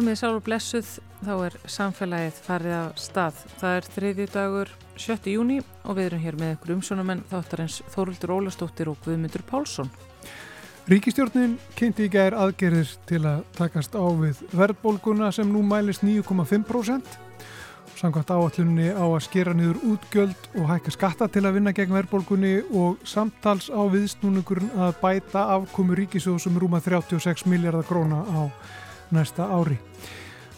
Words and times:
Komið 0.00 0.16
sálur 0.16 0.40
blessuð, 0.40 0.90
þá 1.20 1.32
er 1.44 1.54
samfélagið 1.68 2.36
farið 2.46 2.72
af 2.72 3.00
stað. 3.04 3.40
Það 3.60 3.74
er 3.76 3.88
þriðju 3.94 4.24
dagur 4.32 4.70
7. 4.96 5.16
júni 5.28 5.58
og 5.60 5.98
við 5.98 6.06
erum 6.06 6.22
hér 6.22 6.38
með 6.40 6.52
ykkur 6.54 6.72
umsjónumenn 6.78 7.20
þáttarins 7.28 7.76
Þóruldur 7.92 8.32
Ólastóttir 8.38 8.88
og 8.88 8.96
Guðmundur 9.04 9.44
Pálsson. 9.50 9.90
Ríkistjórnin 10.88 11.58
kynnti 11.76 12.06
í 12.08 12.12
gær 12.14 12.32
aðgerðir 12.32 12.94
til 13.10 13.20
að 13.28 13.42
takast 13.58 13.92
á 13.92 14.00
við 14.22 14.40
verðbólguna 14.56 15.28
sem 15.36 15.52
nú 15.52 15.60
mælist 15.68 16.00
9,5%. 16.00 17.20
Samkvæmt 18.00 18.32
áallunni 18.32 18.88
á 18.96 19.04
að 19.04 19.20
skera 19.26 19.52
niður 19.52 19.84
útgjöld 19.84 20.48
og 20.54 20.72
hækka 20.72 20.96
skatta 20.96 21.28
til 21.28 21.44
að 21.44 21.58
vinna 21.58 21.76
gegn 21.76 21.92
verðbólgunni 21.98 22.54
og 22.72 23.04
samtals 23.04 23.68
á 23.68 23.84
viðsnúningurinn 23.84 24.72
að 24.80 24.96
bæta 25.04 25.44
afkomu 25.58 26.00
ríkisjóðsum 26.00 26.56
rúma 26.56 26.80
36 26.80 27.44
miljardar 27.52 27.84
króna 27.84 28.24
á 28.24 28.48
næsta 29.12 29.44
ári. 29.44 29.89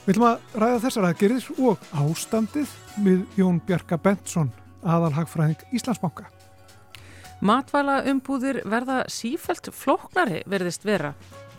Við 0.02 0.16
ætlum 0.16 0.24
að 0.26 0.56
ræða 0.58 0.78
þessar 0.82 1.04
aðgerðir 1.06 1.44
og 1.62 1.82
ástandið 1.94 2.70
við 3.04 3.20
Jón 3.38 3.60
Bjarka 3.62 3.94
Bentsson, 4.02 4.48
aðalhagfræðing 4.82 5.60
Íslandsbanka. 5.78 6.24
Matvæla 7.42 8.00
umbúðir 8.10 8.60
verða 8.66 9.04
sífælt 9.10 9.70
flóknari 9.70 10.42
verðist 10.50 10.82
vera. 10.86 11.12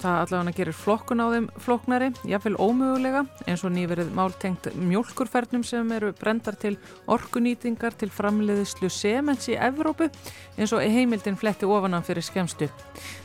Það 0.03 0.17
allavega 0.19 0.55
gerir 0.57 0.75
flokkun 0.75 1.23
á 1.23 1.27
þeim 1.31 1.45
flóknari, 1.63 2.09
jáfnveil 2.27 2.57
ómögulega, 2.59 3.21
eins 3.47 3.63
og 3.63 3.71
nýverið 3.71 4.09
máltengt 4.11 4.67
mjölkurfernum 4.75 5.63
sem 5.63 5.93
eru 5.95 6.11
brendar 6.19 6.57
til 6.59 6.73
orkunýtingar 7.07 7.95
til 7.95 8.11
framleiðislu 8.11 8.91
semens 8.91 9.47
í 9.47 9.55
Evrópu, 9.55 10.09
eins 10.57 10.75
og 10.75 10.83
heimildin 10.83 11.39
fletti 11.39 11.63
ofanan 11.63 12.03
fyrir 12.03 12.27
skemstu. 12.27 12.67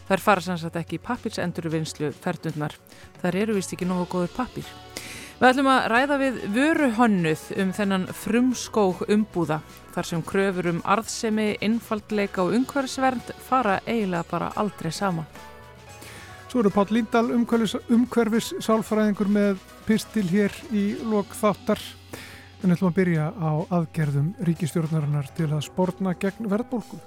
Það 0.06 0.14
er 0.14 0.22
fara 0.22 0.46
sannsagt 0.46 0.78
ekki 0.78 1.00
í 1.00 1.02
pappirsendurvinnslu 1.02 2.12
ferdundnar. 2.22 2.78
Það 3.18 3.42
eru 3.42 3.58
vist 3.58 3.74
ekki 3.74 3.90
nógu 3.90 4.06
góður 4.14 4.36
pappir. 4.38 4.70
Við 5.38 5.52
ætlum 5.52 5.68
að 5.70 5.84
ræða 5.92 6.16
við 6.18 6.38
vöruhönnuð 6.50 7.42
um 7.62 7.68
þennan 7.70 8.06
frumskók 8.10 9.04
umbúða 9.06 9.60
þar 9.94 10.08
sem 10.08 10.24
kröfur 10.26 10.66
um 10.72 10.80
arðsemi, 10.82 11.52
innfaldleika 11.62 12.42
og 12.42 12.56
umhverfisvernd 12.58 13.30
fara 13.46 13.76
eiginlega 13.86 14.26
bara 14.32 14.48
aldrei 14.58 14.90
saman. 14.90 15.28
Svo 16.48 16.64
eru 16.64 16.72
Páll 16.74 16.90
Líndal 16.96 17.30
umhverfis, 17.30 18.50
sálfræðingur 18.66 19.30
með 19.30 19.62
pistil 19.86 20.26
hér 20.26 20.58
í 20.74 20.88
lok 21.06 21.30
þáttar. 21.38 21.86
En 22.64 22.74
ætlum 22.74 22.90
að 22.90 22.98
byrja 22.98 23.30
á 23.38 23.50
aðgerðum 23.78 24.34
ríkistjórnarinnar 24.42 25.30
til 25.38 25.52
að 25.52 25.68
spórna 25.68 26.18
gegn 26.18 26.50
verðbólku. 26.50 26.98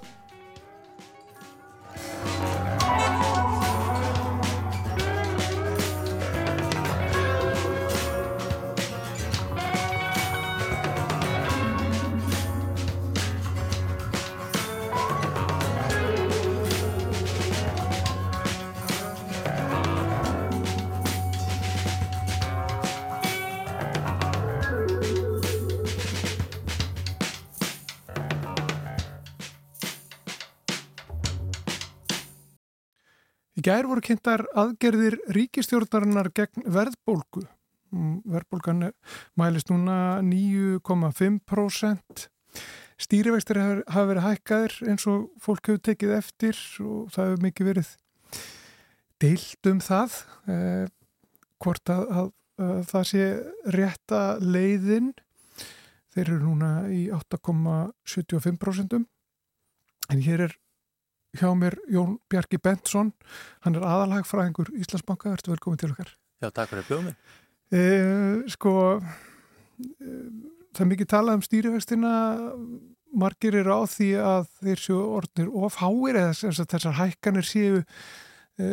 Gær 33.72 33.86
voru 33.88 34.02
kynntar 34.04 34.42
aðgerðir 34.58 35.14
ríkistjórnarinnar 35.32 36.28
gegn 36.36 36.66
verðbólgu. 36.74 37.46
Mm, 37.92 38.18
verðbólgan 38.28 38.90
mælist 39.38 39.70
núna 39.72 40.20
9,5%. 40.26 42.26
Stýrivextir 43.00 43.60
hafa 43.62 44.04
verið 44.10 44.26
hækkaðir 44.26 44.74
eins 44.92 45.06
og 45.08 45.30
fólk 45.40 45.70
hefur 45.70 45.82
tekið 45.88 46.12
eftir 46.18 46.56
og 46.84 47.08
það 47.14 47.30
hefur 47.30 47.44
mikið 47.46 47.70
verið 47.70 47.88
deilt 49.24 49.70
um 49.72 49.80
það. 49.80 50.18
Eh, 50.52 50.86
hvort 51.62 51.94
að, 51.94 52.02
að, 52.12 52.28
að 52.66 52.82
það 52.92 53.04
sé 53.14 53.24
rétta 53.78 54.22
leiðin. 54.42 55.08
Þeir 56.12 56.26
eru 56.26 56.40
núna 56.42 56.74
í 56.92 57.06
8,75%. 57.14 59.00
En 60.12 60.26
hér 60.28 60.40
er 60.50 60.58
hjá 61.38 61.52
mér 61.56 61.78
Jón 61.90 62.18
Bjarki 62.30 62.60
Bentsson. 62.62 63.12
Hann 63.64 63.78
er 63.78 63.86
aðalhagfræðingur 63.86 64.72
Íslandsbanka. 64.76 65.32
Verður 65.32 65.56
velkomin 65.56 65.80
til 65.80 65.92
okkar? 65.94 66.12
Já, 66.42 66.50
takk 66.50 66.72
fyrir 66.72 66.88
bjómi 66.88 67.12
e, 67.72 67.82
Sko 68.52 68.72
e, 68.98 70.14
það 70.72 70.84
er 70.84 70.90
mikið 70.92 71.10
talað 71.12 71.38
um 71.38 71.44
stýrivextina. 71.46 72.14
Margir 73.12 73.58
eru 73.60 73.76
á 73.76 73.82
því 73.92 74.08
að 74.24 74.46
þeir 74.62 74.80
séu 74.80 75.00
orðnir 75.18 75.50
of 75.52 75.76
háir 75.82 76.18
eða 76.22 76.52
þessar 76.64 76.96
hækkanir 77.00 77.46
séu 77.46 77.82
e, 77.82 78.68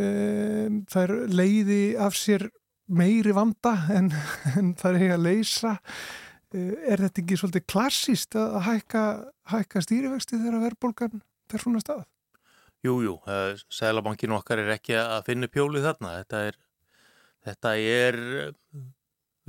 þær 0.91 1.15
leiði 1.27 1.83
af 1.99 2.15
sér 2.15 2.47
meiri 2.89 3.35
vanda 3.35 3.75
en, 3.93 4.09
en 4.59 4.73
það 4.79 5.03
er 5.03 5.15
að 5.17 5.27
leysa. 5.27 5.77
Er 6.49 6.97
þetta 6.97 7.21
ekki 7.21 7.35
svolítið 7.37 7.67
klassíst 7.69 8.33
að 8.39 8.55
hækka, 8.65 9.01
hækka 9.51 9.83
stýrivexti 9.85 10.39
þegar 10.39 10.63
verðbólgan 10.63 11.21
fer 11.51 11.61
svona 11.61 11.83
stað? 11.83 12.07
Jújú, 12.85 12.99
jú, 13.03 13.13
uh, 13.27 13.59
Sælabankin 13.73 14.31
okkar 14.37 14.61
er 14.61 14.73
ekki 14.77 14.95
að 14.95 15.25
finna 15.27 15.49
pjólið 15.51 15.89
þarna. 15.89 16.13
Þetta 16.21 16.43
er, 16.47 16.59
þetta 17.47 17.73
er 17.83 18.19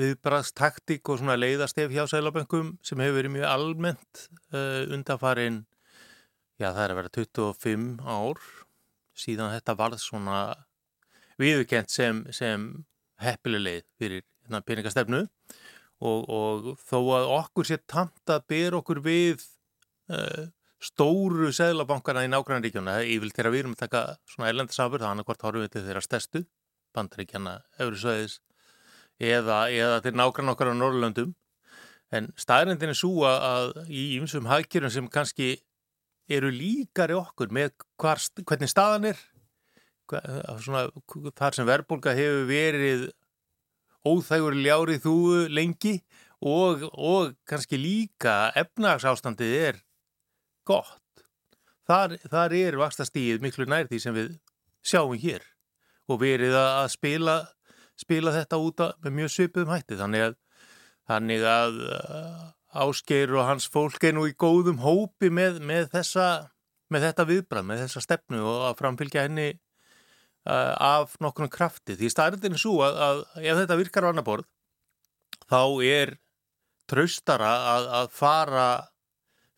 viðbraðstaktík 0.01 1.13
og 1.13 1.23
leiðastef 1.37 1.93
hjá 1.93 2.07
Sælabankum 2.11 2.75
sem 2.83 3.01
hefur 3.03 3.21
verið 3.21 3.35
mjög 3.37 3.51
almennt 3.51 4.25
uh, 4.55 4.89
undanfarin, 4.91 5.63
já 6.61 6.71
það 6.73 6.83
er 6.85 6.95
að 6.95 7.01
vera 7.01 7.15
25 7.19 7.87
ár 8.05 8.43
síðan 9.21 9.55
þetta 9.55 9.77
varð 9.79 10.01
svona 10.01 10.41
viðkent 11.41 11.93
sem, 11.93 12.25
sem 12.35 12.69
heppileg 13.21 13.85
fyrir 14.01 14.23
hérna, 14.23 14.63
peningastefnu 14.65 15.25
og, 16.01 16.25
og 16.29 16.71
þó 16.81 16.99
að 17.19 17.33
okkur 17.37 17.69
sé 17.69 17.81
tamt 17.91 18.33
að 18.33 18.47
byrja 18.53 18.81
okkur 18.81 19.03
við 19.05 19.45
uh, 20.13 20.49
stóru 20.81 21.51
seglabankana 21.53 22.25
í 22.25 22.31
nágrannaríkjuna 22.33 23.01
yfir 23.05 23.35
til 23.35 23.45
að 23.47 23.53
við 23.55 23.63
erum 23.65 23.75
að 23.77 23.83
taka 23.85 24.05
svona 24.31 25.07
hann 25.07 25.21
er 25.21 25.27
hvort 25.29 25.43
horfum 25.45 25.65
við 25.67 25.73
til 25.75 25.85
þeirra 25.85 26.05
stærstu 26.05 26.45
bandaríkjana, 26.97 27.61
Eurósvæðis 27.79 28.41
eða, 29.21 29.69
eða 29.71 30.01
til 30.05 30.15
nágrann 30.17 30.53
okkar 30.55 30.73
á 30.73 30.75
Norrlöndum 30.75 31.35
en 32.11 32.31
staðrindin 32.41 32.95
er 32.95 32.99
svo 32.99 33.27
að 33.29 33.77
í 33.87 34.17
ymsum 34.19 34.49
hagkjörnum 34.51 34.93
sem 34.95 35.11
kannski 35.13 35.53
eru 36.31 36.51
líkari 36.55 37.15
okkur 37.19 37.53
með 37.55 37.75
hvar, 38.01 38.23
hvernig 38.47 38.71
staðan 38.71 39.11
er 39.13 39.21
svona, 40.11 40.89
þar 41.39 41.57
sem 41.57 41.69
verðbólka 41.69 42.15
hefur 42.17 42.49
verið 42.49 43.07
óþægur 44.07 44.57
ljárið 44.57 45.05
þú 45.05 45.15
lengi 45.53 45.99
og, 46.41 46.87
og 46.97 47.35
kannski 47.49 47.79
líka 47.79 48.51
efnagsástandið 48.59 49.57
er 49.69 49.81
gott. 50.71 51.25
Þar, 51.91 52.17
þar 52.31 52.55
er 52.55 52.79
vakstastíð 52.79 53.43
miklu 53.43 53.67
nær 53.69 53.89
því 53.91 53.99
sem 54.03 54.15
við 54.15 54.37
sjáum 54.87 55.17
hér 55.19 55.43
og 56.11 56.21
verið 56.23 56.55
að 56.59 56.87
spila, 56.95 57.35
spila 57.99 58.35
þetta 58.35 58.61
út 58.63 58.85
með 59.03 59.17
mjög 59.19 59.35
söpuðum 59.35 59.75
hætti. 59.75 59.99
Þannig 59.99 60.29
að, 60.29 60.37
þannig 61.11 61.47
að 61.51 61.81
uh, 61.87 62.47
Ásgeir 62.85 63.35
og 63.35 63.49
hans 63.49 63.67
fólk 63.71 64.05
er 64.07 64.15
nú 64.15 64.29
í 64.31 64.37
góðum 64.39 64.79
hópi 64.85 65.31
með, 65.35 65.59
með, 65.67 65.91
þessa, 65.95 66.29
með 66.91 67.09
þetta 67.09 67.27
viðbrað, 67.33 67.67
með 67.67 67.85
þessa 67.85 68.05
stefnu 68.07 68.45
og 68.47 68.69
að 68.69 68.79
framfylgja 68.79 69.27
henni 69.27 69.49
uh, 69.51 70.75
af 70.79 71.19
nokkurnu 71.23 71.51
krafti. 71.51 71.99
Því 71.99 72.13
staðrindin 72.15 72.59
er 72.59 72.63
svo 72.63 72.79
að, 72.87 73.03
að 73.07 73.23
ef 73.43 73.63
þetta 73.65 73.81
virkar 73.83 74.07
á 74.07 74.11
annar 74.13 74.27
borð 74.27 74.47
þá 75.51 75.63
er 75.87 76.15
traustara 76.91 77.51
að, 77.75 77.89
að 78.01 78.15
fara 78.15 78.69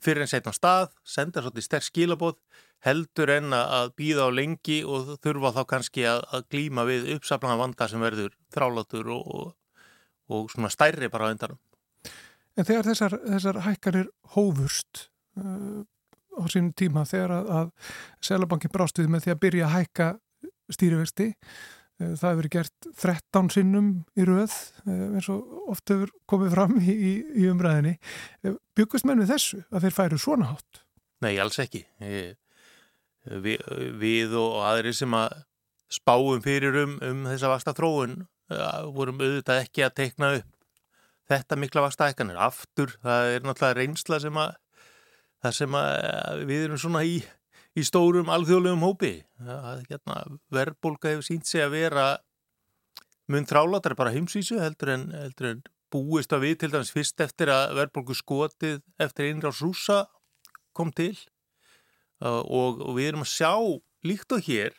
fyrir 0.02 0.24
en 0.24 0.30
setna 0.30 0.52
stað, 0.54 0.92
senda 1.06 1.42
svolítið 1.42 1.66
sterk 1.66 1.86
skilabóð, 1.86 2.38
heldur 2.82 3.30
en 3.36 3.54
að 3.56 3.92
býða 3.98 4.26
á 4.26 4.30
lengi 4.34 4.80
og 4.82 5.14
þurfa 5.22 5.52
þá 5.58 5.62
kannski 5.70 6.06
að, 6.10 6.24
að 6.34 6.46
glýma 6.54 6.86
við 6.88 7.12
uppsafnaða 7.16 7.60
vanda 7.60 7.88
sem 7.90 8.02
verður 8.02 8.34
þrálatur 8.54 9.12
og, 9.14 9.28
og, 9.38 9.52
og 10.32 10.50
svona 10.52 10.72
stærri 10.72 11.10
bara 11.12 11.30
á 11.30 11.32
endanum. 11.34 11.60
En 12.58 12.68
þegar 12.68 12.90
þessar, 12.90 13.16
þessar 13.22 13.60
hækkanir 13.64 14.10
hófurst 14.34 15.06
uh, 15.40 15.84
á 16.36 16.44
sínum 16.52 16.72
tíma, 16.76 17.06
þegar 17.08 17.36
að, 17.38 17.52
að 17.60 17.94
Sælabankin 18.24 18.72
brást 18.74 18.98
við 19.00 19.12
með 19.12 19.26
því 19.26 19.34
að 19.34 19.42
byrja 19.46 19.68
að 19.68 19.76
hækka 19.76 20.08
stýrivexti, 20.72 21.28
það 22.18 22.28
hefur 22.28 22.48
gert 22.56 22.88
13 23.02 23.50
sinnum 23.54 23.90
í 24.18 24.26
rauð, 24.28 24.54
uh, 24.86 25.04
eins 25.16 25.28
og 25.32 25.72
oft 25.72 25.92
hefur 25.92 26.12
komið 26.30 26.56
fram 26.56 26.76
í, 26.80 26.92
í, 26.92 27.12
í 27.42 27.48
umræðinni. 27.52 27.96
Byggust 28.78 29.08
menn 29.08 29.22
við 29.22 29.34
þessu 29.34 29.62
að 29.70 29.86
þeir 29.86 29.98
færu 29.98 30.20
svona 30.22 30.52
hátt? 30.52 30.82
Nei, 31.22 31.34
alls 31.38 31.60
ekki. 31.62 31.84
Vi, 33.42 33.56
við 34.02 34.34
og 34.38 34.62
aðri 34.66 34.94
sem 34.98 35.14
að 35.14 35.36
spáum 35.92 36.40
fyrir 36.42 36.80
um, 36.82 36.96
um 37.04 37.26
þessa 37.28 37.52
vasta 37.52 37.74
þróun 37.76 38.24
vorum 38.96 39.20
auðvitað 39.20 39.62
ekki 39.62 39.84
að 39.86 39.94
teikna 40.00 40.32
upp 40.40 40.50
þetta 41.30 41.58
mikla 41.58 41.86
vaksta 41.86 42.08
hækkanir. 42.10 42.40
Aftur, 42.40 42.96
það 43.04 43.36
er 43.36 43.46
náttúrulega 43.46 43.78
reynsla 43.78 44.18
sem 44.22 44.40
að, 44.42 44.56
sem 45.54 45.78
að 45.78 46.44
við 46.48 46.66
erum 46.66 46.80
svona 46.80 47.04
í, 47.08 47.20
í 47.78 47.84
stórum 47.86 48.30
alþjóðlegum 48.32 48.84
hópi. 48.84 49.12
Það, 49.40 49.84
hérna, 49.88 50.16
verðbólka 50.52 51.12
hefur 51.12 51.26
sínt 51.26 51.48
sig 51.48 51.64
að 51.64 51.76
vera 51.76 52.06
mun 53.32 53.48
þrálatar 53.48 53.96
bara 53.96 54.12
heimsvísu 54.14 54.58
heldur 54.60 54.92
en, 54.96 55.06
heldur 55.16 55.52
en 55.52 55.62
búist 55.92 56.32
að 56.32 56.46
við 56.46 56.58
til 56.60 56.72
dæmis 56.72 56.92
fyrst 56.92 57.20
eftir 57.24 57.52
að 57.52 57.76
verðbólku 57.78 58.16
skotið 58.16 58.80
eftir 59.00 59.28
einráðs 59.28 59.62
rúsa 59.64 60.04
kom 60.76 60.92
til 60.96 61.14
og, 62.22 62.80
og 62.80 62.94
við 62.96 63.12
erum 63.12 63.26
að 63.26 63.32
sjá 63.32 63.52
líkt 64.06 64.34
og 64.34 64.44
hér 64.46 64.76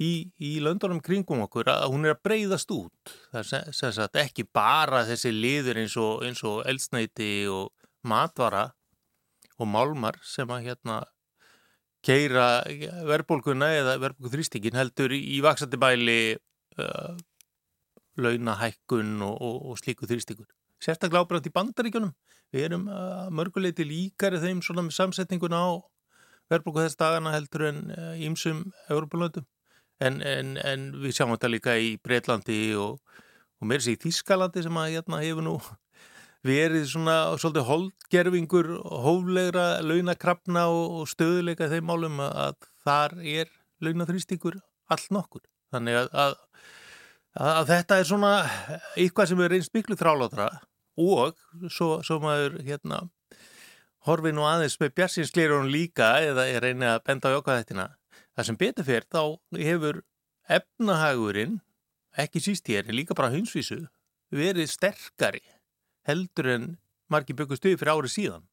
í, 0.00 0.30
í 0.38 0.52
löndunum 0.64 1.02
kringum 1.04 1.44
okkur 1.46 1.70
að 1.72 1.88
hún 1.92 2.06
er 2.08 2.16
að 2.16 2.22
breyðast 2.26 2.72
út. 2.74 3.14
Það 3.32 3.52
er 3.58 3.74
sem 3.76 3.94
sagt 3.94 4.20
ekki 4.20 4.46
bara 4.46 5.04
þessi 5.08 5.32
liður 5.34 5.82
eins 5.82 5.96
og, 6.00 6.24
og 6.24 6.62
eldsneiti 6.68 7.32
og 7.50 7.70
matvara 8.04 8.68
og 9.58 9.70
málmar 9.70 10.18
sem 10.26 10.50
að 10.50 10.70
hérna 10.70 11.02
keira 12.04 12.48
verðbólkuna 13.08 13.70
eða 13.78 13.96
verðbólkuþrýstingin 14.02 14.76
heldur 14.78 15.14
í 15.16 15.38
vaksandi 15.44 15.80
bæli 15.80 16.18
uh, 16.34 17.16
launahækkun 18.20 19.16
og, 19.24 19.34
og, 19.40 19.56
og 19.70 19.80
slíku 19.80 20.08
þrýstingur. 20.10 20.48
Sérstaklega 20.84 21.24
ábrænt 21.24 21.48
í 21.48 21.54
bandaríkjunum. 21.54 22.12
Við 22.54 22.68
erum 22.68 22.86
uh, 22.92 23.26
mörguleiti 23.34 23.86
líkari 23.88 24.42
þeim 24.42 24.60
svona 24.62 24.84
með 24.86 24.98
samsetninguna 24.98 25.64
á 25.64 25.70
verðbólku 26.52 26.84
þess 26.84 27.00
dagana 27.00 27.32
heldur 27.34 27.68
en 27.70 27.84
ímsum 28.20 28.66
uh, 28.68 28.92
Európa-löndum 28.92 29.48
en, 30.02 30.20
en, 30.22 30.56
en 30.60 30.90
við 31.02 31.16
sjáum 31.16 31.34
þetta 31.34 31.50
líka 31.50 31.76
í 31.80 31.94
Breitlandi 32.02 32.58
og, 32.80 32.98
og 33.60 33.70
mér 33.70 33.84
sé 33.84 33.94
í 33.94 34.00
Þískalandi 34.00 34.64
sem 34.64 34.78
að 34.80 34.96
hérna 34.96 35.22
hefur 35.22 35.46
nú 35.46 35.56
verið 36.44 36.86
svona 36.90 37.16
svolítið 37.40 37.66
holdgerfingur 37.70 38.70
hóflegra 39.04 39.66
launakrafna 39.84 40.66
og, 40.72 41.08
stöðuleika 41.08 41.70
þeim 41.72 41.88
málum 41.88 42.20
að 42.24 42.58
þar 42.84 43.16
er 43.24 43.50
launaþrýstingur 43.84 44.60
allt 44.92 45.10
nokkur. 45.14 45.44
Þannig 45.74 46.02
að, 46.02 46.12
að, 46.24 46.36
að 47.54 47.72
þetta 47.72 47.98
er 47.98 48.08
svona 48.08 48.32
eitthvað 48.94 49.32
sem 49.32 49.42
er 49.42 49.54
reynst 49.56 49.74
miklu 49.74 49.98
þrálátra 49.98 50.50
og 51.00 51.34
svo, 51.72 51.98
svo 52.06 52.20
maður 52.22 52.60
hérna 52.62 53.02
horfið 54.04 54.36
nú 54.36 54.44
aðeins 54.46 54.76
með 54.78 54.94
bjarsinskleirunum 55.00 55.72
líka 55.72 56.14
eða 56.22 56.44
er 56.52 56.68
reynið 56.68 56.92
að 56.92 57.04
benda 57.08 57.32
á 57.32 57.34
jókaðættina 57.34 57.88
Það 58.34 58.46
sem 58.48 58.56
betur 58.58 58.86
fyrir 58.86 59.04
þá 59.14 59.20
hefur 59.62 60.00
efnahagurinn, 60.50 61.60
ekki 62.18 62.42
síst 62.42 62.66
hér, 62.70 62.88
líka 62.90 63.14
bara 63.14 63.30
hundsvísu, 63.30 63.84
verið 64.34 64.72
sterkari 64.72 65.42
heldur 66.08 66.50
en 66.54 66.70
margi 67.12 67.36
byggust 67.36 67.66
við 67.66 67.78
fyrir 67.80 67.94
árið 67.94 68.14
síðan. 68.14 68.46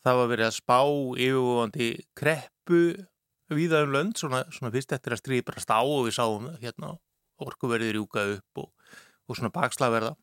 Það 0.00 0.18
var 0.20 0.30
verið 0.30 0.48
að 0.48 0.56
spá 0.56 0.78
yfirvofandi 0.80 1.88
kreppu 2.16 2.82
viða 3.50 3.84
um 3.84 3.94
lönd, 3.94 4.16
svona, 4.18 4.44
svona 4.54 4.72
fyrst 4.74 4.94
eftir 4.94 5.14
að 5.14 5.22
stríðbrast 5.24 5.72
á 5.74 5.82
og 5.82 6.06
við 6.06 6.16
sáum 6.16 6.48
hérna 6.62 6.94
orkuverðir 7.40 7.98
júka 7.98 8.24
upp 8.36 8.62
og, 8.62 8.68
og 9.26 9.38
svona 9.38 9.52
bakslaverða. 9.54 10.14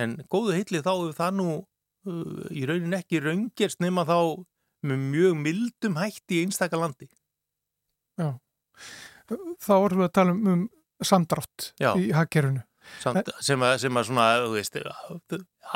En 0.00 0.16
góðu 0.32 0.56
heitlið 0.56 0.86
þá 0.86 0.92
hefur 0.92 1.16
það 1.18 1.36
nú 1.38 1.48
uh, 1.60 2.44
í 2.50 2.64
raunin 2.68 2.96
ekki 2.96 3.22
raungerst 3.22 3.82
nema 3.84 4.06
þá 4.08 4.18
með 4.86 5.06
mjög 5.12 5.38
mildum 5.44 5.98
hætti 6.00 6.40
í 6.40 6.44
einstakar 6.46 6.80
landi. 6.82 7.10
Já, 8.20 8.34
þá 9.60 9.74
erum 9.76 10.02
við 10.02 10.08
að 10.08 10.14
tala 10.16 10.34
um, 10.34 10.46
um 10.54 11.06
samdrátt 11.06 11.70
Já. 11.80 11.92
í 12.00 12.10
hagkerfinu. 12.16 12.64
Samt, 13.00 13.30
sem, 13.40 13.62
að, 13.64 13.76
sem 13.84 13.96
að 13.96 14.08
svona, 14.10 14.24
veist, 14.52 14.80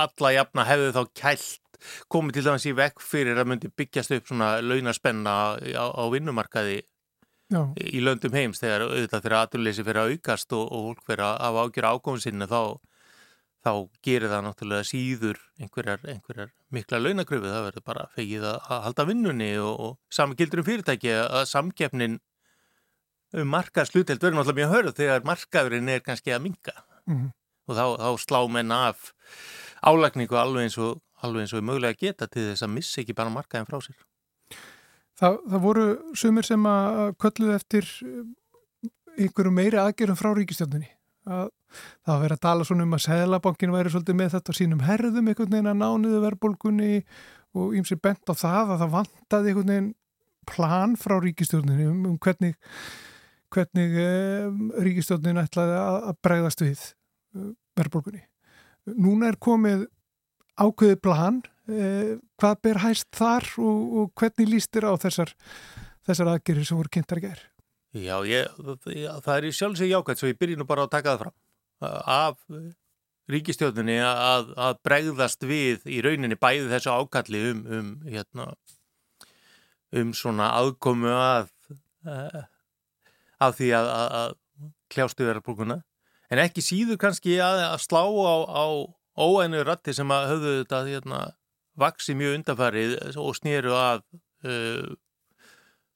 alla 0.05 0.33
jafna 0.35 0.67
hefðu 0.69 0.91
þá 0.97 1.03
kælt 1.21 1.61
komið 2.13 2.39
til 2.39 2.47
dæmis 2.47 2.67
í 2.69 2.75
vekk 2.77 3.03
fyrir 3.05 3.39
að 3.41 3.51
myndi 3.51 3.71
byggjast 3.77 4.15
upp 4.17 4.29
svona 4.31 4.51
launaspenna 4.65 5.35
á, 5.59 5.87
á 5.93 6.05
vinnumarkaði 6.13 6.81
Já. 7.53 7.61
í 7.77 8.01
löndum 8.01 8.35
heims 8.35 8.63
þegar 8.63 8.87
auðvitað 8.89 9.25
fyrir 9.27 9.39
aðurleysi 9.41 9.85
fyrir 9.87 10.01
að 10.01 10.15
aukast 10.15 10.55
og, 10.57 10.65
og 10.65 10.87
fólk 10.89 11.07
fyrir 11.11 11.25
að 11.27 11.59
ágjöra 11.61 11.93
ágóðinsinni 11.95 12.49
þá, 12.51 12.61
þá 13.65 13.73
gerir 14.07 14.33
það 14.33 14.47
náttúrulega 14.47 14.89
síður 14.89 15.41
einhverjar, 15.61 16.07
einhverjar 16.09 16.55
mikla 16.75 17.03
launakröfu, 17.03 17.51
það 17.53 17.67
verður 17.69 17.87
bara 17.91 18.07
fegið 18.17 18.49
að 18.49 18.71
halda 18.87 19.09
vinnunni 19.11 19.51
og, 19.61 19.75
og 19.75 19.99
sami 20.09 20.39
gildur 20.41 20.65
um 20.65 20.69
fyrirtæki 20.71 21.13
að 21.21 21.45
samkeppnin 21.53 22.19
um 23.35 23.51
markaðsluteld 23.51 24.23
verður 24.23 24.41
náttúrulega 24.41 24.61
mjög 24.63 24.75
hörð 24.75 24.99
þegar 25.03 25.29
markaðurinn 25.29 25.93
er 25.93 26.05
kannski 26.07 26.33
að 26.35 26.47
minga 26.49 26.77
mm 27.07 27.17
-hmm. 27.17 27.31
og 27.69 27.77
þá, 27.77 27.87
þá 28.03 28.11
slá 28.27 28.41
menna 28.49 28.81
af 28.89 29.13
álagningu 29.83 30.37
alveg 30.37 30.69
eins 30.69 30.79
og 30.79 31.01
alveg 31.23 31.45
eins 31.45 31.55
og 31.55 31.59
er 31.59 31.69
mögulega 31.69 31.95
að 31.95 32.01
geta 32.01 32.27
til 32.27 32.49
þess 32.51 32.63
að 32.63 32.75
missa 32.75 33.01
ekki 33.01 33.17
bara 33.17 33.33
markaðin 33.33 33.69
frá 33.69 33.81
sér. 33.81 34.01
Það, 35.15 35.39
það 35.51 35.61
voru 35.63 35.85
sumir 36.15 36.47
sem 36.47 36.67
að 36.67 37.15
kölluð 37.23 37.55
eftir 37.55 37.91
eh, 38.03 38.91
einhverju 39.19 39.53
meiri 39.55 39.79
aðgerum 39.79 40.19
frá 40.19 40.33
ríkistjóninni 40.35 40.91
að 41.25 41.49
það 42.05 42.13
var 42.13 42.23
verið 42.23 42.37
að 42.37 42.45
tala 42.47 42.67
svona 42.69 42.85
um 42.87 42.97
að 42.97 43.05
Sælabankin 43.07 43.75
væri 43.75 43.93
svolítið 43.93 44.19
með 44.19 44.35
þetta 44.35 44.57
sínum 44.59 44.83
herðum 44.85 45.31
einhvern 45.31 45.55
veginn 45.55 45.71
að 45.71 45.81
nániðu 45.81 46.21
verðbólgunni 46.25 46.91
og 47.55 47.77
ymsi 47.79 47.97
bent 48.03 48.31
á 48.31 48.35
það 48.35 48.75
að 48.75 48.83
það 48.83 48.95
vantaði 48.99 49.53
einhvern 49.53 49.73
veginn 49.73 49.91
plan 50.51 50.97
frá 51.01 51.17
ríkistjóninni 51.23 51.89
um, 51.89 52.03
um 52.11 52.19
hvernig 52.21 52.59
hvernig 53.55 53.97
eh, 54.03 54.47
ríkistjónin 54.85 55.41
ætlaði 55.43 55.79
að 55.81 56.21
bregðast 56.25 56.65
við 56.65 56.83
eh, 56.83 57.51
verðbólkunni. 57.79 58.23
Núna 59.01 59.31
er 59.33 59.41
komið 59.41 59.87
ákveðið 60.61 61.01
plan, 61.03 61.41
eh, 61.71 62.15
hvað 62.41 62.61
ber 62.67 62.83
hæst 62.85 63.11
þar 63.17 63.49
og, 63.63 63.99
og 64.01 64.13
hvernig 64.21 64.53
líst 64.53 64.75
þér 64.75 64.91
á 64.91 64.95
þessar, 65.07 65.35
þessar 66.07 66.35
aðgerir 66.35 66.69
sem 66.69 66.79
voru 66.79 66.93
kynntar 66.93 67.23
ger? 67.25 67.43
Já, 67.95 68.17
ég, 68.27 68.51
það 69.23 69.35
er 69.37 69.45
í 69.47 69.53
sjálfsög 69.55 69.93
jákvæmt, 69.93 70.19
svo 70.19 70.31
ég 70.31 70.39
byrji 70.41 70.59
nú 70.59 70.67
bara 70.67 70.89
að 70.89 70.97
taka 70.97 71.15
það 71.15 71.21
fram 71.25 71.41
af 71.85 72.39
ríkistjóninni 73.31 73.99
að, 74.05 74.51
að 74.61 74.81
bregðast 74.85 75.45
við 75.49 75.85
í 75.89 76.01
rauninni 76.05 76.37
bæði 76.41 76.71
þessu 76.73 76.93
ákalli 76.93 77.43
um, 77.51 77.63
um, 77.67 77.93
hérna, 78.09 78.49
um 79.95 80.11
svona 80.17 80.51
aðkomu 80.59 81.13
að 81.13 81.49
uh, 82.09 82.43
af 83.49 83.59
því 83.59 83.71
að, 83.79 83.91
að, 83.95 84.15
að 84.21 84.71
kljástu 84.95 85.27
verðarbólkuna 85.27 85.81
en 86.33 86.43
ekki 86.43 86.65
síður 86.65 87.01
kannski 87.01 87.39
að, 87.43 87.63
að 87.69 87.81
slá 87.85 88.03
á, 88.05 88.37
á 88.49 88.67
óænu 89.15 89.63
ratti 89.67 89.95
sem 89.95 90.11
að 90.11 90.29
höfðu 90.33 90.55
þetta 90.61 90.81
hérna, 90.89 91.21
vaksi 91.79 92.17
mjög 92.19 92.39
undarfarið 92.41 92.95
og 93.21 93.37
snýru 93.39 93.75
að 93.79 94.03
uh, 94.47 94.91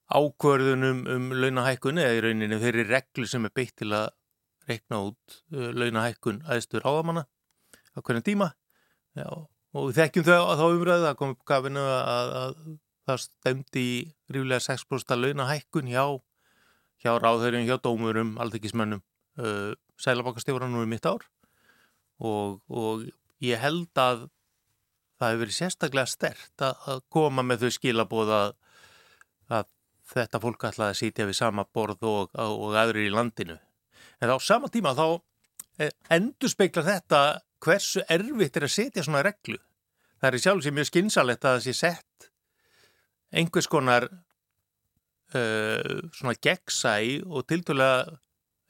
ákvörðunum 0.09 1.03
um 1.13 1.29
launahækkun 1.37 2.01
eða 2.03 2.17
í 2.17 2.23
rauninni 2.25 2.61
þeirri 2.63 2.87
reglu 2.89 3.29
sem 3.29 3.45
er 3.45 3.55
beitt 3.55 3.77
til 3.79 3.91
að 3.93 4.09
reikna 4.69 5.03
út 5.11 5.39
uh, 5.55 5.71
launahækkun 5.75 6.43
aðstur 6.49 6.87
áðamanna 6.87 7.27
á 7.27 7.99
hvernig 8.01 8.27
tíma. 8.27 8.53
Já, 9.19 9.29
og 9.29 9.89
við 9.89 9.99
þekkjum 10.03 10.29
þau 10.29 10.39
að 10.39 10.61
þá 10.61 10.67
umræðu 10.69 11.09
að 11.09 11.19
koma 11.19 11.35
upp 11.35 11.49
gafinu 11.49 11.83
að, 11.83 12.35
að 12.43 12.57
það 13.09 13.23
stemdi 13.25 13.85
í 13.85 13.99
ríflega 14.35 14.65
6% 14.69 15.23
launahækkun 15.25 15.91
hjá 15.91 16.05
hjá 17.03 17.13
ráðhörjum, 17.19 17.67
hjá 17.69 17.77
dómurum, 17.83 18.35
allþykismönnum 18.43 19.03
uh, 19.39 19.73
sælabokastjóran 20.01 20.73
nú 20.73 20.85
í 20.85 20.91
mitt 20.91 21.07
ár 21.07 21.25
og, 22.19 22.59
og 22.69 23.07
ég 23.45 23.61
held 23.63 23.91
að 23.99 24.27
það 25.19 25.33
hefur 25.33 25.43
verið 25.43 25.57
sérstaklega 25.57 26.11
stert 26.11 26.65
að, 26.65 27.03
koma 27.11 27.45
með 27.47 27.65
þau 27.65 27.75
skilabóð 27.79 28.35
að, 28.35 28.53
að 29.51 29.71
þetta 30.13 30.43
fólk 30.43 30.69
ætlaði 30.71 30.95
að 30.95 31.01
sítja 31.01 31.27
við 31.29 31.39
sama 31.39 31.67
borð 31.75 32.07
og, 32.09 32.37
og 32.39 32.77
aðrir 32.79 33.09
í 33.09 33.15
landinu. 33.15 33.59
En 34.23 34.33
á 34.35 34.37
sama 34.43 34.71
tíma 34.73 34.95
þá 34.99 35.07
eh, 35.83 35.93
endur 36.15 36.51
speikla 36.51 36.87
þetta 36.87 37.23
hversu 37.63 38.05
erfitt 38.11 38.57
er 38.59 38.69
að 38.69 38.75
setja 38.75 39.05
svona 39.05 39.25
reglu. 39.27 39.59
Það 40.19 40.35
er 40.35 40.43
sjálf 40.43 40.65
sem 40.65 40.75
mjög 40.75 40.91
skynsalegt 40.91 41.45
að 41.45 41.59
það 41.59 41.67
sé 41.67 41.75
sett 41.79 42.31
einhvers 43.35 43.69
konar 43.71 44.09
uh, 45.35 45.99
svona 46.15 46.37
gegnsæ 46.41 47.25
og 47.27 47.47
tildulega 47.49 48.19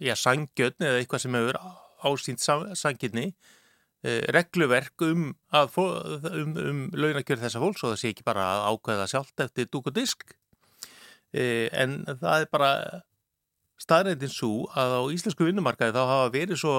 já, 0.01 0.15
sangjötn 0.15 0.87
eða 0.87 1.03
eitthvað 1.03 1.25
sem 1.25 1.39
hefur 1.39 1.61
ásýnt 2.09 2.45
sanginni 2.79 3.27
uh, 3.29 4.09
eh, 4.09 4.23
regluverk 4.35 5.03
um, 5.03 5.33
um, 5.53 6.53
um 6.63 6.85
launakjörð 6.95 7.47
þessa 7.47 7.63
fólks 7.63 7.85
og 7.85 7.95
það 7.95 8.03
sé 8.03 8.13
ekki 8.13 8.27
bara 8.27 8.47
að 8.53 8.67
ákveða 8.73 9.09
sjálft 9.11 9.47
eftir 9.47 9.71
dúk 9.73 9.91
og 9.91 9.97
disk. 9.99 10.37
Uh, 11.35 11.67
en 11.73 12.05
það 12.09 12.45
er 12.45 12.53
bara 12.53 12.71
staðrændin 13.79 14.33
svo 14.33 14.69
að 14.75 14.95
á 14.99 15.03
íslensku 15.15 15.47
vinnumarkaði 15.47 15.95
þá 15.95 16.05
hafa 16.07 16.31
verið 16.35 16.63
svo 16.63 16.77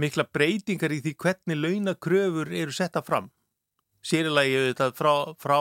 mikla 0.00 0.26
breytingar 0.28 0.92
í 0.92 1.00
því 1.04 1.12
hvernig 1.22 1.60
launakröfur 1.60 2.52
eru 2.52 2.74
setta 2.74 3.02
fram. 3.02 3.30
Auðvitað 4.06 4.92
frá, 4.94 5.34
frá 5.34 5.58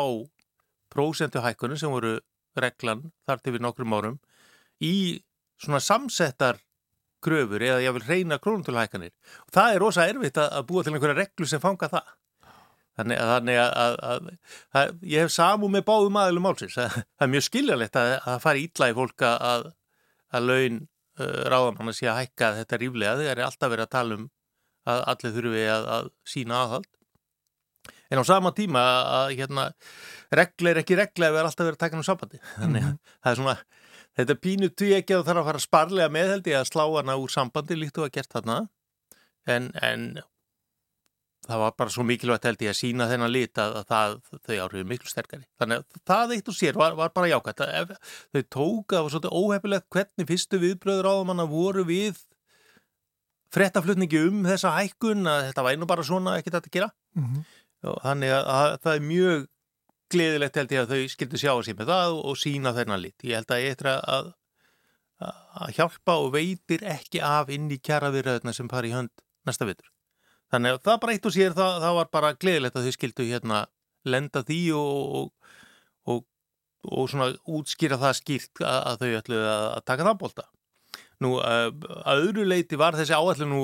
prósentuhækkunum 0.93 1.79
sem 1.79 1.89
voru 1.89 2.19
reglan 2.63 3.05
þar 3.27 3.41
til 3.43 3.55
við 3.55 3.65
nokkrum 3.65 3.95
árum 3.97 4.19
í 4.83 4.95
svona 5.61 5.81
samsettar 5.83 6.61
kröfur 7.25 7.63
eða 7.63 7.81
ég 7.83 7.95
vil 7.95 8.05
reyna 8.05 8.37
krónutöluhækkanir. 8.41 9.13
Og 9.47 9.55
það 9.55 9.73
er 9.73 9.81
rosa 9.81 10.05
erfitt 10.09 10.37
að, 10.37 10.51
að 10.59 10.67
búa 10.69 10.83
til 10.83 10.93
einhverja 10.93 11.17
reglu 11.17 11.49
sem 11.49 11.63
fanga 11.63 11.89
það. 11.91 12.11
Þannig, 12.95 13.21
þannig 13.29 13.57
að, 13.59 13.95
að, 14.07 14.27
að 14.79 14.91
ég 15.11 15.25
hef 15.25 15.33
samú 15.35 15.67
með 15.71 15.87
báðum 15.89 16.19
aðlum 16.21 16.45
málsins. 16.47 16.77
Það 16.77 17.25
er 17.25 17.31
mjög 17.33 17.47
skiljalegt 17.49 17.97
að 17.99 18.11
það 18.23 18.43
fari 18.45 18.67
ítla 18.67 18.91
í 18.91 18.95
fólk 18.95 19.25
að 19.27 19.65
laun 20.45 20.77
uh, 21.19 21.41
ráðamann 21.51 21.91
að 21.91 21.97
sé 21.97 22.07
að 22.11 22.21
hækka 22.21 22.51
þetta 22.61 22.79
ríflega. 22.81 23.17
Þegar 23.19 23.41
er 23.41 23.47
alltaf 23.49 23.73
verið 23.73 23.87
að 23.87 23.95
tala 23.97 24.19
um 24.19 24.29
að 24.85 25.03
allir 25.11 25.35
þurfi 25.35 25.65
að 25.73 26.09
sína 26.29 26.61
aðhald 26.61 26.91
en 28.15 28.23
á 28.23 28.25
sama 28.27 28.51
tíma 28.55 28.83
að 29.21 29.33
hérna, 29.39 29.65
regla 30.41 30.71
er 30.71 30.81
ekki 30.81 30.99
regla 30.99 31.29
ef 31.29 31.35
það 31.35 31.41
er 31.41 31.49
alltaf 31.49 31.65
verið 31.65 31.77
að 31.77 31.83
taka 31.85 31.99
um 31.99 32.05
sambandi. 32.07 32.41
Þannig 32.55 32.83
að 32.83 32.87
mm 32.87 32.93
-hmm. 32.93 33.17
það 33.23 33.31
er 33.31 33.41
svona 33.41 33.57
þetta 34.15 34.37
pínu 34.45 34.69
tví 34.71 34.93
ekki 34.95 35.15
að 35.15 35.19
það 35.19 35.27
þarf 35.29 35.41
að 35.41 35.49
fara 35.49 35.65
sparlega 35.65 36.13
með 36.13 36.31
held 36.33 36.47
ég 36.47 36.61
að 36.61 36.71
slá 36.71 36.85
hana 36.85 37.19
úr 37.19 37.33
sambandi 37.33 37.75
líkt 37.79 37.99
og 37.99 38.07
að 38.07 38.15
gert 38.19 38.31
þarna. 38.31 38.57
En, 39.45 39.71
en 39.81 40.05
það 41.45 41.61
var 41.61 41.73
bara 41.77 41.93
svo 41.93 42.05
mikilvægt 42.07 42.47
held 42.49 42.63
ég 42.65 42.73
að 42.73 42.79
sína 42.79 43.07
þennan 43.09 43.33
lit 43.33 43.59
að, 43.61 43.75
að 43.81 43.89
það, 43.91 44.15
þau 44.47 44.55
áhrifir 44.65 44.87
miklu 44.89 45.11
sterkari. 45.11 45.45
Þannig 45.61 45.81
að 45.81 45.99
það 46.09 46.35
eitt 46.35 46.51
og 46.51 46.57
sér 46.57 46.79
var, 46.79 46.95
var 46.97 47.11
bara 47.15 47.29
jákvæmt 47.31 47.61
þau 47.65 48.41
tóka, 48.55 48.95
það 48.95 49.03
var 49.03 49.13
svolítið 49.13 49.35
óhefilegt 49.41 49.89
hvernig 49.93 50.31
fyrstu 50.31 50.61
viðbröður 50.63 51.11
á 51.11 51.15
manna 51.27 51.45
voru 51.49 51.85
við 51.87 52.23
frettaflutningi 53.55 54.23
um 54.27 54.41
þessa 54.47 54.73
hækkun 54.79 55.29
að 55.29 55.49
þetta 55.49 55.65
væri 55.67 55.79
nú 55.79 55.89
bara 55.89 56.05
svona 56.05 56.39
ekkert 56.39 56.59
að 56.59 56.71
gera. 56.73 56.89
Mm 57.15 57.27
-hmm. 57.27 57.45
Þannig 58.03 58.33
að, 58.35 58.47
að 58.55 58.77
það 58.85 58.95
er 58.95 59.05
mjög 59.09 59.45
gleðilegt 60.13 60.59
held 60.59 60.73
ég 60.75 60.83
að 60.83 60.93
þau 60.93 61.13
skildu 61.13 61.41
sjá 61.41 61.51
sér 61.65 61.77
með 61.79 61.91
það 61.91 62.17
og 62.29 62.39
sína 62.39 62.73
þennan 62.75 63.01
lit. 63.01 63.25
Ég 63.25 63.39
held 63.39 63.51
að 63.51 63.63
ég 63.63 63.73
eitthvað 63.73 64.09
að, 64.15 64.31
að 65.65 65.73
hjálpa 65.79 66.17
og 66.21 66.31
veitir 66.35 66.85
ekki 66.95 67.21
af 67.25 67.51
inn 67.53 67.67
í 67.73 67.79
kjara 67.81 68.11
viðræðuna 68.13 68.53
sem 68.55 68.69
fari 68.71 68.91
í 68.91 68.95
hönd 68.95 69.13
næsta 69.47 69.67
vitur. 69.67 69.89
Þannig 70.53 70.75
að 70.75 70.83
það 70.85 70.99
bara 71.03 71.15
eitt 71.15 71.27
og 71.27 71.35
sér 71.35 71.55
það, 71.57 71.79
það 71.83 71.97
var 71.99 72.11
bara 72.13 72.35
gleðilegt 72.37 72.77
að 72.77 72.87
þau 72.87 72.95
skildu 72.95 73.27
hérna 73.29 73.63
lenda 74.05 74.43
því 74.45 74.59
og, 74.77 75.15
og, 75.19 75.55
og, 76.13 76.25
og 76.85 77.09
svona 77.09 77.31
útskýra 77.49 77.97
það 78.01 78.19
skýrt 78.19 78.61
að, 78.61 78.79
að 78.91 79.01
þau 79.01 79.09
ætlu 79.21 79.41
að 79.49 79.81
taka 79.89 80.05
það 80.05 80.21
bólta. 80.21 80.47
Nú 81.23 81.37
að 81.41 81.87
öðru 82.13 82.45
leiti 82.45 82.77
var 82.77 82.97
þessi 82.97 83.15
áallu 83.15 83.47
nú 83.49 83.63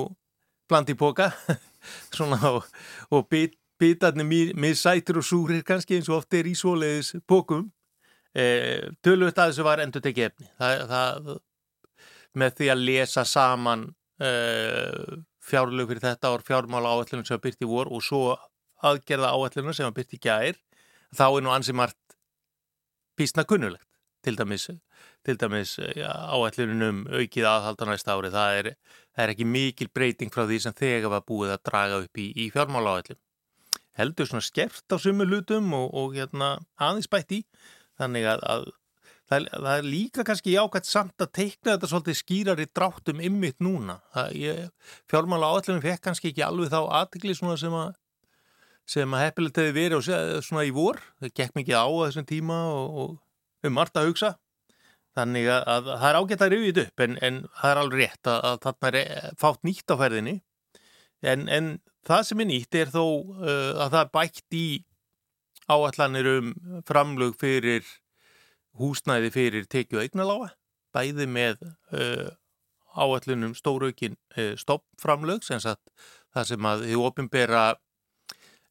bland 0.72 0.90
í 0.90 0.96
póka 0.98 1.30
svona 2.16 2.56
og 2.58 3.28
bytt 3.30 3.61
bitarnir 3.82 4.54
mér 4.54 4.78
sætir 4.78 5.18
og 5.18 5.26
súrir 5.26 5.64
kannski 5.66 5.98
eins 5.98 6.10
og 6.12 6.22
oft 6.22 6.34
er 6.38 6.50
í 6.50 6.54
svoleiðis 6.58 7.16
bókum 7.30 7.70
e, 8.36 8.46
tölvöld 9.04 9.34
að 9.36 9.52
þessu 9.52 9.66
var 9.66 9.82
endur 9.84 10.04
tekið 10.06 10.30
efni. 10.30 10.50
Það, 10.60 10.84
það, 10.92 11.32
með 12.42 12.56
því 12.60 12.72
að 12.74 12.84
lesa 12.88 13.26
saman 13.28 13.88
e, 14.22 14.32
fjárlög 15.42 15.92
fyrir 15.92 16.06
þetta 16.06 16.32
ár 16.32 16.46
fjármála 16.48 16.94
áallunum 16.96 17.26
sem 17.26 17.38
var 17.38 17.46
byrt 17.48 17.66
í 17.66 17.70
vor 17.70 17.92
og 17.92 18.04
svo 18.06 18.36
aðgerða 18.86 19.34
áallunum 19.34 19.76
sem 19.76 19.88
var 19.88 19.98
byrt 19.98 20.16
í 20.16 20.22
gæðir 20.22 20.62
þá 21.18 21.26
er 21.28 21.46
nú 21.46 21.54
ansi 21.54 21.76
margt 21.76 22.18
písna 23.18 23.46
kunnulegt 23.48 23.88
til 24.22 24.36
dæmis, 24.38 24.68
dæmis 25.26 25.74
ja, 25.98 26.12
áallunum 26.30 27.08
aukið 27.10 27.48
aðhald 27.50 27.82
á 27.82 27.86
næsta 27.90 28.14
ári. 28.14 28.30
Það 28.30 28.60
er, 28.60 28.72
það 29.16 29.24
er 29.24 29.34
ekki 29.34 29.48
mikil 29.50 29.90
breyting 29.90 30.34
frá 30.34 30.46
því 30.46 30.62
sem 30.62 30.78
þegar 30.78 31.16
var 31.16 31.26
búið 31.26 31.56
að 31.56 31.64
draga 31.72 32.02
upp 32.06 32.22
í, 32.22 32.30
í 32.38 32.50
fjármála 32.54 33.00
áallunum 33.00 33.24
heldur 34.00 34.30
svona 34.30 34.46
skert 34.46 34.94
á 34.94 34.98
sumu 35.02 35.28
lutum 35.28 35.74
og, 35.78 35.90
og 35.98 36.16
hérna, 36.16 36.58
aðeins 36.80 37.10
bætt 37.12 37.36
í. 37.36 37.42
Þannig 38.00 38.28
að, 38.32 38.46
að 38.54 38.68
það, 39.30 39.48
það 39.54 39.72
er 39.74 39.88
líka 39.88 40.26
kannski 40.28 40.56
jákvæmt 40.56 40.90
samt 40.90 41.24
að 41.24 41.34
teikna 41.38 41.74
þetta 41.74 41.90
svolítið 41.92 42.20
skýrar 42.22 42.62
í 42.64 42.68
dráttum 42.72 43.24
ymmit 43.24 43.60
núna. 43.64 44.00
Fjármála 45.12 45.52
áallinu 45.52 45.84
fekk 45.84 46.06
kannski 46.08 46.32
ekki 46.32 46.46
alveg 46.46 46.72
þá 46.74 46.80
aðtikli 47.02 47.36
sem 47.38 47.52
að 47.52 47.98
sem 48.92 49.14
að 49.14 49.24
heppilegt 49.24 49.60
hefði 49.62 49.74
verið 49.76 50.00
og 50.00 50.46
svona 50.46 50.64
í 50.68 50.72
vor. 50.76 51.00
Það 51.22 51.36
gekk 51.38 51.60
mikið 51.60 51.78
á 51.78 51.88
þessum 51.88 52.28
tíma 52.28 52.58
og, 52.74 52.96
og 53.04 53.68
um 53.68 53.78
margt 53.78 54.00
að 54.00 54.10
hugsa. 54.10 54.32
Þannig 55.16 55.48
að, 55.52 55.64
að 55.68 55.88
það 55.92 56.08
er 56.10 56.18
ágætt 56.18 56.44
að 56.44 56.54
rauðið 56.56 56.82
upp 56.86 57.04
en, 57.06 57.16
en 57.20 57.40
það 57.60 57.72
er 57.72 57.82
alveg 57.82 58.02
rétt 58.02 58.30
að, 58.32 58.40
að 58.50 58.60
þarna 58.66 58.92
er 59.02 59.40
fátt 59.40 59.66
nýtt 59.68 59.92
á 59.92 59.96
ferðinni. 60.00 60.36
En, 61.22 61.48
en 61.52 61.72
Það 62.08 62.24
sem 62.28 62.42
er 62.42 62.50
nýtt 62.50 62.78
er 62.80 62.92
þó 62.94 63.04
uh, 63.04 63.84
að 63.86 63.98
það 63.98 64.14
bætt 64.18 64.58
í 64.58 64.68
áallanir 65.72 66.30
um 66.32 66.54
framlög 66.88 67.38
fyrir 67.40 67.86
húsnæði 68.80 69.32
fyrir 69.34 69.68
tekju 69.70 70.02
eignaláa, 70.02 70.52
bæði 70.96 71.28
með 71.30 71.62
uh, 71.94 72.32
áallunum 72.96 73.54
stóraukinn 73.56 74.18
uh, 74.38 74.56
stoppframlög, 74.60 75.46
sem 75.46 75.62
sagt 75.64 75.84
það 76.34 76.50
sem 76.52 76.68
að 76.68 76.86
þið 76.90 77.06
ofinbera 77.06 77.64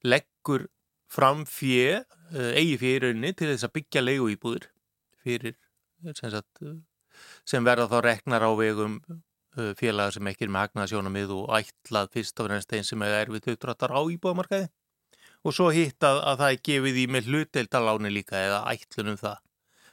leggur 0.06 0.66
fram 1.10 1.44
fjö, 1.49 2.00
uh, 2.34 2.52
eigi 2.56 2.78
fjörunni 2.80 3.32
til 3.37 3.52
þess 3.52 3.68
að 3.68 3.75
byggja 3.78 4.04
leigu 4.04 4.30
íbúður 4.34 4.70
fyrir, 5.25 5.56
sem, 6.16 6.30
sagt, 6.32 6.62
uh, 6.64 6.78
sem 7.49 7.64
verða 7.66 7.88
þá 7.92 7.99
reknar 8.08 8.46
á 8.46 8.50
vegum 8.56 9.00
félagar 9.78 10.14
sem 10.14 10.30
ekki 10.30 10.47
er 10.47 10.52
með 10.54 10.66
hagnaðsjónamið 10.66 11.35
og 11.35 11.50
ætlað 11.59 12.12
fyrst 12.14 12.40
af 12.40 12.49
ennast 12.49 12.75
einn 12.76 12.87
sem 12.87 13.02
er 13.02 13.16
erfið 13.25 13.52
uppdráttar 13.54 13.95
á 13.95 14.00
íbúðamarkaði. 14.14 14.71
Og 15.40 15.57
svo 15.57 15.71
hitt 15.73 16.04
að, 16.04 16.21
að 16.28 16.42
það 16.42 16.54
er 16.54 16.64
gefið 16.69 16.99
í 17.00 17.07
með 17.11 17.30
hlutdeildaláni 17.30 18.12
líka 18.12 18.38
eða 18.38 18.64
ætlunum 18.75 19.19
það 19.21 19.38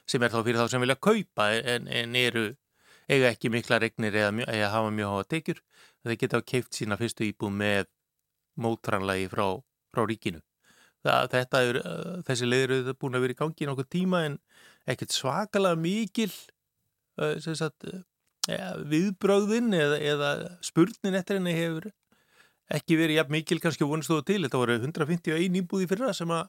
sem 0.08 0.24
er 0.24 0.32
þá 0.32 0.40
fyrir 0.40 0.60
þá 0.60 0.72
sem 0.72 0.82
vilja 0.84 0.96
kaupa 1.04 1.46
en, 1.58 1.88
en 1.88 2.16
eru 2.16 2.44
eiga 3.08 3.32
ekki 3.32 3.50
mikla 3.52 3.78
regnir 3.82 4.16
eða, 4.16 4.32
eða 4.48 4.72
hafa 4.72 4.92
mjög 4.94 5.14
háa 5.14 5.28
tekjur. 5.34 5.62
Þeir 6.04 6.20
geta 6.22 6.42
keift 6.52 6.76
sína 6.76 6.98
fyrstu 7.00 7.26
íbúð 7.26 7.54
með 7.56 7.88
mótranlagi 8.60 9.28
frá, 9.32 9.46
frá 9.94 10.04
ríkinu. 10.08 10.42
Það, 11.06 11.28
þetta 11.34 11.62
er, 11.64 11.80
uh, 11.80 12.14
þessi 12.26 12.48
leiður 12.48 12.74
er 12.78 12.96
búin 12.98 13.16
að 13.16 13.24
vera 13.24 13.36
í 13.36 13.38
gangi 13.38 13.64
í 13.64 13.68
nokkuð 13.68 13.90
tíma 13.94 14.22
en 14.26 14.38
ekkert 14.88 15.14
svakalega 15.14 15.78
mikil 15.78 16.30
uh, 17.22 17.36
sagt 17.38 17.86
viðbröðin 18.48 19.74
eða, 19.76 19.98
eða 20.00 20.30
spurnin 20.64 21.18
eftir 21.18 21.38
henni 21.38 21.52
hefur 21.56 21.90
ekki 22.72 22.98
verið 23.00 23.20
jafn 23.20 23.34
mikil 23.34 23.60
kannski 23.62 23.86
vonustofu 23.88 24.24
til. 24.28 24.40
Þetta 24.44 24.60
voru 24.60 24.78
151 24.80 25.60
íbúði 25.62 25.88
fyrra 25.90 26.12
sem 26.16 26.32
að, 26.32 26.48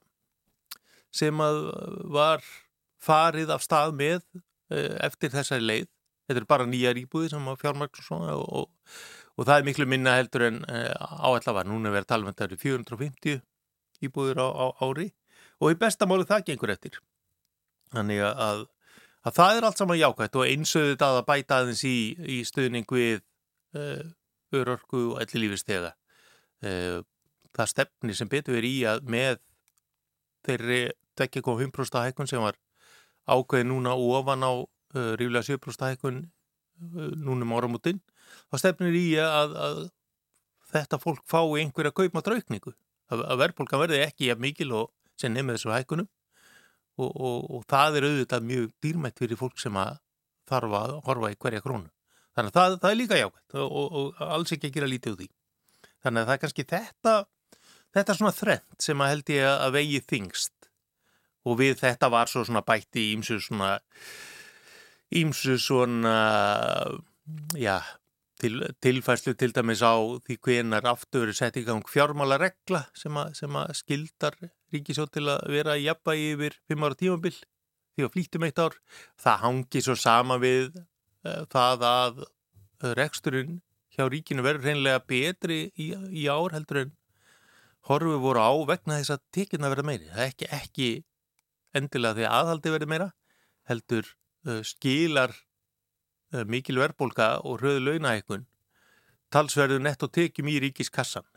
sem 1.16 1.44
að 1.44 1.62
var 2.16 2.44
farið 3.04 3.54
af 3.56 3.64
stað 3.64 3.96
með 4.00 4.20
uh, 4.34 4.96
eftir 5.08 5.34
þessari 5.36 5.66
leið. 5.66 5.92
Þetta 6.30 6.44
er 6.44 6.50
bara 6.50 6.68
nýjar 6.70 7.00
íbúði 7.02 7.32
sem 7.34 7.48
að 7.50 7.62
fjármækna 7.64 8.06
svona 8.06 8.36
og, 8.38 8.50
og, 8.62 8.98
og 9.40 9.48
það 9.48 9.56
er 9.62 9.70
miklu 9.70 9.88
minna 9.90 10.18
heldur 10.20 10.48
en 10.50 10.60
uh, 10.68 11.22
áallar 11.24 11.60
var. 11.60 11.70
Núna 11.70 11.94
verður 11.94 12.12
talvendari 12.14 12.60
450 12.60 13.40
íbúðir 14.06 14.44
á, 14.44 14.48
á 14.48 14.66
ári 14.86 15.10
og 15.60 15.74
í 15.74 15.80
bestamáli 15.80 16.28
það 16.28 16.52
gengur 16.52 16.76
eftir. 16.76 17.00
Þannig 17.92 18.22
að 18.30 18.68
að 19.28 19.36
það 19.36 19.58
er 19.58 19.68
allt 19.68 19.82
saman 19.82 20.00
jákvæmt 20.00 20.40
og 20.40 20.48
einsöðu 20.48 20.96
það 21.00 21.20
að 21.20 21.28
bæta 21.28 21.60
aðeins 21.60 21.84
í, 21.88 21.98
í 22.20 22.38
stuðning 22.48 22.88
við 22.96 23.22
uh, 23.76 24.04
örörku 24.56 25.04
og 25.14 25.22
elli 25.24 25.44
lífistega. 25.46 25.94
Uh, 26.64 27.02
það 27.56 27.72
stefni 27.74 28.16
sem 28.16 28.32
betur 28.32 28.58
verið 28.58 28.76
í 28.80 28.82
að 28.90 29.06
með 29.12 29.40
þeirri 30.48 30.82
2,5% 31.20 32.04
hækkun 32.06 32.30
sem 32.32 32.44
var 32.44 32.60
ákveði 33.30 33.68
núna 33.68 33.96
ofan 34.00 34.46
á 34.46 34.52
uh, 34.56 35.14
ríflega 35.20 35.46
7% 35.52 35.90
hækkun 35.92 36.28
núnum 36.80 37.52
áramútin, 37.58 37.98
þá 38.48 38.62
stefnir 38.62 38.96
í 38.96 39.08
að, 39.20 39.56
að 39.60 39.80
þetta 40.72 41.00
fólk 41.02 41.26
fái 41.28 41.66
einhverja 41.66 41.92
kaupmátraukningu. 41.92 42.72
Að, 43.10 43.24
að 43.26 43.42
verðbólka 43.42 43.80
verði 43.82 44.00
ekki 44.06 44.30
mikil 44.40 44.70
og 44.78 44.94
sem 45.20 45.34
nefnir 45.34 45.58
þessu 45.58 45.74
hækkunum 45.74 46.08
og, 47.00 47.10
og, 47.16 47.50
og 47.56 47.66
það 47.70 48.00
er 48.00 48.08
auðvitað 48.10 48.48
mjög 48.52 48.70
dýrmætt 48.84 49.22
fyrir 49.22 49.40
fólk 49.40 49.60
sem 49.62 49.80
að 49.80 49.98
þarf 50.50 50.78
að 50.80 50.96
horfa 51.08 51.34
í 51.34 51.40
hverja 51.40 51.64
krónu. 51.66 51.90
Þannig 52.38 52.54
að 52.54 52.60
það, 52.60 52.78
það 52.84 52.92
er 52.92 53.00
líka 53.00 53.20
jákvæmt 53.20 53.60
og, 53.66 54.00
og 54.00 54.24
alls 54.38 54.56
ekki 54.56 54.70
að 54.70 54.78
gera 54.78 54.90
lítið 54.90 55.16
úr 55.16 55.20
því. 55.24 55.30
Þannig 56.00 56.22
að 56.22 56.30
það 56.30 56.36
er 56.36 56.42
kannski 56.44 56.66
þetta, 56.70 57.14
þetta 57.98 58.18
svona 58.20 58.36
þrend 58.38 58.88
sem 58.88 59.04
að 59.04 59.14
held 59.14 59.32
ég 59.36 59.48
að 59.52 59.76
vegi 59.76 60.02
þingst 60.14 60.70
og 61.50 61.60
við 61.60 61.80
þetta 61.80 62.10
var 62.12 62.32
svo 62.32 62.44
svona 62.46 62.64
bætti 62.66 63.10
ímsu 63.16 63.40
svona, 63.44 63.72
ímsu 65.16 65.56
svona, 65.62 66.16
já, 67.58 67.78
til, 68.40 68.62
tilfæslu 68.84 69.36
til 69.40 69.54
dæmis 69.56 69.84
á 69.84 69.96
því 70.26 70.40
hvenar 70.46 70.88
aftur 70.92 71.32
sett 71.36 71.60
í 71.60 71.66
gang 71.68 71.86
fjármála 71.88 72.40
regla 72.42 72.86
sem 72.98 73.16
að, 73.20 73.34
sem 73.42 73.60
að 73.60 73.76
skildar 73.82 74.40
ríkisjótt 74.74 75.14
til 75.16 75.26
að 75.32 75.48
vera 75.54 75.78
í 75.80 75.88
jafnvægi 75.88 76.28
yfir 76.36 76.58
5 76.72 76.86
ára 76.86 77.00
tímabill 77.00 77.38
því 77.40 78.06
að 78.06 78.14
flýttum 78.14 78.46
eitt 78.48 78.62
ár. 78.62 78.78
Það 79.20 79.42
hangi 79.44 79.82
svo 79.86 79.96
sama 80.00 80.38
við 80.42 80.78
uh, 80.80 81.44
það 81.52 81.86
að 81.90 82.24
reksturinn 83.00 83.60
hjá 83.96 84.06
ríkinu 84.08 84.46
verður 84.46 84.70
hreinlega 84.70 85.04
betri 85.10 85.60
í, 85.76 85.92
í 85.92 86.28
ár 86.32 86.56
heldur 86.56 86.84
en 86.86 86.94
horfið 87.90 88.22
voru 88.24 88.44
á 88.46 88.52
vegna 88.70 89.00
þess 89.00 89.16
að 89.18 89.26
tekina 89.36 89.72
verða 89.72 89.88
meiri. 89.90 90.08
Það 90.14 90.24
er 90.24 90.32
ekki, 90.32 90.50
ekki 90.60 90.90
endilega 91.76 92.20
því 92.20 92.30
aðhaldi 92.30 92.76
verði 92.76 92.92
meira 92.94 93.10
heldur 93.70 94.08
uh, 94.48 94.62
skilar 94.66 95.34
uh, 96.34 96.46
mikil 96.46 96.80
verðbólka 96.80 97.36
og 97.44 97.60
hröðu 97.60 97.86
launahækkun 97.90 98.48
talsverðu 99.34 99.82
nett 99.84 100.02
og 100.02 100.14
tekjum 100.16 100.50
í 100.50 100.58
ríkiskassan 100.64 101.28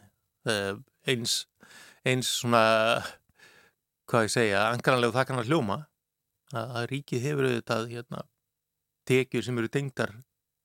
eins, 1.07 1.35
eins 2.09 2.31
svona 2.41 2.62
hvað 4.12 4.26
ég 4.26 4.33
segja, 4.35 4.62
angranlegu 4.69 5.14
það 5.14 5.26
kannar 5.31 5.49
hljóma 5.49 5.76
að, 6.52 6.73
að 6.76 6.87
ríkið 6.90 7.23
hefur 7.25 7.49
auðvitað 7.49 7.85
hérna, 7.95 8.25
tekjur 9.09 9.45
sem 9.47 9.61
eru 9.61 9.71
tengdar 9.73 10.11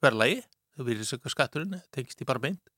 verðlægi, 0.04 0.42
þau 0.76 0.84
verður 0.84 1.08
sökka 1.08 1.32
skatturinn 1.32 1.78
tengist 1.96 2.22
í 2.22 2.28
bara 2.28 2.44
beint 2.44 2.74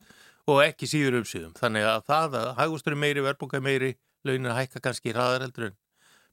og 0.50 0.62
ekki 0.64 0.88
síður 0.90 1.20
umsýðum, 1.20 1.56
þannig 1.58 1.88
að 1.90 2.04
það 2.08 2.38
að 2.40 2.52
hægustur 2.60 2.96
er 2.96 3.02
meiri, 3.02 3.24
verðbólka 3.26 3.58
er 3.58 3.66
meiri, 3.66 3.90
launin 4.26 4.54
hækka 4.56 4.82
kannski 4.86 5.14
hraðar 5.14 5.46
heldur 5.48 5.70
en 5.70 5.80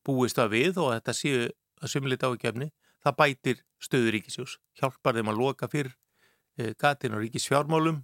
búist 0.07 0.38
það 0.38 0.52
við 0.52 0.83
og 0.83 0.93
þetta 0.95 1.16
séu 1.16 1.40
að 1.83 1.93
sumlita 1.93 2.31
ágefni, 2.31 2.71
það 3.05 3.16
bætir 3.21 3.64
stöður 3.83 4.16
ríkisjós, 4.16 4.59
hjálpar 4.78 5.16
þeim 5.16 5.33
að 5.33 5.40
loka 5.40 5.69
fyrr 5.73 5.90
e, 6.57 6.73
gatin 6.78 7.16
og 7.16 7.25
ríkisfjármálum 7.25 7.99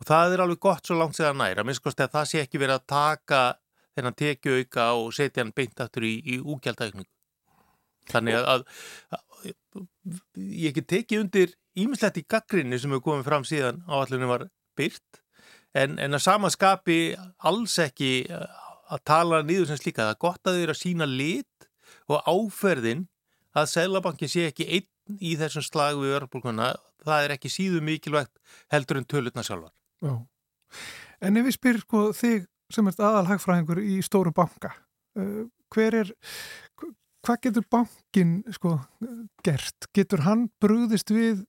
og 0.00 0.08
það 0.08 0.36
er 0.36 0.44
alveg 0.44 0.62
gott 0.64 0.88
svo 0.88 0.96
langt 1.00 1.18
sér 1.18 1.32
að 1.32 1.40
næra, 1.42 1.66
minnst 1.66 1.84
kosti 1.84 2.06
að 2.06 2.14
það 2.14 2.30
sé 2.30 2.44
ekki 2.44 2.62
verið 2.62 2.78
að 2.78 2.88
taka 2.94 3.42
þennan 4.00 4.18
tekju 4.18 4.58
auka 4.60 4.90
og 4.98 5.14
setja 5.16 5.44
hann 5.44 5.54
beint 5.56 5.80
aftur 5.80 6.06
í, 6.08 6.16
í 6.24 6.40
úgjaldækningu. 6.40 7.08
Þannig 8.10 8.38
að, 8.40 8.46
að, 8.50 8.62
að 9.14 9.84
ég 10.34 10.70
ekki 10.72 10.86
tekið 10.88 11.24
undir 11.24 11.54
ímislegt 11.78 12.18
í 12.18 12.26
gaggrinni 12.26 12.78
sem 12.80 12.90
hefur 12.90 13.10
komið 13.10 13.28
fram 13.28 13.46
síðan 13.46 13.82
áallunum 13.86 14.32
var 14.32 14.46
byrt 14.78 15.20
en, 15.76 15.98
en 16.02 16.16
að 16.16 16.24
samaskapi 16.24 17.00
alls 17.46 17.76
ekki 17.82 18.26
að 18.30 19.02
tala 19.06 19.42
nýður 19.46 19.70
sem 19.70 19.80
slíka. 19.80 20.08
Það 20.08 20.14
er 20.14 20.22
gott 20.26 20.48
að 20.50 20.56
þau 20.56 20.62
eru 20.64 20.74
að 20.74 20.80
sína 20.80 21.08
lit 21.08 21.68
og 22.10 22.30
áferðin 22.30 23.06
að 23.56 23.70
Sælabankin 23.74 24.30
sé 24.30 24.48
ekki 24.50 24.66
einn 24.66 25.18
í 25.18 25.34
þessum 25.38 25.66
slag 25.66 25.98
við 26.00 26.16
örfbólkuna. 26.18 26.72
Það 27.06 27.26
er 27.26 27.34
ekki 27.36 27.52
síðu 27.52 27.82
mikilvægt 27.84 28.34
heldur 28.72 29.00
en 29.00 29.08
tölutna 29.08 29.44
sjálfar. 29.46 29.72
Já. 30.02 30.14
En 31.20 31.36
ef 31.36 31.46
við 31.46 31.56
spyrir 31.56 31.84
sko, 31.84 32.02
þig 32.16 32.46
sem 32.70 32.86
ert 32.90 33.02
aðalhagfræðingur 33.02 33.82
í 33.82 34.00
stóru 34.06 34.32
banka, 34.34 34.72
uh, 35.18 35.44
hver 35.74 35.96
er, 36.02 36.12
hvað 37.24 37.42
getur 37.46 37.66
bankin 37.70 38.40
sko 38.54 38.78
gert? 39.46 39.90
Getur 39.96 40.24
hann 40.26 40.48
brúðist 40.62 41.12
við 41.14 41.44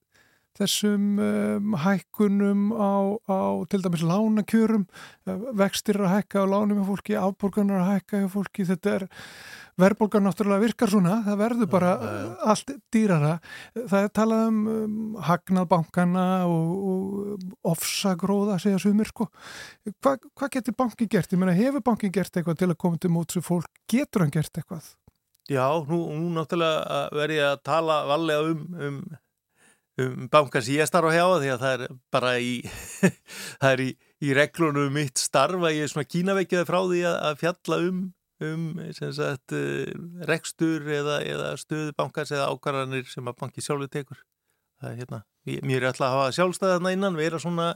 þessum 0.58 1.08
um, 1.22 1.74
hækkunum 1.80 2.68
á, 2.76 3.16
á 3.28 3.40
til 3.72 3.82
dæmis 3.84 4.04
lánakjörum. 4.06 4.86
Uh, 5.28 5.48
vextir 5.58 6.00
að 6.02 6.16
hækka 6.18 6.44
á 6.44 6.52
lánum 6.52 6.82
hjá 6.82 6.88
fólki, 6.90 7.18
afborganar 7.18 7.84
að 7.84 7.92
hækka 7.96 8.22
hjá 8.22 8.30
fólki. 8.36 8.68
Þetta 8.68 8.96
er, 8.98 9.06
verðborgar 9.80 10.22
náttúrulega 10.22 10.66
virkar 10.66 10.90
svona, 10.92 11.18
það 11.26 11.38
verður 11.40 11.68
bara 11.72 11.90
ja, 11.92 12.12
ja. 12.12 12.32
allt 12.52 12.72
dýrara, 12.92 13.32
það 13.76 13.98
er 14.06 14.10
talað 14.18 14.42
um, 14.50 14.58
um 14.72 15.20
hagnað 15.28 15.68
bankana 15.70 16.26
og, 16.48 16.72
og 16.92 17.72
ofsagróða 17.72 18.58
segja 18.62 18.82
sumir 18.82 19.08
sko, 19.08 19.28
hvað 20.04 20.28
hva 20.28 20.50
getur 20.52 20.76
bankin 20.76 21.12
gert, 21.12 21.32
ég 21.32 21.40
meina 21.40 21.56
hefur 21.56 21.84
bankin 21.84 22.12
gert 22.12 22.36
eitthvað 22.36 22.60
til 22.60 22.72
að 22.72 22.80
koma 22.84 23.00
til 23.00 23.12
mótsu 23.14 23.44
fólk, 23.44 23.70
getur 23.90 24.26
hann 24.26 24.34
gert 24.34 24.52
eitthvað? 24.60 24.92
Já, 25.50 25.66
nú, 25.88 26.04
nú 26.14 26.30
náttúrulega 26.36 27.06
verður 27.16 27.36
ég 27.38 27.48
að 27.48 27.62
tala 27.66 28.02
valega 28.06 28.52
um, 28.52 28.66
um 28.78 28.98
um 30.00 30.28
bankan 30.32 30.64
sem 30.64 30.78
ég 30.78 30.88
starfa 30.88 31.12
hjá 31.12 31.26
því 31.26 31.52
að 31.52 31.62
það 31.62 31.74
er 31.74 31.94
bara 32.14 32.32
í 32.40 32.52
er 33.72 33.82
í, 33.84 33.90
í 34.24 34.32
reglunum 34.36 34.92
mitt 34.94 35.20
starfa 35.20 35.72
ég 35.74 35.84
er 35.84 35.92
svona 35.92 36.08
kínaveikiða 36.08 36.68
frá 36.68 36.80
því 36.80 37.02
að, 37.10 37.16
að 37.28 37.38
fjalla 37.42 37.78
um, 37.88 38.02
um 38.48 38.66
sagt, 38.96 39.54
uh, 39.56 39.92
rekstur 40.28 40.88
eða, 40.88 41.20
eða 41.28 41.52
stöðu 41.60 41.92
bankans 41.98 42.32
eða 42.32 42.48
ákvarðanir 42.54 43.08
sem 43.10 43.28
að 43.28 43.38
banki 43.42 43.64
sjálfur 43.64 43.92
tekur. 43.92 44.22
Það 44.82 44.90
er 44.90 45.00
hérna, 45.02 45.22
mér 45.68 45.82
er 45.82 45.90
alltaf 45.92 46.08
að 46.08 46.16
hafa 46.16 46.36
sjálfstæðarna 46.38 46.94
innan, 46.96 47.18
vera 47.18 47.38
svona 47.42 47.68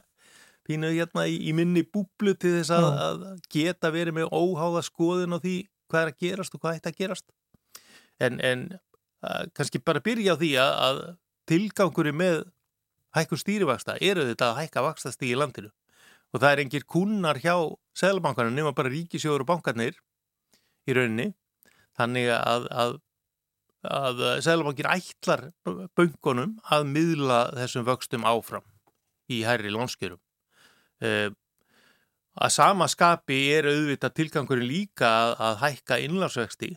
pínuð 0.67 0.97
hérna 0.97 1.27
í, 1.31 1.37
í 1.47 1.53
minni 1.55 1.85
búblu 1.87 2.33
til 2.35 2.57
þess 2.57 2.73
að, 2.75 2.89
að 3.05 3.27
geta 3.53 3.93
verið 3.95 4.17
með 4.17 4.33
óháða 4.35 4.83
skoðun 4.89 5.37
á 5.37 5.39
því 5.39 5.59
hvað 5.87 6.01
er 6.01 6.11
að 6.11 6.25
gerast 6.25 6.57
og 6.57 6.65
hvað 6.65 6.81
ætti 6.81 6.91
að 6.91 6.99
gerast. 7.05 7.29
En, 8.17 8.41
en 8.41 8.67
uh, 8.75 9.45
kannski 9.55 9.79
bara 9.85 10.03
byrja 10.03 10.35
á 10.35 10.41
því 10.41 10.51
að, 10.59 10.73
að 10.89 11.01
tilganguri 11.49 12.13
með 12.17 12.45
hækkur 13.17 13.41
stýrivaksta 13.41 13.97
eru 14.05 14.27
þetta 14.29 14.51
að 14.51 14.61
hækka 14.63 14.85
vakstasti 14.87 15.31
í 15.31 15.39
landinu. 15.39 15.73
Og 16.35 16.43
það 16.43 16.53
er 16.53 16.63
engir 16.65 16.87
kunnar 16.91 17.41
hjá 17.41 17.55
selbankarnir 17.97 18.57
nema 18.57 18.75
bara 18.77 18.93
ríkisjóður 18.93 19.47
og 19.47 19.51
bankarnir 19.53 19.99
í 20.87 20.97
rauninni. 20.97 21.31
Þannig 21.97 22.29
að, 22.35 22.69
að, 22.77 22.97
að 23.89 24.23
selbankir 24.45 24.91
ætlar 24.91 25.49
böngunum 25.97 26.59
að 26.69 26.91
miðla 26.93 27.41
þessum 27.57 27.87
vöxtum 27.89 28.27
áfram 28.29 28.67
í 29.33 29.41
hærri 29.47 29.73
lónskjörum 29.75 30.21
uh, 31.03 31.31
að 32.37 32.53
sama 32.53 32.89
skapi 32.91 33.39
er 33.55 33.69
auðvitað 33.71 34.17
tilgangurinn 34.21 34.69
líka 34.69 35.09
að, 35.09 35.33
að 35.49 35.63
hækka 35.65 36.01
innlánsvexti 36.05 36.73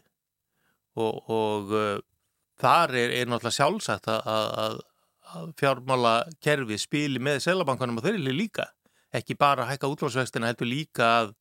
og, 0.99 1.29
og 1.29 1.73
uh, 1.75 1.97
þar 2.59 2.95
er, 2.95 3.15
er 3.21 3.29
náttúrulega 3.29 3.57
sjálfsagt 3.57 4.09
að, 4.11 4.29
að, 4.63 4.77
að 5.33 5.49
fjármála 5.61 6.13
kerfi 6.43 6.79
spili 6.81 7.21
með 7.23 7.43
selabankanum 7.47 8.01
og 8.01 8.07
þeirri 8.07 8.35
líka. 8.35 8.69
Ekki 9.15 9.37
bara 9.39 9.65
að 9.65 9.73
hækka 9.73 9.91
útlásvextina 9.93 10.51
heldur 10.51 10.69
líka 10.69 11.09
að, 11.21 11.33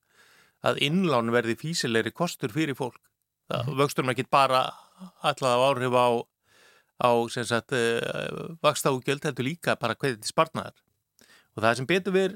að 0.64 0.82
innlán 0.86 1.32
verði 1.34 1.58
físilegri 1.60 2.14
kostur 2.16 2.54
fyrir 2.54 2.78
fólk. 2.78 3.00
Það 3.48 3.62
mm 3.62 3.68
-hmm. 3.68 3.80
vöxturum 3.82 4.12
ekki 4.12 4.28
bara 4.30 4.62
alltaf 5.22 5.62
áhrif 5.68 5.94
á, 5.94 6.08
á 7.04 7.10
sagt, 7.30 7.72
vaksta 8.62 8.92
úgjöld 8.92 9.24
heldur 9.24 9.44
líka 9.44 9.76
bara 9.76 9.94
hverðið 9.94 10.20
til 10.22 10.32
sparnar 10.32 10.74
og 11.58 11.62
það 11.62 11.76
sem 11.78 11.88
betur 11.90 12.14
við 12.14 12.34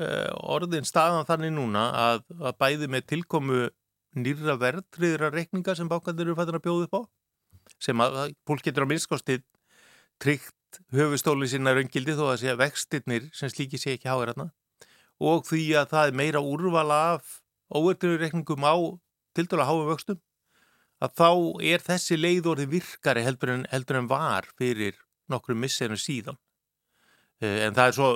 uh, 0.00 0.30
orðin 0.56 0.88
staðan 0.88 1.28
þannig 1.28 1.54
núna 1.56 1.86
að, 1.92 2.24
að 2.40 2.58
bæði 2.60 2.88
með 2.92 3.08
tilkomu 3.12 3.62
nýra 4.16 4.56
verðriðra 4.60 5.32
reikninga 5.32 5.74
sem 5.76 5.88
bákandir 5.88 6.28
eru 6.28 6.36
fættin 6.36 6.58
að 6.58 6.64
bjóða 6.66 6.88
upp 6.88 6.96
á 6.96 7.02
sem 7.82 8.02
að 8.04 8.34
fólk 8.48 8.64
getur 8.66 8.86
á 8.86 8.90
minnskostið 8.90 9.44
tryggt 10.22 10.80
höfustóli 10.94 11.48
sinna 11.50 11.74
raungildi 11.76 12.16
þó 12.16 12.26
að 12.30 12.42
segja 12.44 12.58
vextinnir 12.60 13.28
sem 13.36 13.50
slíki 13.52 13.80
sé 13.80 13.96
ekki 13.96 14.10
háir 14.10 14.32
hérna 14.32 14.50
og 15.22 15.46
því 15.46 15.64
að 15.82 15.94
það 15.94 16.10
er 16.10 16.18
meira 16.22 16.42
úrvala 16.42 16.98
af 17.16 17.38
óverðurreikningum 17.72 18.64
á 18.66 18.74
til 19.36 19.46
dala 19.50 19.66
háum 19.68 19.88
vöxtum 19.90 20.20
að 21.02 21.14
þá 21.18 21.30
er 21.72 21.82
þessi 21.82 22.18
leiðorði 22.18 22.68
virkari 22.76 23.24
heldur 23.26 23.56
en, 23.56 23.64
heldur 23.72 23.98
en 23.98 24.10
var 24.10 24.46
fyrir 24.58 24.94
nokkru 25.30 25.56
misserum 25.58 25.98
síðan. 25.98 26.38
Eh, 27.42 27.64
en 27.66 27.74
það 27.74 27.88
er 27.88 27.96
svo 27.96 28.10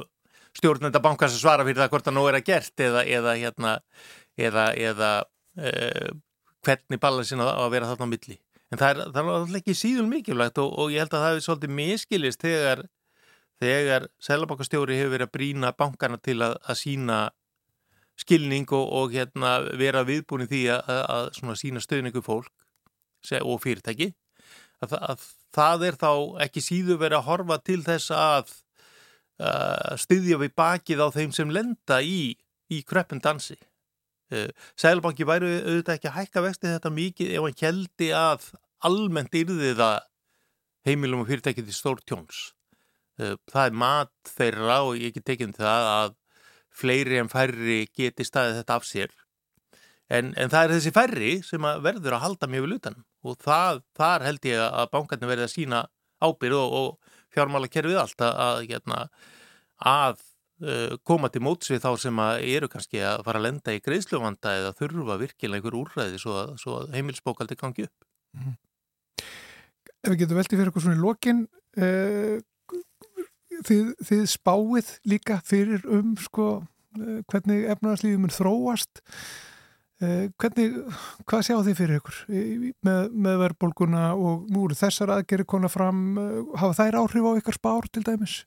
stjórnenda 0.56 1.02
bankans 1.02 1.34
að 1.34 1.42
svara 1.42 1.66
fyrir 1.66 1.82
það 1.82 1.92
hvort 1.92 2.06
það 2.06 2.16
nú 2.16 2.26
er 2.30 2.38
að 2.38 2.46
gert 2.46 2.84
eða 2.86 3.02
eða, 3.04 3.34
hérna, 3.40 3.72
eða, 4.38 4.66
eða 4.88 5.10
e, 5.58 5.72
hvernig 6.64 7.02
balansin 7.02 7.42
að, 7.44 7.50
að 7.64 7.72
vera 7.74 7.90
þarna 7.90 8.08
á 8.08 8.12
milli 8.14 8.38
en 8.72 8.80
það 8.80 8.90
er, 8.90 9.00
það 9.14 9.30
er 9.32 9.56
ekki 9.60 9.74
síðan 9.78 10.10
mikilvægt 10.10 10.60
og, 10.62 10.72
og 10.74 10.92
ég 10.94 11.04
held 11.04 11.14
að 11.14 11.24
það 11.24 11.32
hefur 11.32 11.46
svolítið 11.46 11.74
miskilist 11.78 12.42
þegar, 12.42 12.84
þegar 13.62 14.08
selabokastjóri 14.26 14.98
hefur 14.98 15.14
verið 15.14 15.28
að 15.28 15.34
brína 15.38 15.72
bankana 15.78 16.18
til 16.22 16.38
að, 16.42 16.56
að 16.66 16.80
sína 16.82 17.20
skilning 18.16 18.68
og, 18.72 18.86
og 19.00 19.14
hérna, 19.14 19.58
vera 19.76 20.04
viðbúin 20.08 20.48
því 20.50 20.62
að, 20.74 20.92
að 21.16 21.58
sína 21.60 21.82
stöðningu 21.84 22.24
fólk 22.24 22.52
og 23.42 23.58
fyrirtæki 23.62 24.12
að 24.84 25.24
það 25.56 25.86
er 25.88 25.96
þá 25.98 26.10
ekki 26.44 26.62
síðu 26.62 26.98
verið 27.00 27.20
að 27.20 27.28
horfa 27.30 27.56
til 27.64 27.80
þess 27.84 28.12
að 28.12 28.52
styðja 30.00 30.38
við 30.40 30.52
bakið 30.56 31.00
á 31.04 31.08
þeim 31.12 31.32
sem 31.36 31.50
lenda 31.52 31.98
í, 32.04 32.36
í 32.72 32.82
kreppendansi 32.88 33.56
Eh, 33.56 33.75
Sælabanki 34.74 35.26
væri 35.28 35.52
auðvitað 35.60 35.96
ekki 35.96 36.10
að 36.10 36.16
hækka 36.16 36.42
vexti 36.42 36.70
þetta 36.72 36.90
mikið 36.90 37.32
ef 37.36 37.44
hann 37.46 37.58
keldi 37.60 38.08
að 38.16 38.48
almennt 38.86 39.36
yrði 39.38 39.72
það 39.78 39.98
heimilum 40.86 41.22
og 41.22 41.30
fyrirtækið 41.30 41.70
í 41.70 41.74
stór 41.74 42.02
tjóns. 42.06 42.40
Eh, 43.18 43.36
það 43.50 43.70
er 43.70 43.78
mat 43.82 44.32
þeirra 44.36 44.80
og 44.86 44.98
ég 44.98 45.10
ekki 45.10 45.24
tekinn 45.24 45.54
það 45.56 45.90
að 45.92 46.16
fleiri 46.76 47.20
en 47.22 47.30
færri 47.32 47.78
geti 47.96 48.26
staðið 48.26 48.60
þetta 48.60 48.76
af 48.76 48.86
sér. 48.86 49.14
En, 50.12 50.34
en 50.38 50.52
það 50.52 50.62
er 50.62 50.74
þessi 50.76 50.94
færri 50.94 51.32
sem 51.42 51.64
að 51.66 51.82
verður 51.86 52.18
að 52.18 52.24
halda 52.26 52.48
mjög 52.50 52.66
vel 52.66 52.76
utan 52.76 52.98
og 53.26 53.38
það, 53.42 53.80
þar 53.98 54.24
held 54.28 54.46
ég 54.46 54.62
að 54.62 54.90
bankarnir 54.92 55.30
verði 55.32 55.46
að 55.48 55.54
sína 55.54 55.80
ábyrð 56.22 56.60
og, 56.60 56.76
og 56.78 57.16
fjármála 57.34 57.70
kerfið 57.72 57.98
allt 58.00 58.22
að, 58.22 58.36
að, 58.44 58.60
hérna, 58.70 59.00
að 59.82 60.22
koma 61.04 61.28
til 61.28 61.42
mótsvið 61.44 61.82
þá 61.84 61.90
sem 62.00 62.20
eru 62.24 62.68
kannski 62.72 63.02
að 63.04 63.24
fara 63.26 63.40
að 63.42 63.44
lenda 63.44 63.74
í 63.76 63.80
greiðsluvanda 63.84 64.54
eða 64.60 64.70
þurfa 64.78 65.18
virkilega 65.20 65.60
einhver 65.60 65.76
úrræði 65.76 66.20
svo 66.22 66.36
að, 66.40 66.54
svo 66.62 66.78
að 66.78 66.94
heimilsbókaldi 66.96 67.58
gangi 67.60 67.84
upp. 67.84 68.06
Mm 68.32 68.42
-hmm. 68.42 68.54
Ef 70.06 70.10
við 70.12 70.18
getum 70.22 70.38
veldið 70.38 70.56
fyrir 70.56 70.70
eitthvað 70.70 70.86
svona 70.86 70.96
í 70.96 71.02
lokin, 71.02 71.42
uh, 71.76 72.38
þið, 73.68 73.92
þið 74.08 74.24
spáið 74.32 74.94
líka 75.04 75.40
fyrir 75.44 75.84
um 75.84 76.16
sko, 76.16 76.48
uh, 76.62 77.20
hvernig 77.28 77.68
efnarslífum 77.74 78.24
er 78.24 78.36
þróast. 78.38 79.04
Eh, 79.96 80.26
hvernig, 80.36 80.74
hvað 81.24 81.44
sjá 81.46 81.54
þið 81.64 81.76
fyrir 81.78 82.00
ykkur 82.02 82.16
með, 82.84 83.14
með 83.16 83.38
verðbólguna 83.40 84.02
og 84.12 84.42
nú 84.52 84.66
eru 84.66 84.76
þessar 84.76 85.14
aðgerri 85.14 85.46
konar 85.48 85.72
fram, 85.72 86.02
eh, 86.20 86.42
hafa 86.60 86.76
þær 86.82 86.98
áhrif 87.00 87.24
á 87.24 87.32
ykkar 87.40 87.56
spár 87.56 87.88
til 87.88 88.02
dæmis? 88.04 88.42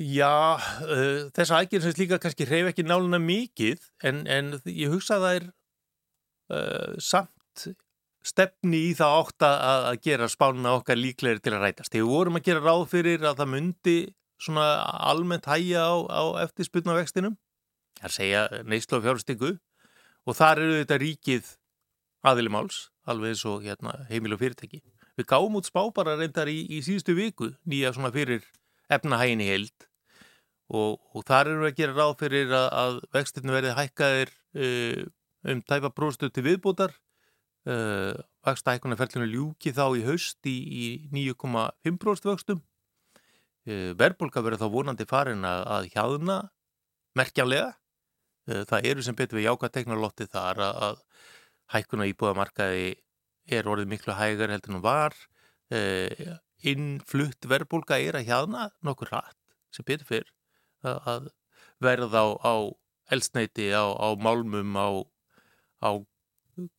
Já, 0.00 0.56
uh, 0.56 1.28
þessar 1.36 1.58
aðgerri 1.58 1.90
sem 1.90 1.98
líka 2.00 2.18
kannski 2.22 2.46
hreyf 2.48 2.70
ekki 2.70 2.84
náluna 2.86 3.18
mikið 3.20 3.82
en, 4.08 4.22
en 4.24 4.54
ég 4.64 4.88
hugsa 4.88 5.18
að 5.18 5.26
það 5.26 5.34
er 5.36 5.48
uh, 6.56 6.94
samt 6.96 7.66
stefni 8.24 8.80
í 8.88 8.94
það 8.96 9.16
átt 9.18 9.44
að, 9.44 9.56
að 9.90 9.98
gera 10.06 10.28
spánuna 10.32 10.76
okkar 10.78 10.96
líklegri 10.96 11.42
til 11.44 11.52
að 11.56 11.66
rætast. 11.66 11.92
Þegar 11.92 12.06
við 12.06 12.14
vorum 12.14 12.38
að 12.38 12.46
gera 12.46 12.64
ráð 12.64 12.84
fyrir 12.94 13.26
að 13.26 13.42
það 13.42 13.50
myndi 13.52 13.96
svona 14.42 14.68
almennt 15.10 15.50
hæja 15.50 15.84
á, 15.84 15.94
á 16.08 16.22
eftirspunna 16.46 16.96
vextinum 16.96 17.36
að 18.02 18.16
segja 18.16 18.46
neyslu 18.64 18.98
og 18.98 19.04
fjárhustingu 19.04 19.52
og 20.24 20.38
þar 20.38 20.62
eru 20.62 20.80
þetta 20.80 21.00
ríkið 21.02 21.52
aðilimáls, 22.32 22.86
alveg 23.10 23.34
eins 23.34 23.44
og 23.50 23.66
hérna, 23.66 23.94
heimil 24.08 24.38
og 24.38 24.40
fyrirtæki. 24.40 24.80
Við 25.18 25.28
gáum 25.28 25.58
út 25.58 25.68
spá 25.68 25.82
bara 25.94 26.16
reyndar 26.16 26.48
í, 26.48 26.62
í 26.70 26.80
síðustu 26.86 27.14
viku 27.18 27.50
nýja 27.68 27.92
svona 27.92 28.12
fyrir 28.14 28.46
efnahæginni 28.96 29.48
held 29.48 29.86
og, 30.72 31.00
og 31.12 31.24
þar 31.28 31.52
eru 31.52 31.68
að 31.68 31.76
gera 31.80 31.96
ráð 31.96 32.14
fyrir 32.22 32.52
að, 32.56 32.68
að 32.82 32.98
vextinu 33.16 33.54
verði 33.54 33.76
hækkaðir 33.76 34.32
uh, 34.32 35.02
um 35.52 35.62
tæpa 35.68 35.92
próstu 35.92 36.30
til 36.30 36.46
viðbútar 36.46 36.94
uh, 37.68 38.14
vaksta 38.46 38.76
hækkunarferðlunum 38.76 39.32
ljúki 39.32 39.74
þá 39.74 39.84
í 39.98 40.06
haust 40.06 40.48
í, 40.48 40.56
í 40.56 40.86
9,5% 41.12 42.30
vöxtum. 42.30 42.62
Uh, 43.68 43.92
verðbólka 43.98 44.42
verður 44.42 44.64
þá 44.64 44.74
vonandi 44.74 45.06
farin 45.10 45.46
að, 45.46 45.68
að 45.76 45.92
hjáðuna 45.92 46.40
merkjanlega. 47.18 47.72
Eh, 48.50 48.64
það 48.66 48.88
eru 48.90 49.04
sem 49.06 49.16
betur 49.18 49.38
við 49.38 49.48
jákvæð 49.50 49.74
teknolotti 49.76 50.26
þar 50.30 50.62
að, 50.66 50.78
að 50.88 51.02
hækkuna 51.76 52.08
íbúðamarkaði 52.10 52.88
er 53.52 53.68
orðið 53.70 53.92
miklu 53.92 54.16
hægar 54.18 54.52
heldur 54.54 54.76
en 54.76 54.84
var. 54.84 55.16
Eh, 55.72 56.32
innflutt 56.62 57.48
verbulga 57.50 57.98
er 57.98 58.18
að 58.18 58.28
hjána 58.30 58.68
nokkur 58.86 59.12
rætt 59.12 59.38
sem 59.74 59.86
betur 59.88 60.08
fyrr. 60.08 60.32
Að 60.82 61.30
verða 61.82 62.22
á, 62.22 62.26
á 62.42 62.54
elsneiti, 63.12 63.70
á, 63.74 63.84
á 63.92 64.08
málmum 64.18 64.76
á, 64.78 64.88
á 65.82 65.90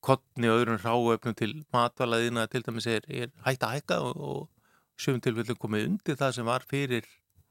kottni 0.05 0.49
og 0.51 0.61
öðrum 0.61 0.81
ráöfnum 0.83 1.35
til 1.35 1.53
matvælaðina 1.73 2.45
til 2.47 2.63
dæmis 2.65 2.87
er, 2.87 3.05
er 3.09 3.31
hægt 3.45 3.65
að 3.65 3.79
hækka 3.79 3.99
og, 4.05 4.19
og 4.19 5.01
sjöfum 5.01 5.23
tilfellum 5.23 5.59
komið 5.59 5.87
undir 5.89 6.19
það 6.19 6.37
sem 6.37 6.47
var 6.47 6.65
fyrir 6.69 7.07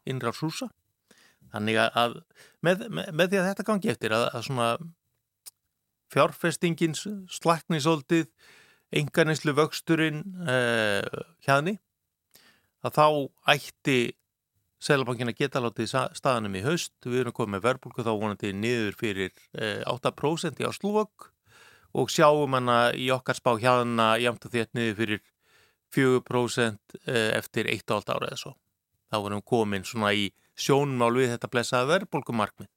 innráðsúsa 0.08 0.70
Þannig 1.52 1.78
að 1.82 2.18
með, 2.64 2.86
með, 2.88 3.08
með 3.12 3.30
því 3.32 3.40
að 3.40 3.46
þetta 3.50 3.68
gangi 3.68 3.92
eftir 3.92 4.14
að, 4.16 4.26
að 4.32 4.44
svona 4.46 4.68
fjárfestingin 6.12 6.96
slakni 6.96 7.80
svolítið, 7.82 8.28
enganislu 8.92 9.54
vöxturinn 9.56 10.22
uh, 10.44 11.24
hjaðni, 11.44 11.78
að 12.82 12.98
þá 12.98 13.06
ætti 13.54 14.00
Sælabankin 14.82 15.30
að 15.30 15.38
geta 15.38 15.60
látið 15.62 15.92
staðanum 16.18 16.56
í 16.58 16.64
haust, 16.64 16.96
við 17.06 17.20
erum 17.20 17.34
komið 17.36 17.52
með 17.54 17.66
verbulgu 17.68 18.02
þá 18.02 18.10
vonandi 18.18 18.50
niður 18.50 18.96
fyrir 18.98 19.30
uh, 19.54 19.84
8% 19.92 20.58
í 20.58 20.66
áslúvögg 20.66 21.28
og 22.02 22.10
sjáum 22.10 22.56
hana 22.56 22.78
í 22.98 23.06
okkar 23.14 23.38
spá 23.38 23.52
hjaðna 23.62 24.16
jæmt 24.18 24.48
og 24.48 24.54
þétt 24.56 24.74
niður 24.74 24.98
fyrir 24.98 25.22
4% 25.94 26.96
uh, 26.98 27.30
eftir 27.36 27.70
1,5 27.70 28.10
ára 28.10 28.32
eða 28.32 28.40
svo. 28.40 28.56
Þá 29.12 29.18
erum 29.20 29.44
komin 29.46 29.86
svona 29.86 30.10
í 30.18 30.32
sjónmál 30.58 31.12
við 31.14 31.36
þetta 31.36 31.52
blessaða 31.52 31.90
verðbólkumarkmið. 31.92 32.70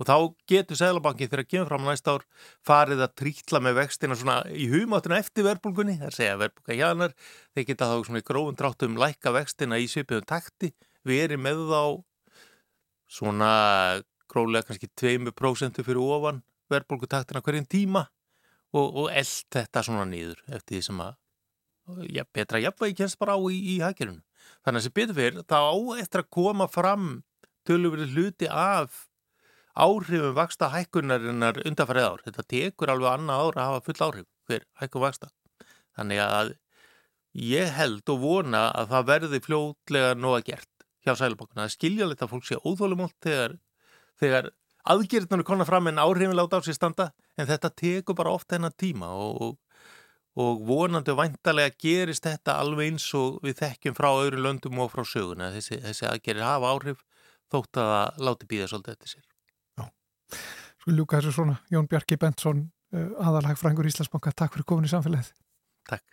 Og 0.00 0.08
þá 0.08 0.16
getur 0.48 0.78
Sælabankin 0.78 1.28
þegar 1.28 1.42
að 1.44 1.50
kemur 1.50 1.68
fram 1.68 1.84
næsta 1.86 2.14
ár 2.16 2.22
farið 2.64 3.02
að 3.04 3.12
trítla 3.20 3.60
með 3.62 3.76
vextina 3.82 4.16
svona 4.18 4.38
í 4.50 4.68
humáttuna 4.72 5.18
eftir 5.20 5.46
verðbólkunni, 5.46 5.98
það 6.00 6.06
er 6.08 6.14
að 6.14 6.18
segja 6.18 6.38
verðbólka 6.40 6.78
hjanar, 6.78 7.14
þeir 7.52 7.66
geta 7.68 7.90
þá 7.90 8.06
svona 8.08 8.22
í 8.22 8.26
grófum 8.30 8.56
dráttum 8.58 8.96
lækka 9.02 9.34
vextina 9.36 9.78
í 9.78 9.90
svipiðum 9.92 10.26
takti, 10.32 10.72
við 11.06 11.26
erum 11.26 11.44
með 11.44 11.62
þá 11.68 11.82
svona 13.12 13.52
gróðlega 14.32 14.70
kannski 14.70 14.88
2% 14.96 15.84
fyrir 15.84 16.00
ofan 16.02 16.40
verðbólkutaktina 16.72 17.42
hverjum 17.44 17.68
tíma 17.68 18.06
og, 18.72 18.86
og 18.86 19.10
eld 19.12 19.48
þetta 19.52 19.84
svona 19.84 20.08
nýður 20.08 20.40
eftir 20.48 20.78
því 20.78 20.84
sem 20.88 21.02
að 21.04 21.18
ja, 22.14 22.24
betra 22.32 22.60
jafnvægi 22.62 22.98
kennst 23.02 23.20
bara 23.20 23.36
á 23.36 23.40
í, 23.50 23.58
í 23.74 23.78
hækjörunum. 23.82 24.22
Þannig 24.64 24.80
að 24.80 24.86
sem 24.86 24.96
betur 24.96 25.18
fyrir, 25.18 25.40
þá 25.48 25.60
eftir 26.00 26.22
að 26.22 26.30
koma 26.38 26.68
fram 26.70 27.08
tölurverið 27.68 28.16
hluti 28.16 28.48
af 28.48 29.04
áhrifum 29.72 30.34
vaksta 30.36 30.68
hækkunarinnar 30.72 31.62
undanfarið 31.66 32.08
ár. 32.08 32.24
Þetta 32.26 32.44
tekur 32.54 32.92
alveg 32.92 33.12
annað 33.12 33.44
ár 33.46 33.58
að 33.58 33.70
hafa 33.70 33.84
full 33.86 34.06
áhrif 34.08 34.28
hver 34.48 34.66
hækkun 34.80 35.04
vaksta. 35.06 35.30
Þannig 35.96 36.22
að 36.24 36.54
ég 37.38 37.72
held 37.76 38.12
og 38.12 38.22
vona 38.22 38.66
að 38.76 38.92
það 38.92 39.08
verði 39.12 39.42
fljótlega 39.46 40.14
nóga 40.18 40.42
gert 40.46 40.86
hjá 41.02 41.14
Sælubankuna. 41.16 41.66
Það 41.66 41.76
skilja 41.76 42.08
litið 42.08 42.26
að 42.26 42.32
fólk 42.34 42.48
sé 42.48 42.60
óþólumótt 42.62 43.16
þegar, 43.24 43.56
þegar 44.20 44.52
aðgerðnum 44.92 45.42
er 45.42 45.48
konar 45.48 45.68
fram 45.68 45.88
en 45.88 46.02
áhrifin 46.02 46.36
láta 46.36 46.60
á 46.60 46.66
sér 46.66 46.76
standa 46.76 47.12
en 47.38 47.48
þetta 47.48 47.72
tekur 47.72 48.18
bara 48.18 48.34
ofta 48.34 48.58
hennar 48.58 48.74
tíma 48.76 49.08
og 49.14 49.58
og 50.40 50.62
vonandi 50.64 51.12
og 51.12 51.18
væntalega 51.20 51.74
gerist 51.76 52.24
þetta 52.24 52.56
alveg 52.62 52.92
eins 52.92 53.08
og 53.18 53.42
við 53.44 53.58
þekkjum 53.58 53.96
frá 53.98 54.08
öðru 54.14 54.40
löndum 54.40 54.80
og 54.80 54.88
frá 54.94 55.04
söguna 55.04 55.50
þessi, 55.52 55.76
þessi 55.82 56.08
aðgerir 56.08 56.46
hafa 56.46 56.72
áhrif 56.72 57.02
þótt 57.52 57.82
að 57.82 57.92
það 57.92 58.24
láti 58.28 58.48
býða 58.48 58.70
svolítið 58.70 58.94
eftir 58.96 59.12
sér 59.12 59.31
Svo 60.82 60.94
ljúka 60.96 61.20
þessu 61.20 61.36
svona 61.36 61.58
Jón 61.70 61.88
Bjarki 61.90 62.18
Bentsson 62.18 62.64
eh, 62.92 63.08
aðalhagfrængur 63.22 63.88
Íslandsbanka, 63.90 64.32
takk 64.34 64.56
fyrir 64.56 64.66
komin 64.66 64.88
í 64.88 64.92
samfélagið. 64.92 65.32
Takk. 65.88 66.04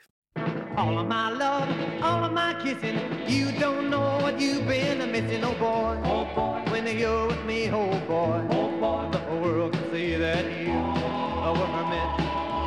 All 0.78 0.98
of 0.98 1.08
my 1.08 1.30
love, 1.32 1.68
all 2.02 2.24
of 2.24 2.32
my 2.32 2.54
kissing 2.64 2.96
You 3.28 3.52
don't 3.60 3.90
know 3.90 4.20
what 4.22 4.40
you've 4.40 4.68
been 4.68 5.00
missing, 5.12 5.44
oh 5.44 5.54
boy. 5.60 5.98
Oh 6.06 6.24
boy, 6.36 6.72
when 6.72 6.88
you're 6.88 7.28
with 7.28 7.44
me, 7.46 7.70
oh 7.70 8.00
boy. 8.08 8.40
Oh 8.52 8.70
boy, 8.80 9.10
the 9.12 9.18
whole 9.18 9.42
world 9.42 9.74
can 9.74 9.92
see 9.92 10.16
that 10.16 10.46
you 10.62 10.72
were 10.72 11.86
meant 11.90 12.16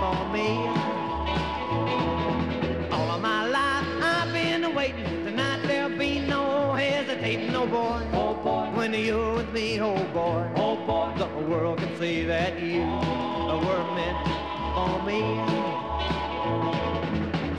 for 0.00 0.32
me. 0.32 0.92
Waiting. 4.74 5.02
Tonight 5.02 5.02
there'll 5.02 5.06
be 5.06 5.11
no 7.06 7.62
oh 7.62 7.66
boy. 7.66 8.06
Oh 8.12 8.34
boy. 8.34 8.70
When 8.76 8.94
you're 8.94 9.34
with 9.34 9.52
me, 9.52 9.80
oh 9.80 9.94
boy. 10.12 10.48
Oh 10.56 10.76
boy. 10.86 11.12
The 11.18 11.26
whole 11.26 11.44
world 11.44 11.78
can 11.78 11.96
see 11.98 12.24
that 12.24 12.60
you 12.60 12.80
were 12.80 13.84
meant 13.96 14.18
for 14.74 15.02
me. 15.02 15.20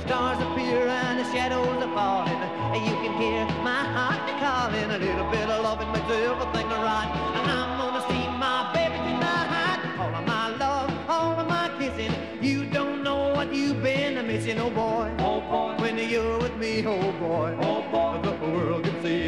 Stars 0.05 0.39
appear 0.39 0.87
and 0.87 1.19
the 1.19 1.25
shadows 1.31 1.83
are 1.83 1.93
falling. 1.93 2.41
And 2.73 2.85
you 2.85 2.95
can 3.03 3.13
hear 3.21 3.45
my 3.63 3.83
heart 3.95 4.23
calling. 4.39 4.91
A 4.91 4.97
little 4.97 5.29
bit 5.31 5.49
of 5.49 5.63
loving 5.63 5.91
makes 5.91 6.11
everything 6.11 6.69
right. 6.69 7.09
And 7.37 7.51
I'm 7.51 7.77
gonna 7.79 8.03
see 8.07 8.25
my 8.37 8.71
baby 8.73 8.97
tonight. 8.97 9.79
All 9.99 10.15
of 10.15 10.25
my 10.25 10.55
love, 10.57 10.89
all 11.09 11.39
of 11.39 11.47
my 11.47 11.69
kissing. 11.79 12.13
You 12.41 12.65
don't 12.65 13.03
know 13.03 13.33
what 13.33 13.53
you've 13.53 13.83
been 13.83 14.25
missing, 14.25 14.59
oh 14.59 14.69
boy. 14.69 15.13
Oh 15.19 15.41
boy. 15.41 15.81
When 15.81 15.97
you're 15.97 16.39
with 16.39 16.55
me, 16.57 16.85
oh 16.85 17.11
boy. 17.13 17.57
Oh 17.61 17.81
boy. 17.91 18.21
The 18.23 18.51
world 18.51 18.82
all 19.13 19.19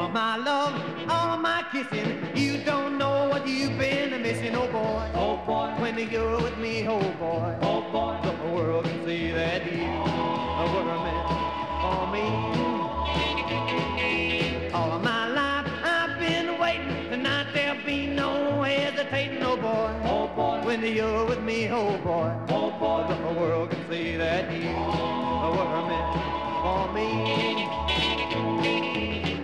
of 0.00 0.12
my 0.12 0.36
love, 0.38 0.74
all 1.08 1.34
of 1.34 1.40
my 1.40 1.64
kissing, 1.70 2.18
you 2.34 2.58
don't 2.64 2.98
know 2.98 3.28
what 3.28 3.46
you've 3.46 3.78
been 3.78 4.20
missing, 4.22 4.56
oh 4.56 4.66
boy. 4.72 5.08
Oh 5.14 5.36
boy, 5.46 5.72
when 5.80 5.96
you're 6.10 6.42
with 6.42 6.58
me, 6.58 6.88
oh 6.88 6.98
boy. 7.12 7.56
Oh 7.62 7.79
be 17.90 18.06
no 18.06 18.62
hesitating, 18.62 19.42
oh 19.42 19.56
boy. 19.56 19.90
Oh 20.04 20.28
boy. 20.36 20.60
When 20.64 20.80
you're 20.84 21.24
with 21.26 21.42
me, 21.42 21.68
oh 21.70 21.98
boy. 21.98 22.30
Oh 22.48 22.70
boy. 22.78 23.00
The 23.08 23.40
world 23.40 23.70
can 23.70 23.82
see 23.90 24.16
that 24.16 24.44
you 24.52 24.76
were 25.56 25.82
meant 25.90 26.12
for 26.62 26.82
me. 26.96 27.08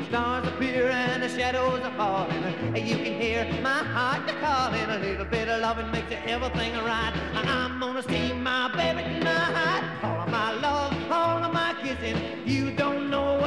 Stars 0.08 0.46
appear 0.46 0.88
and 0.90 1.22
the 1.24 1.28
shadows 1.28 1.80
are 1.88 1.96
falling. 1.96 2.42
You 2.90 2.96
can 3.04 3.20
hear 3.20 3.44
my 3.62 3.82
heart 3.94 4.28
calling. 4.40 4.88
A 4.96 4.98
little 4.98 5.24
bit 5.24 5.48
of 5.48 5.60
loving 5.62 5.90
makes 5.90 6.12
everything 6.34 6.72
right. 6.92 7.14
I'm 7.34 7.80
gonna 7.80 8.02
see 8.02 8.32
my 8.32 8.68
baby 8.76 9.02
tonight. 9.02 9.82
All 10.04 10.20
of 10.20 10.30
my 10.30 10.52
love, 10.66 10.92
all 11.10 11.42
of 11.46 11.52
my 11.52 11.74
kissing. 11.82 12.16
You 12.46 12.65
don't 12.65 12.65
know 12.65 12.65
what 12.65 12.65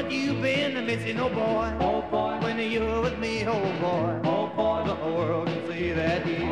You've 0.10 0.42
been 0.42 0.86
missing, 0.86 1.20
oh 1.20 1.30
boy. 1.30 1.70
Oh 1.80 2.02
boy. 2.10 2.40
When 2.42 2.58
you're 2.58 3.02
with 3.02 3.20
me, 3.20 3.46
oh 3.48 3.62
boy. 3.80 4.20
Oh 4.26 4.48
boy. 4.56 4.84
The 4.86 4.96
whole 4.96 5.16
world 5.18 5.48
can 5.48 5.68
see 5.68 5.94
that 5.94 6.26
you 6.26 6.46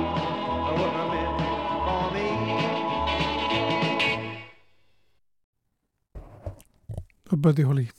were 0.79 1.07
meant 1.13 1.39
for 1.87 2.05
me. 2.13 2.27
Buddy 7.37 7.63
Holly 7.63 7.89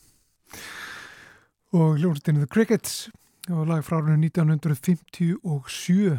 og 1.73 1.99
hljómsveitinu 1.99 2.39
The 2.39 2.47
Crickets 2.47 3.11
og 3.51 3.67
lag 3.67 3.85
frá 3.85 3.99
árinu 4.01 4.17
1957 4.27 6.19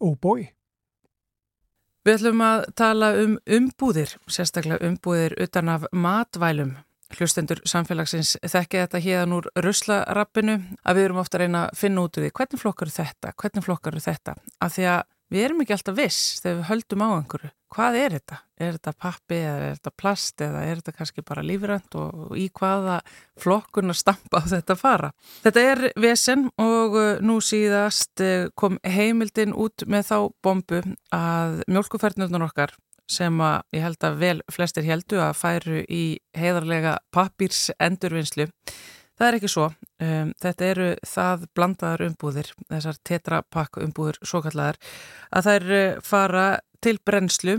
Oh 0.00 0.16
Boy 0.16 0.48
Við 2.06 2.14
ætlum 2.14 2.40
að 2.40 2.62
tala 2.78 3.08
um 3.20 3.38
umbúðir, 3.44 4.14
sérstaklega 4.32 4.86
umbúðir 4.86 5.34
utan 5.44 5.68
af 5.68 5.82
matvælum. 5.92 6.70
Hlustendur 7.16 7.60
samfélagsins 7.64 8.34
þekki 8.44 8.82
þetta 8.82 9.00
hérðan 9.00 9.36
úr 9.38 9.46
ruslarappinu 9.64 10.58
að 10.84 10.98
við 10.98 11.06
erum 11.08 11.20
ofta 11.22 11.38
að 11.38 11.46
reyna 11.46 11.62
að 11.66 11.78
finna 11.80 12.02
út 12.04 12.18
úr 12.18 12.26
því 12.26 12.32
hvernig 12.36 12.60
flokkar 12.60 12.88
eru 12.90 12.96
þetta, 12.98 13.36
hvernig 13.40 13.64
flokkar 13.64 13.96
eru 13.96 14.04
þetta. 14.04 14.34
Af 14.60 14.74
því 14.76 14.90
að 14.92 15.06
við 15.32 15.44
erum 15.44 15.62
ekki 15.62 15.74
alltaf 15.76 15.96
viss 15.96 16.42
þegar 16.42 16.58
við 16.58 16.68
höldum 16.68 17.04
á 17.04 17.08
einhverju. 17.08 17.50
Hvað 17.68 17.96
er 18.00 18.14
þetta? 18.16 18.36
Er 18.58 18.76
þetta 18.78 18.92
pappi 19.04 19.38
eða 19.44 19.64
er 19.66 19.74
þetta 19.76 19.92
plast 20.00 20.44
eða 20.44 20.62
er 20.64 20.78
þetta 20.80 20.94
kannski 20.96 21.24
bara 21.28 21.44
lífrönd 21.44 21.96
og 22.00 22.32
í 22.40 22.46
hvaða 22.58 22.96
flokkun 23.40 23.92
að 23.92 23.98
stampa 24.00 24.40
á 24.40 24.44
þetta 24.48 24.76
fara? 24.78 25.10
Þetta 25.44 25.64
er 25.72 25.82
vesen 26.00 26.46
og 26.56 26.96
uh, 26.96 27.10
nú 27.20 27.38
síðast 27.44 28.24
uh, 28.24 28.48
kom 28.56 28.80
heimildin 28.84 29.52
út 29.52 29.84
með 29.84 30.08
þá 30.12 30.18
bombu 30.44 30.80
að 31.12 31.60
mjölkuferðnurnar 31.68 32.48
okkar 32.48 32.76
sem 33.10 33.40
að 33.40 33.58
ég 33.76 33.84
held 33.86 34.04
að 34.04 34.20
vel 34.22 34.36
flestir 34.52 34.86
heldu 34.86 35.20
að 35.22 35.36
færu 35.40 35.82
í 35.88 36.04
heiðarlega 36.36 36.98
pappirs 37.14 37.68
endurvinnslu. 37.80 38.48
Það 39.18 39.28
er 39.28 39.36
ekki 39.38 39.50
svo. 39.50 39.68
Um, 39.98 40.32
þetta 40.38 40.66
eru 40.72 40.88
það 41.08 41.46
blandaðar 41.58 42.04
umbúðir, 42.06 42.50
þessar 42.70 42.98
tetrapakk 43.08 43.80
umbúðir 43.82 44.20
svo 44.22 44.42
kallar, 44.44 44.78
að 45.34 45.48
þær 45.48 45.70
uh, 45.78 46.02
fara 46.06 46.44
til 46.84 46.98
brennslu 47.02 47.56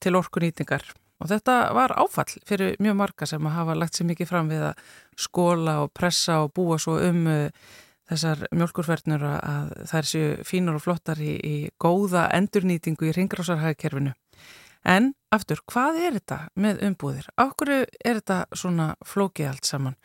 til 0.00 0.14
orkunýtingar. 0.16 0.86
Og 1.20 1.30
þetta 1.32 1.56
var 1.76 1.94
áfall 1.96 2.28
fyrir 2.48 2.76
mjög 2.80 2.96
marga 2.96 3.28
sem 3.28 3.44
að 3.48 3.56
hafa 3.56 3.76
lagt 3.76 3.96
sér 3.96 4.08
mikið 4.08 4.30
fram 4.30 4.48
við 4.52 4.66
að 4.70 4.86
skóla 5.20 5.78
og 5.84 5.92
pressa 5.96 6.42
og 6.44 6.52
búa 6.56 6.80
svo 6.80 6.96
um 7.04 7.22
uh, 7.32 7.68
þessar 8.10 8.44
mjölkurferðnur 8.54 9.24
að 9.28 9.72
þær 9.90 10.08
séu 10.08 10.34
fínur 10.46 10.78
og 10.78 10.84
flottar 10.84 11.20
í, 11.20 11.34
í 11.36 11.56
góða 11.82 12.28
endurnýtingu 12.36 13.10
í 13.10 13.14
ringrásarhæðkerfinu. 13.16 14.14
En 14.86 15.12
aftur, 15.34 15.58
hvað 15.66 15.98
er 15.98 16.16
þetta 16.20 16.38
með 16.54 16.86
umbúðir? 16.86 17.28
Áhverju 17.34 17.82
er 18.04 18.20
þetta 18.20 18.38
svona 18.54 18.92
flókið 19.04 19.50
allt 19.50 19.66
saman? 19.66 20.00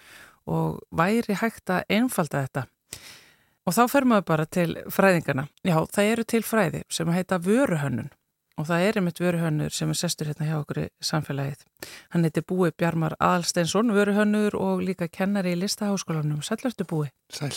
og 0.50 0.80
væri 0.96 1.36
hægt 1.38 1.70
að 1.70 1.84
einfalda 1.90 2.46
þetta. 2.46 2.64
Og 3.68 3.76
þá 3.78 3.84
fer 3.92 4.08
maður 4.10 4.26
bara 4.32 4.48
til 4.50 4.72
fræðingarna. 4.90 5.46
Já, 5.64 5.78
það 5.94 6.10
eru 6.14 6.26
til 6.26 6.42
fræði 6.46 6.82
sem 6.90 7.14
heita 7.14 7.40
vöruhönnun 7.42 8.10
og 8.60 8.68
það 8.68 8.84
er 8.86 8.98
einmitt 9.00 9.22
vöruhönnur 9.22 9.74
sem 9.74 9.90
er 9.90 9.98
sestur 9.98 10.28
hérna 10.30 10.46
hjá 10.46 10.58
okkur 10.60 10.82
í 10.84 10.88
samfélagið. 11.08 11.64
Hann 12.14 12.26
heiti 12.28 12.44
Búi 12.46 12.74
Bjarmar 12.78 13.16
Aðalsteinsson, 13.18 13.94
vöruhönnur 13.96 14.58
og 14.60 14.84
líka 14.86 15.08
kennari 15.10 15.56
í 15.56 15.62
listaháskólanum. 15.62 16.44
Sælvertu 16.46 16.86
Búi? 16.90 17.08
Sæl. 17.32 17.56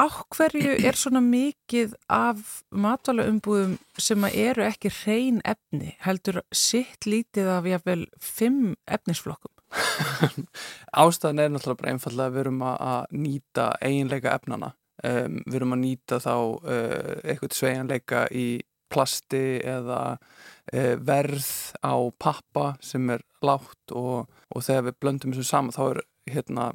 Á 0.00 0.08
hverju 0.32 0.78
er 0.80 0.96
svona 0.96 1.20
mikið 1.20 1.92
af 2.08 2.62
matvælaumbúðum 2.72 3.74
sem 4.00 4.24
eru 4.30 4.64
ekki 4.64 4.88
hrein 5.02 5.42
efni, 5.44 5.92
heldur 6.00 6.40
sitt 6.56 7.04
lítið 7.04 7.50
af 7.52 7.68
jáfnvel 7.68 8.06
fimm 8.16 8.76
efnisflokkum? 8.88 9.52
Ástæðan 11.04 11.42
er 11.44 11.52
náttúrulega 11.52 11.82
bara 11.82 11.92
einfallega 11.92 12.30
að 12.30 12.36
við 12.36 12.42
erum 12.46 12.64
að 12.70 13.12
nýta 13.26 13.66
eiginleika 13.84 14.32
efnana. 14.38 14.72
Um, 15.04 15.36
við 15.44 15.58
erum 15.60 15.76
að 15.76 15.82
nýta 15.84 16.20
þá 16.24 16.34
uh, 16.38 17.12
eitthvað 17.20 17.58
sveianleika 17.58 18.24
í 18.32 18.46
plasti 18.90 19.44
eða 19.60 20.00
uh, 20.16 20.94
verð 20.96 21.50
á 21.84 21.94
pappa 22.16 22.72
sem 22.84 23.04
er 23.12 23.24
látt 23.44 23.92
og, 23.92 24.32
og 24.48 24.64
þegar 24.64 24.88
við 24.88 24.98
blöndum 25.04 25.36
þessu 25.36 25.52
saman 25.52 25.76
þá 25.76 25.84
er 25.90 26.02
hérna, 26.30 26.72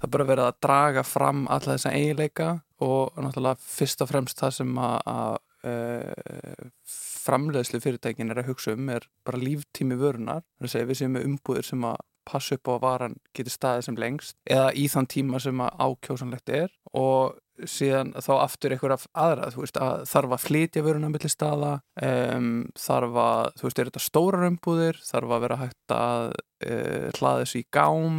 það 0.00 0.14
bara 0.14 0.30
verið 0.30 0.48
að 0.50 0.62
draga 0.66 1.04
fram 1.06 1.44
alla 1.52 1.76
þessa 1.76 1.96
eiginleika 1.96 2.52
og 2.84 3.16
náttúrulega 3.20 3.60
fyrst 3.62 4.02
og 4.04 4.10
fremst 4.10 4.40
það 4.40 4.56
sem 4.58 4.82
að, 4.82 5.38
uh, 5.70 6.66
framleiðslu 7.26 7.80
fyrirtækin 7.82 8.30
er 8.30 8.42
að 8.42 8.52
hugsa 8.52 8.76
um 8.76 8.92
er 8.92 9.08
bara 9.26 9.40
líftími 9.40 9.98
vörunar. 10.00 10.44
Segja 10.64 10.88
við 10.88 11.00
séum 11.00 11.16
með 11.16 11.30
umbúðir 11.30 11.70
sem 11.70 11.88
að 11.88 11.96
passa 12.26 12.58
upp 12.58 12.68
á 12.68 12.72
að 12.74 12.84
varan 12.84 13.18
getur 13.36 13.54
staðið 13.54 13.86
sem 13.86 13.98
lengst 14.02 14.36
eða 14.50 14.70
í 14.74 14.86
þann 14.90 15.10
tíma 15.10 15.40
sem 15.42 15.60
að 15.62 15.82
ákjósanlegt 15.86 16.50
er 16.50 16.72
og 16.96 17.36
síðan 17.64 18.12
þá 18.20 18.32
aftur 18.42 18.74
einhverja 18.74 18.98
aðra, 19.16 19.50
þú 19.54 19.62
veist, 19.62 19.78
að 19.80 20.02
þarf 20.10 20.34
að 20.36 20.42
flytja 20.44 20.84
vöruna 20.84 21.10
millir 21.12 21.32
staða, 21.32 21.72
um, 22.04 22.50
þarf 22.76 23.20
að, 23.22 23.42
þú 23.56 23.66
veist, 23.66 23.78
er 23.80 23.90
þetta 23.90 24.04
stóra 24.04 24.40
römbuðir, 24.42 25.00
þarf 25.06 25.32
að 25.32 25.44
vera 25.46 25.60
hægt 25.62 25.94
að 25.96 26.34
uh, 26.36 27.06
hlaða 27.16 27.44
þessu 27.44 27.62
í 27.62 27.66
gám, 27.72 28.18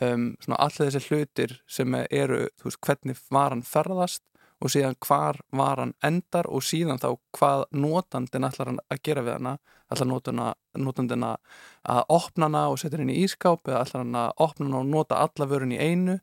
um, 0.00 0.30
svona 0.42 0.60
allir 0.66 0.90
þessi 0.90 1.10
hlutir 1.10 1.58
sem 1.70 1.94
eru, 2.10 2.46
þú 2.58 2.70
veist, 2.70 2.80
hvernig 2.86 3.20
varan 3.32 3.64
ferðast 3.66 4.22
og 4.64 4.72
síðan 4.72 4.96
hvar 5.04 5.38
varan 5.52 5.92
endar 6.04 6.48
og 6.48 6.64
síðan 6.64 7.00
þá 7.00 7.10
hvað 7.36 7.64
notandin 7.76 8.46
ætlar 8.48 8.70
hann 8.70 8.80
að 8.88 9.02
gera 9.04 9.24
við 9.26 9.36
hana, 9.36 9.56
ætlar 9.92 10.08
notandin 10.80 11.26
að 11.26 12.04
opna 12.12 12.48
hana 12.48 12.62
og 12.72 12.80
setja 12.80 13.00
henni 13.02 13.18
í 13.18 13.26
ískáp 13.26 13.68
eða 13.68 13.82
ætlar 13.84 14.04
hann 14.04 14.20
að 14.22 14.32
opna 14.46 14.68
hana 14.70 14.80
og 14.80 14.90
nota 14.94 15.20
alla 15.26 15.48
vörun 15.50 15.76
í 15.76 15.80
einu. 15.80 16.18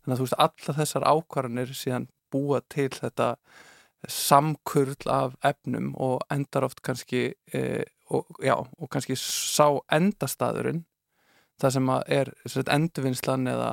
Þannig 0.00 0.14
að 0.14 0.20
þú 0.20 0.26
veist, 0.26 0.40
alla 0.44 0.76
þessar 0.80 1.08
ákvarðanir 1.08 1.74
síðan 1.76 2.08
búa 2.30 2.60
til 2.72 2.90
þetta 2.92 3.34
samkurl 4.08 5.08
af 5.12 5.34
efnum 5.44 5.90
og 6.00 6.22
endar 6.32 6.64
oft 6.68 6.80
kannski 6.84 7.34
e, 7.52 7.84
og, 8.08 8.28
já, 8.40 8.54
og 8.56 8.88
kannski 8.92 9.16
sá 9.18 9.80
endastæðurinn 9.92 10.84
það 11.60 11.76
sem 11.76 11.94
er 12.18 12.32
endurvinnslan 12.76 13.50
eða 13.52 13.70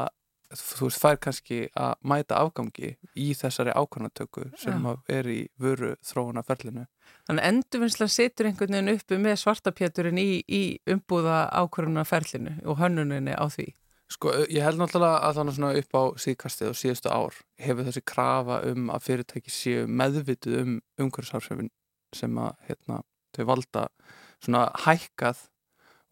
þú 0.56 0.88
veist, 0.88 1.02
fær 1.02 1.17
kannski 1.19 1.58
að 1.76 1.95
mæta 2.08 2.38
afgangi 2.39 2.93
í 3.19 3.32
þessari 3.36 3.73
ákvarðanatöku 3.76 4.45
sem 4.60 4.86
er 5.12 5.28
í 5.28 5.39
vöru 5.60 5.95
þróuna 6.06 6.43
ferlinu. 6.47 6.86
Þannig 7.28 7.50
endurvinnslan 7.50 8.12
setur 8.12 8.47
einhvern 8.47 8.78
veginn 8.78 8.93
uppi 8.93 9.19
með 9.19 9.41
svartapjöturinn 9.43 10.21
í, 10.21 10.30
í 10.47 10.62
umbúða 10.88 11.47
ákvarðanaferlinu 11.52 12.62
og 12.65 12.80
hönnuninni 12.80 13.36
á 13.36 13.45
því. 13.52 13.73
Sko, 14.08 14.32
ég 14.47 14.63
held 14.63 14.80
náttúrulega 14.80 15.19
að 15.28 15.39
þannig 15.41 15.58
svona 15.58 15.82
upp 15.82 15.97
á 16.00 16.04
síðkastið 16.23 16.69
og 16.69 16.78
síðustu 16.80 17.12
ár 17.12 17.39
hefur 17.60 17.88
þessi 17.89 18.04
krafa 18.08 18.62
um 18.69 18.91
að 18.95 19.04
fyrirtæki 19.04 19.52
séu 19.52 19.88
meðvituð 19.91 20.62
um 20.62 20.78
umhverfisárfjöfin 21.04 21.73
sem 22.15 22.39
að, 22.39 22.54
hérna, 22.69 23.02
þau 23.36 23.43
valda 23.50 23.84
svona 24.39 24.69
hækkað 24.86 25.41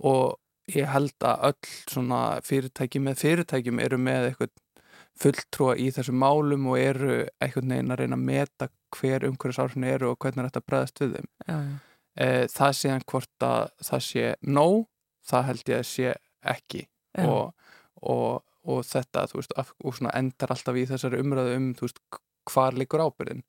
og 0.03 0.35
ég 0.73 0.89
held 0.89 1.27
að 1.27 1.49
öll 1.49 1.73
svona 1.91 2.21
fyrirtæki 2.45 3.01
með 3.03 3.19
fyrirtækjum 3.21 3.81
eru 3.83 3.99
með 4.01 4.29
eitthvað 4.29 4.55
fulltrúa 5.15 5.75
í 5.79 5.91
þessum 5.95 6.17
málum 6.19 6.65
og 6.71 6.79
eru 6.81 7.19
eitthvað 7.39 7.69
neina 7.69 7.95
að 7.95 8.01
reyna 8.01 8.17
að 8.17 8.25
meta 8.31 8.69
hver 8.95 9.27
umhverfisárfjöfin 9.29 9.87
eru 9.87 10.11
og 10.11 10.19
hvernig 10.19 10.49
þetta 10.49 10.65
bregðast 10.65 11.01
við 11.03 11.13
þeim. 11.15 11.29
Já, 11.47 11.55
já. 11.55 11.77
Það 12.55 12.75
sé 12.79 12.91
hann 12.93 13.07
hvort 13.11 13.43
að 13.43 13.63
það 13.83 14.03
sé 14.05 14.25
nóg, 14.47 14.83
það 15.27 15.47
held 15.49 15.71
ég 15.71 15.81
að 15.81 15.87
sé 15.89 16.11
ekki 16.55 16.83
og 17.23 17.47
og, 18.05 18.43
og 18.65 18.83
þetta, 18.85 19.25
þú 19.29 19.41
veist, 19.41 19.55
og 19.57 19.97
svona 19.97 20.13
endar 20.19 20.53
alltaf 20.55 20.77
í 20.77 20.85
þessari 20.89 21.21
umræðu 21.23 21.57
um, 21.57 21.67
þú 21.77 21.87
veist, 21.87 22.01
hvar 22.51 22.77
likur 22.77 23.03
ábyrðin 23.05 23.43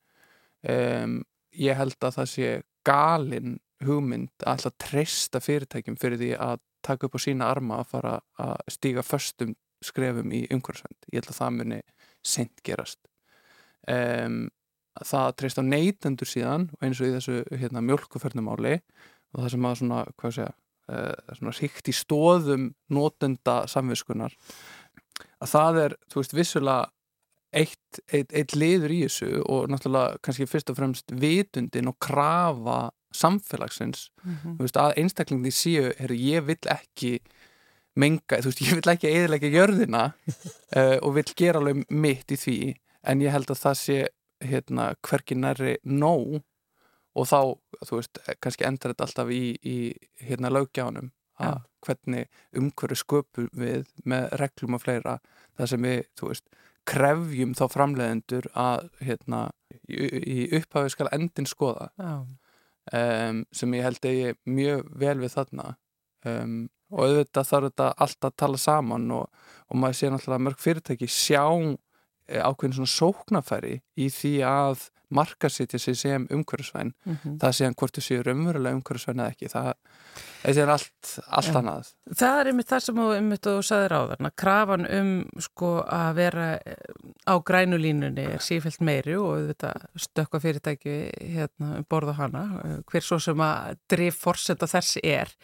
um, 0.73 1.21
ég 1.57 1.79
held 1.79 1.97
að 2.01 2.19
það 2.21 2.31
sé 2.33 2.53
galin 2.87 3.59
hugmynd 3.85 4.33
að 4.43 4.53
alltaf 4.55 4.77
treysta 4.81 5.43
fyrirtækjum 5.45 5.99
fyrir 6.01 6.21
því 6.21 6.33
að 6.41 6.63
taka 6.87 7.09
upp 7.09 7.18
á 7.18 7.20
sína 7.22 7.51
arma 7.53 7.81
að 7.83 7.90
fara 7.94 8.14
að 8.42 8.55
stíga 8.72 9.05
förstum 9.07 9.55
skrefum 9.85 10.33
í 10.33 10.44
umhverfsvend 10.53 11.11
ég 11.12 11.20
held 11.20 11.33
að 11.33 11.40
það 11.40 11.57
muni 11.59 11.81
sent 12.27 12.62
gerast. 12.66 13.01
Um, 13.87 14.46
það 15.05 15.35
treyst 15.40 15.61
á 15.61 15.64
neytendur 15.66 16.29
síðan 16.31 16.70
eins 16.81 17.01
og 17.03 17.11
í 17.11 17.14
þessu 17.14 17.42
hérna, 17.53 17.85
mjölkufernumáli 17.85 18.79
og 19.35 19.42
það 19.42 19.51
sem 19.53 19.68
að 19.68 19.79
svona, 19.83 20.01
hvað 20.16 20.37
segja 20.38 20.53
uh, 20.90 21.35
svona 21.37 21.55
ríkt 21.61 21.90
í 21.92 21.94
stóðum 21.94 22.66
notenda 22.92 23.59
samviskunar 23.70 24.35
að 25.42 25.53
það 25.53 25.81
er, 25.85 25.96
þú 26.11 26.22
veist, 26.22 26.37
vissulega 26.37 26.90
eitt, 27.57 28.01
eitt, 28.12 28.33
eitt 28.33 28.55
liður 28.57 28.94
í 28.94 29.01
þessu 29.07 29.42
og 29.44 29.70
náttúrulega 29.72 30.20
kannski 30.25 30.49
fyrst 30.51 30.72
og 30.72 30.79
fremst 30.81 31.14
vitundin 31.20 31.90
og 31.90 31.99
krafa 32.03 32.81
samfélagsins 33.17 34.09
Mhm. 34.25 34.57
þú 34.59 34.65
veist, 34.67 34.77
að 34.81 34.97
einstaklingni 35.03 35.53
séu, 35.55 35.93
herru, 35.99 36.15
ég 36.19 36.45
vill 36.47 36.71
ekki 36.73 37.19
menga, 37.97 38.41
þú 38.43 38.51
veist, 38.51 38.61
ég 38.67 38.75
vill 38.81 38.93
ekki 38.93 39.09
eðilega 39.13 39.51
jörðina 39.53 40.03
uh, 40.77 40.99
og 41.05 41.15
vill 41.17 41.33
gera 41.37 41.61
alveg 41.63 41.85
mitt 41.91 42.33
í 42.35 42.37
því 42.37 42.57
en 43.07 43.23
ég 43.25 43.31
held 43.33 43.51
að 43.55 43.63
það 43.63 43.79
sé 43.81 43.99
hérna, 44.45 44.91
hverki 45.07 45.37
nærri 45.39 45.77
nóg 45.85 46.43
og 47.17 47.25
þá, 47.31 47.39
þú 47.89 47.97
veist, 48.03 48.19
kannski 48.45 48.67
endar 48.69 48.93
þetta 48.93 49.07
alltaf 49.07 49.31
í, 49.33 49.57
í 49.65 49.77
hérna 50.27 50.51
löggjáðunum 50.53 51.09
að 51.41 51.55
Já. 51.55 51.63
hvernig 51.87 52.29
umhverju 52.57 52.97
sköpum 53.01 53.49
við 53.57 53.87
með 54.05 54.29
reglum 54.41 54.77
og 54.77 54.83
fleira 54.85 55.19
það 55.57 55.71
sem 55.73 55.87
við, 55.89 56.03
þú 56.21 56.29
veist, 56.33 56.45
krefjum 56.87 57.55
þá 57.57 57.65
framleiðendur 57.73 58.47
að 58.55 58.91
hérna, 59.03 59.41
í, 59.89 59.97
í 60.05 60.37
upphafi 60.61 60.93
skal 60.93 61.09
endin 61.17 61.49
skoða 61.49 61.89
Já, 61.97 62.13
um, 62.92 63.42
sem 63.53 63.75
ég 63.75 63.87
held 63.87 64.07
að 64.07 64.18
ég 64.20 64.40
mjög 64.46 64.88
vel 65.03 65.18
við 65.22 65.35
þarna. 65.35 65.68
Um, 66.27 66.57
og 66.94 67.03
auðvitað 67.03 67.49
þarf 67.51 67.70
þetta 67.70 67.87
alltaf 68.05 68.31
að 68.31 68.38
tala 68.42 68.61
saman 68.62 69.07
og, 69.14 69.46
og 69.66 69.81
maður 69.81 69.99
sé 69.99 70.11
náttúrulega 70.11 70.44
mörg 70.46 70.61
fyrirtæki 70.62 71.09
sjá 71.11 71.42
eh, 71.51 72.42
ákveðin 72.42 72.77
svona 72.79 72.92
sóknafæri 72.92 73.81
í 73.99 74.07
því 74.14 74.35
að 74.46 74.87
markasitja 75.14 75.79
sig 75.79 75.97
sem 75.97 76.27
umhverfisvæn 76.31 76.92
mhm. 77.05 77.38
það 77.42 77.57
sé 77.59 77.69
hann 77.69 77.79
hvort 77.79 77.97
þú 77.97 78.07
séu 78.07 78.25
raunverulega 78.27 78.79
umhverfisvæn 78.79 79.23
eða 79.23 79.35
ekki 79.35 79.53
það 79.53 79.73
sé 80.57 80.66
allt, 80.66 81.12
allt 81.27 81.53
Já. 81.53 81.59
annað 81.61 81.92
Það 82.14 82.40
er 82.40 82.49
einmitt 82.51 82.69
það 82.71 82.83
sem 82.85 82.99
þú 83.01 83.07
einmitt 83.16 83.47
þú 83.47 83.53
sagðir 83.66 83.95
á 83.99 84.01
þarna. 84.12 84.31
Krafan 84.38 84.85
um 84.87 85.09
sko 85.42 85.71
að 85.83 86.11
vera 86.21 86.45
eh, 86.62 86.92
á 87.27 87.35
grænulínunni 87.51 88.27
er 88.37 88.45
sífælt 88.47 88.85
meiri 88.87 89.16
og 89.19 89.49
þetta 89.51 89.73
stökka 90.07 90.40
fyrirtæki 90.45 90.95
hérna 91.35 91.73
um 91.81 91.88
borða 91.90 92.14
hana, 92.21 92.45
eh, 92.62 92.77
hver 92.87 93.05
svo 93.05 93.19
sem 93.23 93.42
að 93.42 93.81
drif 93.90 94.21
forsenda 94.23 94.71
þess 94.71 95.01
er. 95.03 95.35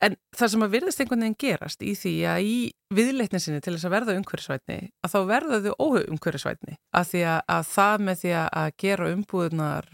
En 0.00 0.16
það 0.32 0.52
sem 0.52 0.64
að 0.64 0.74
virðist 0.74 1.02
einhvern 1.02 1.24
veginn 1.26 1.40
gerast 1.42 1.82
í 1.84 1.92
því 1.98 2.14
að 2.32 2.46
í 2.48 2.56
viðleitni 2.96 3.40
sinni 3.42 3.60
til 3.60 3.74
þess 3.74 3.88
að 3.88 3.94
verða 3.94 4.16
umhverfisvætni, 4.16 4.78
að 5.04 5.12
þá 5.12 5.18
verða 5.28 5.60
þau 5.66 5.72
óumhverfisvætni. 5.76 6.76
Að 6.96 7.10
því 7.10 7.22
að, 7.34 7.40
að 7.56 7.66
það 7.74 8.04
með 8.06 8.22
því 8.22 8.34
að 8.40 8.70
gera 8.84 9.10
umbúðunar, 9.14 9.88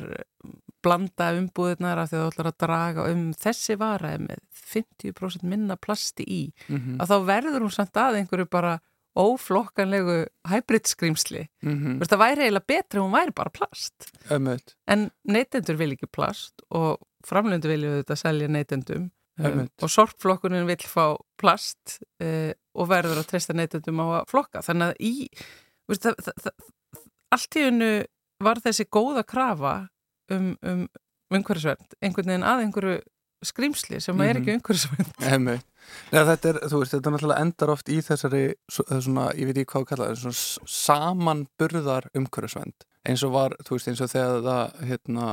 blanda 0.86 1.30
umbúðunar 1.40 2.02
að 2.02 2.12
því 2.12 2.18
að 2.18 2.22
þú 2.22 2.32
ætlar 2.32 2.50
að 2.52 2.58
draga 2.62 3.06
um 3.10 3.24
þessi 3.34 3.78
vara 3.80 4.12
með 4.22 4.44
50% 4.66 5.46
minna 5.46 5.78
plasti 5.78 6.26
í, 6.26 6.42
mm 6.68 6.76
-hmm. 6.76 7.00
að 7.02 7.10
þá 7.10 7.16
verður 7.32 7.66
hún 7.66 7.74
samt 7.74 7.98
að 7.98 8.20
einhverju 8.20 8.46
bara 8.50 8.78
óflokkanlegu 9.16 10.26
hybridskrimsli. 10.50 11.48
mm 11.62 11.76
Þú 11.82 11.98
veist, 11.98 12.12
það 12.12 12.22
væri 12.22 12.42
eiginlega 12.44 12.66
betri 12.68 13.00
hún 13.00 13.14
væri 13.16 13.32
bara 13.34 13.50
plast. 13.50 14.12
ömmut 14.30 14.76
En 14.86 15.10
neytendur 15.24 15.76
vil 15.76 15.92
ekki 15.92 16.06
plast 16.06 16.62
og 16.70 17.00
framlöndu 17.26 17.68
vilju 17.68 18.02
þetta 18.02 18.16
selja 18.16 18.48
neytendum 18.48 19.10
um, 19.38 19.64
og 19.82 19.90
sortflokkunin 19.92 20.66
vill 20.68 20.86
fá 20.88 21.16
plast 21.40 21.98
uh, 22.22 22.52
og 22.76 22.88
verður 22.88 23.20
að 23.22 23.28
treysta 23.32 23.52
neytendum 23.56 24.00
á 24.00 24.06
að 24.22 24.30
flokka. 24.32 24.62
Þannig 24.64 24.92
að 24.92 25.02
í, 25.04 25.28
veist, 25.90 26.06
það, 26.06 26.14
það, 26.24 26.40
það, 26.46 26.70
allt 27.36 27.56
í 27.60 27.66
hennu 27.66 27.90
var 28.44 28.60
þessi 28.64 28.86
góða 28.92 29.22
krafa 29.28 29.74
um, 30.32 30.54
um 30.62 30.86
umhverfisvernd, 31.34 31.96
einhvern 32.04 32.28
veginn 32.32 32.44
að 32.46 32.64
einhverju 32.66 32.98
skrimsli 33.46 33.98
sem 34.00 34.20
er 34.24 34.34
Mhm. 34.38 34.42
ekki 34.42 34.54
umhverfisvernd. 34.56 35.16
Emi. 35.36 35.56
Nei, 36.10 36.22
þetta 36.26 36.48
er, 36.50 36.56
veist, 36.72 36.94
þetta 36.96 37.10
náttúrulega 37.14 37.42
endar 37.44 37.70
oft 37.70 37.88
í 37.92 38.00
þessari, 38.02 38.44
er 38.90 39.00
svona, 39.04 39.28
ég 39.38 39.46
veit 39.50 39.58
ekki 39.60 39.70
hvað 39.74 39.84
að 39.84 39.90
kalla 39.92 40.32
s- 40.32 40.58
samanburðar 40.66 42.08
umhverfisvend. 42.16 42.86
Eins 43.06 43.22
og 43.22 43.34
var, 43.36 43.54
þú 43.62 43.76
veist, 43.76 43.90
eins 43.92 44.00
og 44.02 44.10
þegar 44.10 44.40
það, 44.46 44.80
hérna, 44.88 45.26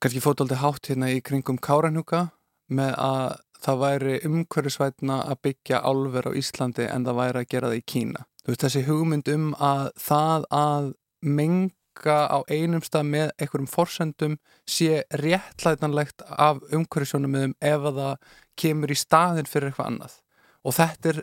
kannski 0.00 0.22
fótóldi 0.24 0.56
hátt 0.60 0.88
hérna 0.90 1.10
í 1.12 1.20
kringum 1.24 1.58
Káranhuga 1.60 2.22
með 2.78 2.94
að 3.04 3.36
það 3.64 3.80
væri 3.80 4.16
umhverfisvætna 4.28 5.20
að 5.24 5.40
byggja 5.46 5.80
álver 5.80 6.28
á 6.28 6.32
Íslandi 6.36 6.88
en 6.90 7.06
það 7.06 7.20
væri 7.20 7.40
að 7.40 7.50
gera 7.54 7.70
það 7.70 7.78
í 7.78 7.86
Kína. 7.92 8.26
Þú 8.44 8.52
veist, 8.52 8.64
þessi 8.66 8.84
hugmynd 8.88 9.30
um 9.32 9.46
að 9.56 9.86
það 10.04 10.46
að 10.52 10.90
menga 11.24 12.16
á 12.28 12.38
einum 12.50 12.84
stað 12.84 13.06
með 13.08 13.30
einhverjum 13.38 13.70
forsendum 13.70 14.34
sé 14.68 15.04
réttlætanlegt 15.22 16.26
af 16.28 16.60
umhverfisjónum 16.68 17.54
ef 17.54 17.88
að 17.88 18.00
það 18.02 18.34
kemur 18.60 18.92
í 18.92 18.98
staðin 18.98 19.48
fyrir 19.48 19.70
eitthvað 19.70 19.90
annað 19.92 20.18
og 20.64 20.76
þetta 20.76 21.12
er 21.12 21.22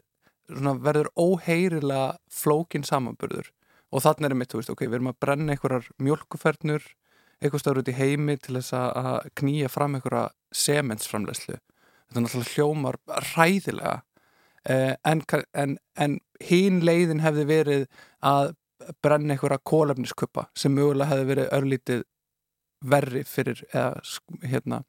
svona, 0.51 0.73
verður 0.81 1.11
óheyrilega 1.19 2.07
flókin 2.31 2.87
samanburður 2.87 3.51
og 3.91 4.03
þannig 4.05 4.29
er 4.29 4.37
mitt, 4.39 4.51
þú 4.51 4.61
veist, 4.61 4.73
ok, 4.73 4.85
við 4.87 4.97
erum 4.97 5.11
að 5.11 5.21
brenna 5.23 5.55
einhverjar 5.55 5.87
mjölkufernur 6.01 6.85
eitthvað 7.41 7.63
stöður 7.63 7.81
út 7.83 7.91
í 7.91 7.97
heimi 7.97 8.37
til 8.37 8.55
þess 8.59 8.73
að- 8.77 9.27
knýja 9.41 9.69
fram 9.73 9.95
einhverja 9.97 10.29
sementsframlegslu 10.53 11.57
þetta 11.57 12.19
er 12.19 12.25
náttúrulega 12.25 12.55
hljómar 12.55 12.97
ræðilega 13.33 13.95
eh, 14.69 14.95
en, 15.05 15.23
en, 15.53 15.77
en 15.95 16.19
hín 16.43 16.81
leiðin 16.85 17.23
hefði 17.25 17.45
verið 17.49 17.85
að 18.21 18.55
brenna 19.01 19.35
einhverja 19.35 19.61
kólefniskuppa 19.71 20.47
sem 20.57 20.73
mögulega 20.75 21.11
hefði 21.13 21.29
verið 21.33 21.51
örlítið 21.57 22.03
verri 22.81 23.21
fyrir 23.29 23.59
eða, 23.69 24.01
hérna, 24.41 24.81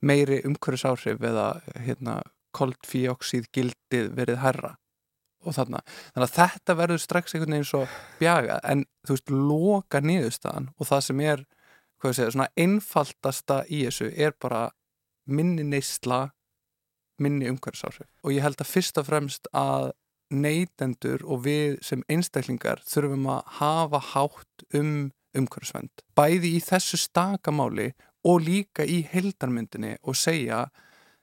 meiri 0.00 0.42
umhverfisáhrif 0.46 1.24
eða 1.26 1.48
hérna, 1.82 2.20
koldfíoxíð 2.54 3.48
gildið 3.56 4.12
verið 4.14 4.38
herra 4.44 4.76
og 5.42 5.56
þarna, 5.56 5.80
þannig 6.14 6.28
að 6.28 6.34
þetta 6.36 6.74
verður 6.78 7.00
strax 7.02 7.34
einhvern 7.34 7.56
veginn 7.56 7.66
svo 7.66 7.80
bjaga 8.20 8.60
en 8.70 8.84
þú 9.02 9.16
veist, 9.16 9.32
loka 9.32 10.00
niðurstaðan 10.04 10.68
og 10.76 10.86
það 10.86 11.00
sem 11.08 11.22
er, 11.26 11.42
hvað 12.02 12.12
ég 12.12 12.18
segja, 12.18 12.34
svona 12.34 12.50
einfaldasta 12.58 13.62
í 13.70 13.84
þessu 13.86 14.10
er 14.10 14.34
bara 14.42 14.68
minni 15.30 15.62
neysla 15.62 16.24
minni 17.22 17.46
umhverfisáhrif 17.46 18.08
og 18.24 18.34
ég 18.34 18.42
held 18.42 18.58
að 18.58 18.72
fyrst 18.72 18.98
og 18.98 19.06
fremst 19.06 19.46
að 19.54 19.92
neytendur 20.32 21.22
og 21.28 21.44
við 21.46 21.76
sem 21.84 22.02
einstaklingar 22.10 22.80
þurfum 22.88 23.28
að 23.30 23.42
hafa 23.58 24.00
hátt 24.12 24.64
um 24.74 25.12
umhverfisvend. 25.36 25.92
Bæði 26.16 26.56
í 26.56 26.62
þessu 26.64 26.98
stakamáli 27.00 27.92
og 28.28 28.42
líka 28.46 28.84
í 28.84 29.02
heildarmyndinni 29.08 29.96
og 30.02 30.16
segja, 30.18 30.66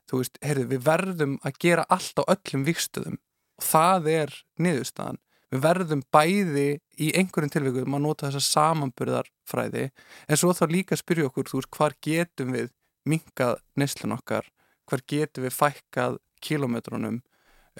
þú 0.09 0.21
veist, 0.21 0.39
heyrðu, 0.45 0.67
við 0.73 0.85
verðum 0.87 1.35
að 1.45 1.59
gera 1.65 1.85
allt 1.89 2.21
á 2.21 2.23
öllum 2.25 2.65
vikstöðum 2.67 3.19
og 3.59 3.65
það 3.65 4.09
er 4.13 4.37
niðurstaðan. 4.61 5.19
Við 5.49 5.63
verðum 5.63 6.01
bæði 6.13 6.67
í 7.01 7.09
einhverjum 7.17 7.53
tilvíkum 7.53 7.95
að 7.97 8.03
nota 8.05 8.29
þessa 8.29 8.45
samanburðarfræði 8.53 9.87
en 9.89 10.37
svo 10.37 10.53
þá 10.53 10.65
líka 10.69 10.97
spyrja 10.99 11.29
okkur, 11.29 11.49
þú 11.49 11.61
veist, 11.61 11.71
hvar 11.73 11.95
getum 12.05 12.53
við 12.53 12.69
minkað 13.09 13.57
neslun 13.79 14.13
okkar, 14.13 14.45
hvar 14.89 15.01
getum 15.09 15.47
við 15.47 15.55
fækkað 15.55 16.19
kilometrunum 16.45 17.21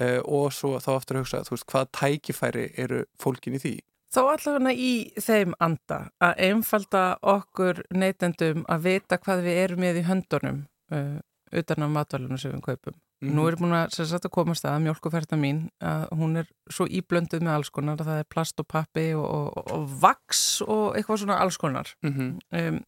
uh, 0.01 0.19
og 0.25 0.49
svo 0.55 0.79
þá 0.81 0.89
aftur 0.95 1.19
að 1.19 1.25
hugsa, 1.25 1.43
þú 1.45 1.55
veist, 1.55 1.67
hvað 1.69 1.91
tækifæri 1.99 2.65
eru 2.81 3.03
fólkin 3.21 3.59
í 3.59 3.61
því? 3.61 3.75
Þó 4.09 4.21
allavega 4.31 4.73
í 4.73 4.93
þeim 5.21 5.53
anda 5.61 5.99
að 6.25 6.39
einfalda 6.47 7.03
okkur 7.21 7.83
neytendum 7.93 8.63
að 8.65 8.87
vita 8.87 9.19
hvað 9.21 9.43
við 9.45 9.59
erum 9.67 9.83
með 9.85 10.01
í 10.01 10.07
höndunum 10.07 10.63
uh, 10.89 11.19
utan 11.53 11.85
af 11.85 11.93
matvælunum 11.93 12.41
sem 12.41 12.55
við 12.55 12.65
kaupum. 12.71 12.97
Mhm. 13.21 13.33
Nú 13.35 13.47
er 13.47 13.55
ég 13.55 13.59
búin 13.59 13.73
að, 13.75 13.89
sem 13.91 14.05
sagt, 14.05 14.25
að 14.25 14.31
komast 14.31 14.63
að 14.63 14.77
mjölkuferðna 14.85 15.37
mín 15.39 15.69
að 15.83 16.05
hún 16.15 16.37
er 16.39 16.47
svo 16.71 16.85
íblönduð 16.87 17.41
með 17.43 17.53
alls 17.57 17.69
konar 17.69 17.97
að 17.99 18.05
það 18.07 18.19
er 18.19 18.29
plast 18.29 18.59
og 18.59 18.67
pappi 18.67 19.13
og, 19.13 19.25
og, 19.25 19.71
og 19.75 19.89
vaks 20.01 20.61
og 20.61 20.95
eitthvað 20.95 21.19
svona 21.19 21.39
alls 21.39 21.57
konar. 21.57 21.87
Mm 22.01 22.13
-hmm. 22.13 22.39
Um, 22.51 22.79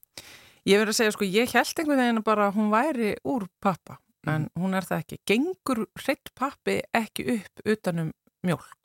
ég 0.65 0.77
verður 0.79 0.93
að 0.93 0.99
segja, 0.99 1.11
sko, 1.11 1.25
ég 1.25 1.51
held 1.51 1.79
einhvern 1.79 1.99
veginn 1.99 2.23
bara 2.23 2.47
að 2.47 2.55
hún 2.55 2.71
væri 2.71 3.15
úr 3.25 3.47
pappa 3.61 3.97
en 4.27 4.49
hún 4.55 4.73
er 4.77 4.85
það 4.85 4.99
ekki. 5.03 5.17
Gengur 5.25 5.85
hreitt 5.97 6.29
pappi 6.35 6.81
ekki 6.93 7.25
upp 7.35 7.65
utanum 7.65 8.13
mjölk? 8.45 8.77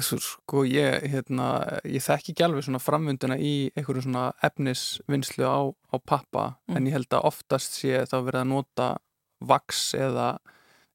Svo, 0.00 0.18
sko, 0.18 0.64
ég, 0.64 1.02
hérna, 1.08 1.78
ég 1.84 2.02
þekki 2.02 2.32
ekki 2.32 2.44
alveg 2.44 2.64
svona 2.64 2.78
framvinduna 2.80 3.36
í 3.38 3.70
einhverju 3.76 4.02
svona 4.02 4.32
efnisvinnslu 4.42 5.44
á, 5.44 5.60
á 5.92 5.96
pappa 6.04 6.56
Mm. 6.68 6.76
en 6.76 6.86
ég 6.86 6.92
held 6.92 7.08
að 7.10 7.24
oftast 7.24 7.72
sé 7.80 8.04
þá 8.04 8.16
verið 8.24 8.40
að 8.40 8.48
nota 8.48 8.96
vaks 9.40 9.94
eða 9.94 10.38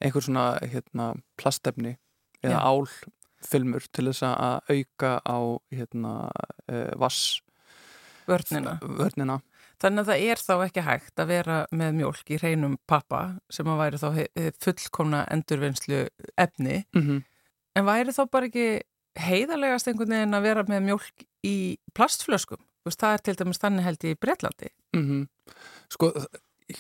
einhver 0.04 0.24
svona 0.24 0.46
hérna, 0.62 1.14
plastefni 1.38 1.98
eða 2.44 2.58
Já. 2.58 2.64
álfilmur 2.72 3.88
til 3.92 4.08
þess 4.10 4.24
að 4.28 4.72
auka 4.74 5.12
á 5.26 5.38
hérna, 5.74 6.14
uh, 6.70 6.92
vass 7.00 7.42
Vörnina. 8.28 8.78
vörnina 8.82 9.40
Þannig 9.78 10.02
að 10.02 10.08
það 10.10 10.24
er 10.26 10.40
þá 10.42 10.54
ekki 10.66 10.84
hægt 10.88 11.22
að 11.22 11.28
vera 11.30 11.58
með 11.70 11.98
mjólk 12.00 12.32
í 12.34 12.38
hreinum 12.42 12.78
pappa 12.90 13.22
sem 13.54 13.68
að 13.70 13.82
væri 13.84 14.00
þá 14.02 14.08
he- 14.16 14.52
fullkomna 14.64 15.20
endurvinnslu 15.34 16.00
efni 16.34 16.80
mm 16.96 17.02
-hmm. 17.04 17.20
en 17.76 17.86
væri 17.86 18.16
þá 18.16 18.24
bara 18.32 18.50
ekki 18.50 18.82
heiðarlegast 19.22 19.88
einhvern 19.88 20.16
veginn 20.16 20.38
að 20.38 20.48
vera 20.48 20.64
með 20.64 20.82
mjólk 20.88 21.26
í 21.46 21.78
plastflöskum. 21.94 22.62
Veist, 22.86 23.00
það 23.02 23.14
er 23.14 23.24
til 23.26 23.36
dæmis 23.36 23.62
þannig 23.62 23.84
held 23.84 24.04
í 24.04 24.16
Bretlandi. 24.16 24.70
Mm 24.96 25.28
Sko, 25.90 26.12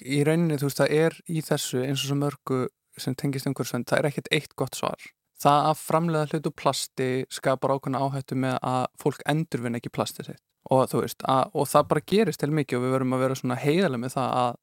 í 0.03 0.23
rauninni, 0.27 0.57
þú 0.59 0.67
veist, 0.67 0.81
það 0.81 0.91
er 0.91 1.13
í 1.31 1.41
þessu 1.41 1.83
eins 1.83 2.01
og 2.03 2.07
svo 2.09 2.17
mörgu 2.19 2.67
sem 3.01 3.15
tengist 3.17 3.47
umhverfisvend, 3.49 3.87
það 3.89 3.99
er 3.99 4.09
ekkert 4.11 4.29
eitt 4.35 4.55
gott 4.59 4.77
svar. 4.77 5.09
Það 5.37 5.67
að 5.69 5.81
framlega 5.81 6.29
hlutu 6.31 6.51
plasti 6.57 7.09
skapar 7.29 7.75
ákveðna 7.75 8.01
áhættu 8.01 8.37
með 8.39 8.55
að 8.65 8.85
fólk 9.01 9.21
endurvinna 9.29 9.81
ekki 9.81 9.93
plastið 9.93 10.31
sitt. 10.31 10.43
Og 10.73 10.89
veist, 10.91 11.21
að, 11.23 11.51
og 11.53 11.67
það 11.69 11.85
bara 11.91 12.05
gerist 12.11 12.41
til 12.41 12.49
mikið 12.51 12.79
og 12.79 12.83
við 12.83 12.95
verum 12.97 13.13
að 13.15 13.21
vera 13.23 13.37
svona 13.39 13.59
heiðarlega 13.61 14.03
með 14.03 14.15
það 14.17 14.33
að, 14.41 14.57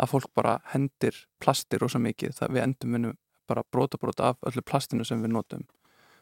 að 0.00 0.12
fólk 0.12 0.30
bara 0.38 0.54
hendir 0.70 1.18
plastir 1.42 1.82
rosa 1.82 2.00
mikið, 2.00 2.36
það 2.38 2.54
við 2.54 2.64
endurvinnum 2.64 3.18
bara 3.50 3.66
brota 3.74 3.98
brota 4.00 4.30
af 4.30 4.48
öllu 4.48 4.62
plastinu 4.64 5.04
sem 5.04 5.20
við 5.20 5.34
notum. 5.34 5.66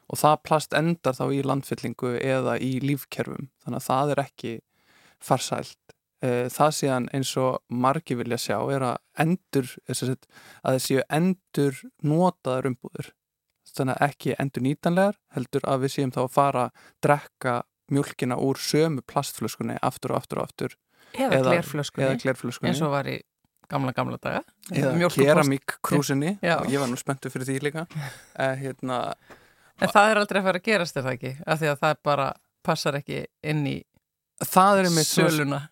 Og 0.08 0.18
það 0.18 0.40
plast 0.48 0.74
endar 0.74 1.14
þá 1.14 1.26
í 1.36 1.42
landfyllingu 1.44 2.14
eða 2.16 2.56
í 2.64 2.78
lífkerfum, 2.80 3.50
þannig 3.62 3.82
að 3.82 3.88
það 3.90 4.14
er 4.14 4.22
ekki 4.24 4.54
farsælt 5.20 5.97
það 6.18 6.72
síðan 6.74 7.04
eins 7.14 7.30
og 7.38 7.60
margi 7.70 8.16
vilja 8.18 8.38
sjá 8.42 8.56
er 8.74 8.82
að 8.82 8.96
endur 9.22 9.68
sagt, 9.86 10.26
að 10.64 10.74
það 10.74 10.82
séu 10.82 11.04
endur 11.14 11.78
notaðar 12.02 12.66
umbúður 12.72 13.12
þannig 13.76 13.98
að 13.98 14.08
ekki 14.08 14.36
endur 14.42 14.64
nýtanlegar 14.64 15.18
heldur 15.36 15.66
að 15.68 15.84
við 15.84 15.94
séum 15.94 16.12
þá 16.14 16.20
að 16.24 16.30
fara 16.34 16.64
að 16.66 16.86
drekka 17.06 17.54
mjölkina 17.94 18.38
úr 18.44 18.60
sömu 18.60 19.04
plastflöskunni 19.08 19.78
aftur 19.82 20.14
og 20.14 20.22
aftur 20.22 20.42
og 20.42 20.48
aftur. 20.48 20.76
Eða 21.16 21.40
eða 21.40 21.56
glerflöskunni 22.20 22.72
eins 22.72 22.82
og 22.84 22.92
var 22.92 23.08
í 23.08 23.16
gamla 23.68 23.94
gamla 23.96 24.18
daga. 24.20 24.42
Eða 24.72 25.10
keramíkkrúsinni. 25.14 26.36
Og 26.40 26.72
ég 26.72 26.82
var 26.82 26.90
nú 26.90 26.98
spenntu 27.00 27.32
fyrir 27.32 27.48
því 27.48 27.58
líka. 27.68 27.86
Uh, 28.36 28.54
hérna, 28.62 29.00
en 29.80 29.92
það 29.92 30.12
er 30.12 30.22
aldrei 30.22 30.42
að 30.42 30.50
fara 30.50 30.62
að 30.62 30.68
gerast 30.68 31.00
er 31.00 31.06
það 31.06 31.18
ekki? 31.18 31.34
Af 31.46 31.62
því 31.62 31.72
að 31.72 31.82
það 31.84 32.02
bara 32.10 32.28
passar 32.66 33.00
ekki 33.00 33.24
inn 33.46 33.64
í 33.68 33.76
það 34.44 34.82
er 34.82 34.90
einmitt 34.90 35.08
söluna 35.10 35.62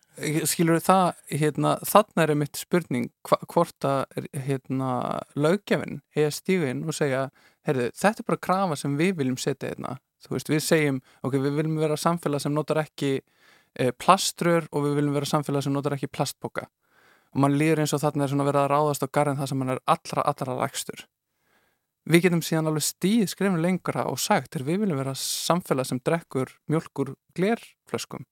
skilur 0.49 0.79
það, 0.81 1.11
hérna, 1.29 1.75
þarna 1.85 2.23
er 2.23 2.33
einmitt 2.33 2.57
spurning 2.57 3.09
hvort 3.27 3.85
að 3.85 4.27
hérna, 4.47 4.91
löggefin 5.37 6.01
er 6.17 6.33
stígin 6.33 6.85
og 6.87 6.95
segja, 6.97 7.27
heyrðu, 7.67 7.91
þetta 7.97 8.23
er 8.23 8.27
bara 8.31 8.43
krafa 8.47 8.77
sem 8.79 8.95
við 8.97 9.17
viljum 9.21 9.37
setja 9.41 9.71
hérna. 9.71 9.97
Veist, 10.31 10.49
við 10.49 10.63
segjum, 10.65 11.01
ok, 11.21 11.37
við 11.37 11.59
viljum 11.59 11.77
vera 11.79 11.97
samfélag 11.99 12.41
sem 12.41 12.55
notar 12.55 12.81
ekki 12.81 13.11
e, 13.21 13.91
plaströr 13.93 14.65
og 14.71 14.87
við 14.87 14.97
viljum 14.97 15.13
vera 15.19 15.29
samfélag 15.29 15.63
sem 15.63 15.75
notar 15.75 15.95
ekki 15.95 16.09
plastboka 16.09 16.65
og 17.35 17.43
mann 17.43 17.57
líður 17.59 17.83
eins 17.83 17.93
og 17.93 18.01
þarna 18.01 18.25
er 18.25 18.31
svona 18.31 18.47
verið 18.47 18.63
að 18.63 18.71
ráðast 18.71 19.03
á 19.05 19.13
garðin 19.13 19.37
það 19.37 19.51
sem 19.51 19.61
mann 19.61 19.73
er 19.75 19.81
allra, 19.93 20.23
allra 20.23 20.55
lægstur. 20.63 21.03
Við 22.07 22.23
getum 22.23 22.41
síðan 22.41 22.71
alveg 22.71 22.85
stíð 22.87 23.27
skrifin 23.29 23.61
lengra 23.61 24.07
og 24.07 24.17
sagt, 24.23 24.53
þegar 24.55 24.67
við 24.71 24.81
viljum 24.85 25.01
vera 25.03 25.13
samfélag 25.21 25.89
sem 25.89 26.01
drekkur 26.01 26.55
mjölkur 26.71 27.13
glerflöskum 27.37 28.25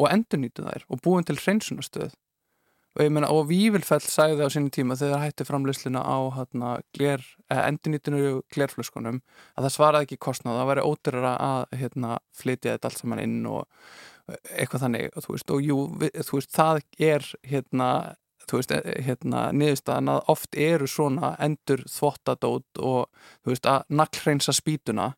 og 0.00 0.08
endurnýtu 0.10 0.64
þær 0.66 0.88
og 0.88 1.04
búin 1.04 1.28
til 1.28 1.38
hreinsunastöð 1.40 2.16
og 2.96 3.04
ég 3.04 3.12
meina 3.14 3.30
og 3.30 3.46
Vívilfell 3.50 4.02
sagði 4.02 4.46
á 4.46 4.50
sinni 4.50 4.72
tíma 4.74 4.96
þegar 4.98 5.22
hætti 5.22 5.46
framleysluna 5.46 6.02
á 6.02 6.18
hérna, 6.34 6.70
gler, 6.96 7.22
eh, 7.50 7.60
endurnýtinu 7.68 8.40
glerflöskunum 8.50 9.20
að 9.54 9.66
það 9.66 9.74
svaraði 9.76 10.08
ekki 10.08 10.18
kostnað 10.26 10.58
það 10.58 10.70
væri 10.70 10.86
ódurra 10.90 11.34
að 11.38 11.78
hérna, 11.78 12.16
flytja 12.34 12.74
þetta 12.74 12.90
allt 12.90 13.02
saman 13.02 13.22
inn 13.22 13.46
og 13.46 13.62
eh, 14.26 14.40
eitthvað 14.58 14.86
þannig 14.86 15.14
og 15.14 15.26
þú 15.26 15.36
veist, 15.36 15.54
og 15.54 15.62
jú, 15.68 15.78
við, 16.02 16.18
þú 16.26 16.40
veist 16.40 16.56
það 16.56 16.82
er 16.98 17.30
hérna 17.52 17.90
eh, 18.50 18.90
hérna, 19.06 19.44
niðurstaðan 19.54 20.12
að 20.16 20.34
oft 20.34 20.58
eru 20.58 20.90
svona 20.90 21.36
endur 21.38 21.86
þvottadót 21.86 22.82
og 22.82 23.06
þú 23.44 23.54
veist, 23.54 23.70
að 23.70 23.86
naglhreinsa 24.02 24.56
spýtuna 24.56 25.12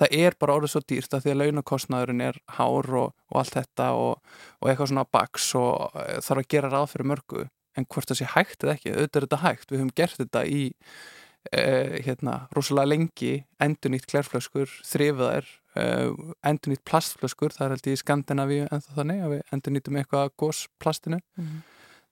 það 0.00 0.14
er 0.18 0.36
bara 0.40 0.56
orðið 0.58 0.74
svo 0.74 0.82
dýrt 0.88 1.16
að 1.16 1.24
því 1.24 1.32
að 1.32 1.40
launakostnaðurinn 1.40 2.24
er 2.24 2.38
hár 2.56 2.90
og, 2.98 3.16
og 3.32 3.40
allt 3.42 3.56
þetta 3.58 3.88
og, 3.98 4.36
og 4.60 4.70
eitthvað 4.70 4.92
svona 4.92 5.08
baks 5.16 5.48
og 5.60 5.96
e, 5.96 6.06
þarf 6.24 6.44
að 6.44 6.52
gera 6.54 6.70
ráð 6.72 6.86
fyrir 6.92 7.10
mörgu. 7.12 7.48
En 7.78 7.88
hvort 7.88 8.10
það 8.10 8.20
sé 8.20 8.28
hægt 8.34 8.64
eða 8.64 8.76
ekki, 8.76 8.92
auðvitað 8.92 9.18
er 9.20 9.26
þetta 9.26 9.42
hægt. 9.46 9.66
Við 9.70 9.80
höfum 9.80 9.96
gert 9.96 10.20
þetta 10.20 10.44
í 10.44 10.62
e, 11.48 11.64
hérna, 12.06 12.36
rosalega 12.56 12.92
lengi. 12.92 13.34
Endurnýtt 13.64 14.08
klærflöskur, 14.12 14.72
þrifaðar 14.88 15.48
e, 15.76 15.86
endurnýtt 16.52 16.84
plastflöskur. 16.88 17.54
Það 17.56 17.66
er 17.66 17.76
held 17.76 17.92
í 17.92 17.98
Skandinavíu 18.00 18.64
en 18.68 18.84
það 18.84 18.98
þannig 19.00 19.22
að 19.26 19.36
við 19.36 19.44
endurnýttum 19.56 20.00
eitthvað 20.02 20.34
gósplastinu 20.44 21.22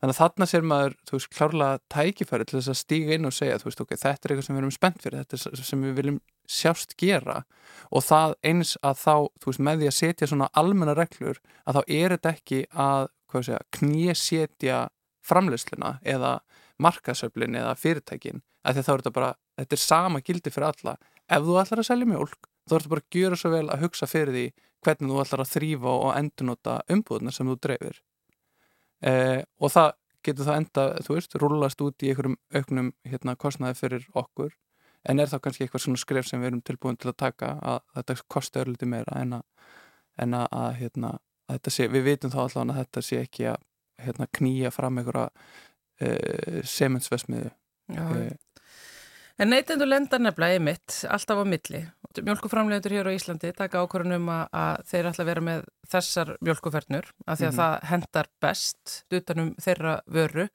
Þannig 0.01 0.14
að 0.14 0.20
þarna 0.20 0.46
sér 0.48 0.62
maður, 0.64 0.94
þú 1.05 1.16
veist, 1.18 1.28
klárlega 1.36 1.80
tækifæri 1.92 2.44
til 2.48 2.57
þess 2.57 2.72
að 2.72 2.76
stíga 2.80 3.16
inn 3.16 3.28
og 3.28 3.34
segja, 3.36 3.59
þú 3.61 3.66
veist, 3.68 3.82
ok, 3.84 3.90
þetta 4.01 4.09
er 4.28 4.32
eitthvað 4.32 4.46
sem 4.46 4.57
við 4.57 4.62
erum 4.62 4.72
spennt 4.72 5.05
fyrir, 5.05 5.26
þetta 5.26 5.51
er 5.51 5.64
sem 5.68 5.82
við 5.84 5.98
viljum 5.98 6.20
sjást 6.48 6.94
gera. 7.03 7.36
Og 7.92 8.07
það 8.07 8.36
eins 8.48 8.72
að 8.80 8.96
þá, 9.03 9.14
þú 9.42 9.53
veist, 9.53 9.62
með 9.68 9.82
því 9.82 9.90
að 9.90 9.96
setja 9.98 10.30
svona 10.30 10.48
almenna 10.62 10.96
reglur, 10.96 11.42
að 11.68 11.76
þá 11.76 11.92
er 12.01 12.16
þetta 12.16 12.32
ekki 12.32 12.62
að, 12.86 13.12
hvað 13.28 13.46
segja, 13.51 13.62
knéssetja 13.76 14.80
framleysluna 15.30 15.94
eða 16.16 16.34
markasöflin 16.80 17.61
eða 17.61 17.76
fyrirtækin, 17.76 18.40
að 18.64 18.80
þá 18.80 18.92
er 18.94 19.03
þetta 19.05 19.16
bara, 19.20 19.32
þetta 19.61 19.76
er 19.76 19.84
sama 19.84 20.24
gildi 20.24 20.55
fyrir 20.55 20.72
alla. 20.72 20.96
Ef 21.28 21.44
þú 21.44 21.61
ætlar 21.61 21.84
að 21.84 21.90
selja 21.92 22.09
mjólk, 22.09 22.48
þá 22.64 22.72
er 22.72 22.80
þetta 22.80 22.96
bara 22.96 23.05
að 23.05 23.20
gjöra 23.20 23.36
svo 23.44 23.53
vel 23.53 23.66
að 23.68 23.84
hugsa 23.84 24.09
fyrir 24.09 24.32
því 24.32 24.51
hvernig 24.80 25.12
þú 25.12 25.20
ætlar 25.20 25.44
að 25.44 25.59
þrýfa 25.59 25.98
og 26.07 26.14
endurnota 26.16 26.80
umbúðuna 26.88 27.34
sem 27.36 27.53
þú 27.53 27.61
dreifir 27.61 28.01
eh, 29.07 29.42
og 29.61 29.72
það 29.74 29.92
getur 30.26 30.48
það 30.48 30.59
enda, 30.61 30.86
þú 31.07 31.16
veist, 31.16 31.36
rúlast 31.40 31.84
út 31.84 32.05
í 32.05 32.11
einhverjum 32.11 32.36
auknum 32.55 32.90
hérna, 33.09 33.36
kostnaði 33.40 33.78
fyrir 33.78 34.05
okkur. 34.16 34.53
En 35.09 35.22
er 35.22 35.30
þá 35.30 35.38
kannski 35.40 35.64
eitthvað 35.64 35.84
svona 35.86 36.03
skref 36.03 36.28
sem 36.28 36.42
við 36.42 36.51
erum 36.51 36.62
tilbúin 36.64 36.98
til 37.01 37.09
að 37.09 37.20
taka 37.22 37.55
að 37.64 37.80
þetta 37.96 38.16
kosti 38.34 38.61
örliti 38.61 38.88
meira 38.90 39.22
en 39.22 39.38
að, 39.38 39.46
en 40.20 40.36
að, 40.36 40.46
að, 40.53 40.70
hérna, 40.82 41.14
að 41.48 41.57
þetta 41.57 41.74
sé, 41.76 41.88
við 41.88 42.07
vitum 42.11 42.34
þá 42.34 42.40
allavega 42.42 42.74
að 42.74 42.80
þetta 42.82 43.05
sé 43.07 43.22
ekki 43.24 43.48
að 43.55 43.64
hérna, 44.05 44.28
knýja 44.36 44.72
fram 44.74 45.01
einhverja 45.01 45.30
uh, 45.30 46.61
sementsvesmiðu 46.68 47.48
Já, 47.90 48.05
uh, 48.05 48.28
En 49.41 49.49
neytendur 49.49 49.88
lenda 49.88 50.18
nefnilega 50.20 50.59
í 50.59 50.62
mitt, 50.62 50.99
alltaf 51.09 51.38
á 51.41 51.45
milli. 51.49 51.80
Mjölkuframlegendur 52.20 52.93
hér 52.93 53.09
á 53.09 53.16
Íslandi 53.16 53.53
taka 53.57 53.80
ákvörðunum 53.80 54.26
að, 54.28 54.82
þeir 54.91 55.09
ætla 55.11 55.24
að 55.24 55.30
vera 55.30 55.45
með 55.47 55.62
þessar 55.88 56.32
mjölkufernur 56.45 57.07
af 57.26 57.38
því 57.38 57.47
að 57.47 57.53
Mhm. 57.53 57.61
það 57.61 57.86
hendar 57.93 58.28
best 58.43 59.05
utanum 59.11 59.55
þeirra 59.57 59.95
vöru. 60.07 60.49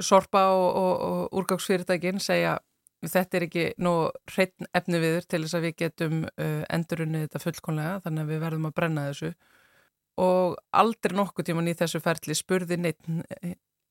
Sorpa 0.00 0.46
og, 0.54 0.76
og, 0.76 0.94
og 1.00 1.42
úrgangsfyrirtækin 1.42 2.20
segja 2.20 2.58
þetta 3.04 3.36
er 3.36 3.42
ekki 3.46 3.64
nú 3.84 4.10
hreitn 4.32 4.66
efni 4.74 4.98
viður 5.02 5.26
til 5.28 5.42
þess 5.44 5.54
að 5.58 5.64
við 5.66 5.76
getum 5.82 6.24
uh, 6.24 6.64
endurunnið 6.72 7.26
þetta 7.28 7.42
fullkonlega 7.42 8.00
þannig 8.06 8.24
að 8.24 8.32
við 8.32 8.40
verðum 8.46 8.66
að 8.70 8.74
brenna 8.74 9.04
þessu 9.10 9.34
og 10.24 10.56
aldrei 10.72 11.16
nokkuð 11.18 11.44
tíman 11.50 11.68
í 11.68 11.74
þessu 11.76 12.00
ferli 12.00 12.34
spurði 12.38 12.78
neitt 12.80 13.02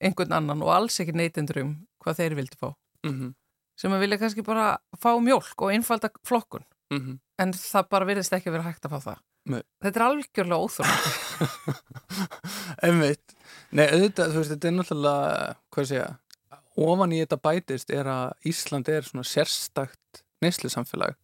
einhvern 0.02 0.34
annan 0.34 0.64
og 0.66 0.74
alls 0.74 1.00
ekki 1.04 1.14
neytendur 1.14 1.62
um 1.62 1.74
hvað 2.04 2.20
þeir 2.24 2.36
vildi 2.40 2.58
fá 2.60 2.74
mm 3.06 3.14
-hmm, 3.14 3.34
sem 3.80 3.94
að 3.94 4.06
vilja 4.06 4.22
kannski 4.22 4.46
bara 4.46 4.78
fá 5.00 5.12
mjólk 5.20 5.62
og 5.62 5.74
einfalda 5.74 6.10
flokkun 6.28 6.66
mm 6.94 7.00
-hmm. 7.00 7.20
en 7.40 7.54
það 7.54 7.90
bara 7.90 8.06
virðist 8.06 8.34
ekki 8.34 8.52
vera 8.52 8.64
hægt 8.64 8.86
að 8.86 8.92
fá 8.92 9.00
það 9.10 9.20
Nei. 9.46 9.62
þetta 9.82 10.00
er 10.00 10.06
algjörlega 10.06 10.64
óþjóð 10.64 10.90
Einmitt. 12.86 13.34
Nei, 13.74 13.86
auðvitað, 13.88 14.34
þú 14.34 14.42
veist, 14.42 14.54
þetta 14.54 14.70
er 14.70 14.76
náttúrulega, 14.78 15.56
hvað 15.74 15.90
sé 15.90 15.98
ég, 16.00 16.38
ofan 16.84 17.14
í 17.14 17.20
þetta 17.22 17.40
bætist 17.48 17.94
er 17.94 18.10
að 18.10 18.50
Ísland 18.50 18.90
er 18.92 19.08
svona 19.08 19.26
sérstakt 19.28 20.24
neyslusamfélag. 20.44 21.18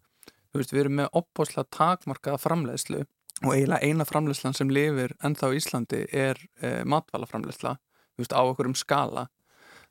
Þú 0.49 0.61
veist, 0.61 0.73
við 0.73 0.83
erum 0.83 0.99
með 1.01 1.09
opbáslega 1.19 1.67
takmarkaða 1.75 2.41
framleiðslu 2.41 3.03
og 3.45 3.51
eiginlega 3.53 3.85
eina 3.85 4.07
framleiðslan 4.07 4.57
sem 4.57 4.71
lifir 4.73 5.13
ennþá 5.23 5.51
á 5.51 5.57
Íslandi 5.57 6.01
er 6.11 6.39
e, 6.59 6.71
matvælaframleiðsla, 6.89 7.75
þú 8.15 8.23
veist, 8.23 8.35
á 8.35 8.41
okkur 8.41 8.71
um 8.71 8.77
skala. 8.77 9.27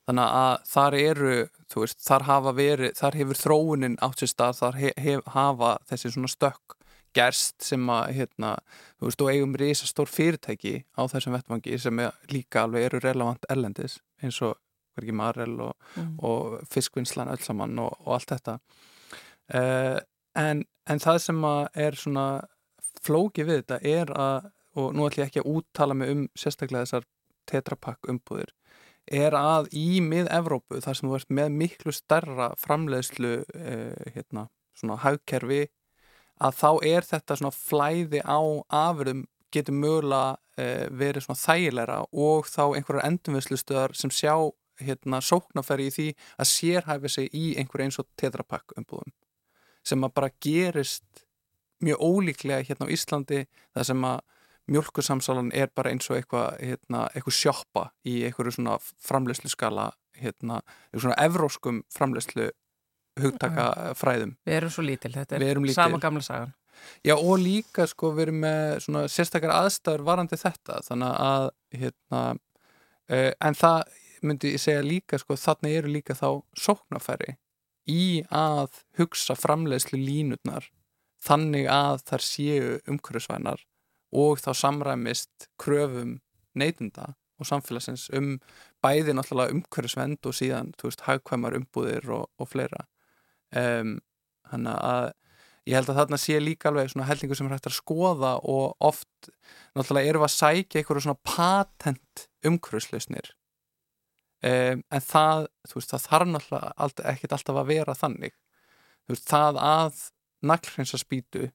Þannig 0.09 0.35
að 0.39 0.53
þar 0.65 0.95
eru, 0.97 1.33
veist, 1.75 1.99
þar 2.01 2.23
hafa 2.25 2.53
verið, 2.57 2.93
þar 2.97 3.17
hefur 3.19 3.37
þróunin 3.37 3.97
átt 4.01 4.23
sér 4.23 4.31
stað, 4.31 4.55
þar 4.57 4.77
he, 4.81 4.93
hef, 4.97 5.19
hafa 5.35 5.75
þessi 5.91 6.13
svona 6.15 6.31
stökk 6.33 6.75
gerst 7.17 7.65
sem 7.65 7.83
að, 7.93 8.15
hérna, 8.17 8.55
þú 8.97 9.07
veist, 9.09 9.21
og 9.21 9.29
eigum 9.33 9.53
risastór 9.57 10.09
fyrirtæki 10.09 10.73
á 10.97 11.01
þessum 11.09 11.35
vettvangi 11.37 11.77
sem 11.81 12.01
er, 12.01 12.17
líka 12.33 12.63
alveg 12.65 12.87
eru 12.89 13.01
relevant 13.05 13.45
erlendis 13.53 13.99
eins 14.21 14.41
og 14.45 14.57
hvergi 14.97 15.15
marel 15.15 15.55
og, 15.69 15.75
Mm. 15.95 16.19
og 16.21 16.59
fiskvinnslan 16.69 17.31
öll 17.33 17.41
saman 17.41 17.79
og, 17.81 17.95
og 18.05 18.13
allt 18.13 18.29
þetta 18.29 18.59
uh, 19.57 19.99
en, 20.37 20.63
en 20.85 21.01
það 21.01 21.17
sem 21.23 21.45
að 21.49 21.61
er 21.85 21.97
svona 21.97 22.25
flóki 23.01 23.45
við 23.47 23.63
þetta 23.63 23.79
er 23.81 24.11
að, 24.13 24.49
og 24.77 24.93
nú 24.93 25.07
ætlum 25.07 25.23
ég 25.23 25.31
ekki 25.31 25.41
að 25.41 25.49
úttala 25.55 25.97
mig 25.97 26.11
um 26.13 26.27
sérstaklega 26.37 26.85
þessar 26.85 27.07
tetrapakk 27.49 28.09
umbúðir 28.11 28.53
er 29.09 29.35
að 29.37 29.69
í 29.75 29.99
mið-Evrópu 30.05 30.81
þar 30.83 30.97
sem 30.97 31.09
þú 31.09 31.17
ert 31.17 31.33
með 31.39 31.51
miklu 31.61 31.93
stærra 31.95 32.51
framleiðslu 32.61 33.33
uh, 33.41 34.07
hérna, 34.15 34.47
svona 34.77 34.99
hagkerfi 35.03 35.65
að 36.39 36.55
þá 36.61 36.69
er 36.87 37.07
þetta 37.07 37.39
svona 37.39 37.55
flæði 37.55 38.23
á 38.23 38.39
afurðum 38.69 39.25
getur 39.53 39.75
mögulega 39.75 40.37
uh, 40.37 40.85
verið 40.93 41.25
svona 41.25 41.41
þægilegra 41.41 41.99
og 42.11 42.49
þá 42.49 42.63
einhverjar 42.67 43.07
endumvislustöðar 43.09 43.95
sem 43.97 44.13
sjá 44.13 44.35
hérna 44.79 45.19
sóknarfæri 45.25 45.89
í 45.89 45.95
því 45.95 46.07
að 46.39 46.51
sérhæfi 46.53 47.11
sig 47.11 47.33
í 47.35 47.45
einhverju 47.59 47.89
eins 47.89 47.99
og 47.99 48.07
tetrapakk 48.19 48.77
umbúðum 48.79 49.11
sem 49.85 50.03
að 50.05 50.15
bara 50.15 50.31
gerist 50.43 51.25
mjög 51.83 52.03
ólíklega 52.03 52.63
hérna 52.67 52.87
á 52.87 52.93
Íslandi 52.93 53.45
þar 53.75 53.87
sem 53.89 54.05
að 54.07 54.21
mjölkursamsalan 54.69 55.51
er 55.55 55.71
bara 55.75 55.93
eins 55.93 56.09
og 56.11 56.19
eitthvað 56.19 56.59
hérna, 56.61 57.07
eitthvað 57.13 57.37
sjoppa 57.39 57.85
í 58.07 58.19
einhverju 58.27 58.55
svona 58.57 58.77
framleyslu 58.79 59.51
skala 59.51 59.89
hérna, 60.19 60.61
eitthvað 60.89 61.05
svona 61.07 61.19
evróskum 61.25 61.83
framleyslu 61.93 62.49
hugtaka 63.19 63.65
fræðum. 63.99 64.35
Við 64.47 64.59
erum 64.59 64.73
svo 64.73 64.85
lítil, 64.85 65.13
þetta 65.15 65.39
er 65.39 65.61
sama 65.75 65.99
gamla 66.01 66.23
sagan. 66.23 66.55
Já 67.03 67.15
og 67.17 67.39
líka 67.41 67.83
sko 67.89 68.13
við 68.15 68.29
erum 68.29 68.43
með 68.45 68.77
svona 68.85 69.01
sérstakar 69.11 69.51
aðstæður 69.51 70.05
varandi 70.07 70.39
þetta 70.39 70.79
þannig 70.85 71.17
að 71.25 71.47
hérna 71.81 72.21
uh, 72.31 73.31
en 73.35 73.57
það 73.59 73.81
myndi 74.23 74.53
ég 74.55 74.63
segja 74.63 74.85
líka 74.85 75.19
sko 75.19 75.37
þarna 75.39 75.71
eru 75.75 75.91
líka 75.91 76.15
þá 76.17 76.41
sóknarfæri 76.59 77.35
í 77.89 78.23
að 78.35 78.83
hugsa 78.99 79.35
framleiðslu 79.39 79.99
línutnar 79.99 80.69
þannig 81.23 81.67
að 81.71 82.03
þar 82.11 82.25
séu 82.25 82.77
umhverfisvænar 82.87 83.63
og 84.15 84.41
þá 84.41 84.51
samræmist 84.57 85.49
kröfum 85.61 86.17
neytinda 86.57 87.13
og 87.39 87.47
samfélagsins 87.47 88.09
um 88.17 88.35
bæði 88.83 89.15
náttúrulega 89.15 89.55
umhverfisvend 89.55 90.27
og 90.27 90.35
síðan, 90.35 90.73
þú 90.79 90.89
veist, 90.89 91.05
hagkvæmar 91.07 91.55
umbúðir 91.59 92.09
og, 92.15 92.27
og 92.39 92.51
fleira. 92.51 92.85
Um, 93.55 93.97
þannig 94.49 94.75
að 94.89 95.07
ég 95.69 95.77
held 95.77 95.91
að 95.93 95.99
þarna 96.01 96.19
sé 96.21 96.39
líka 96.41 96.69
alveg 96.69 96.91
svona 96.91 97.07
hellingu 97.09 97.37
sem 97.37 97.47
er 97.49 97.55
hægt 97.55 97.69
að 97.69 97.77
skoða 97.77 98.35
og 98.43 98.75
oft 98.89 99.31
náttúrulega 99.77 100.15
við 100.17 100.25
að 100.27 100.35
sækja 100.35 100.81
einhverju 100.81 101.05
svona 101.05 101.23
patent 101.27 102.25
umhverfislausnir. 102.45 103.33
Um, 104.39 104.83
en 104.87 105.03
það, 105.03 105.47
þú 105.67 105.79
veist, 105.79 105.93
það 105.93 106.05
þarf 106.07 106.31
náttúrulega 106.33 107.09
ekkit 107.13 107.35
alltaf 107.35 107.61
að 107.61 107.71
vera 107.73 107.97
þannig. 107.99 108.35
Þú 109.05 109.15
veist, 109.15 109.27
það 109.27 109.61
að 109.63 110.03
naglhreinsa 110.49 110.99
spýtu 110.99 111.49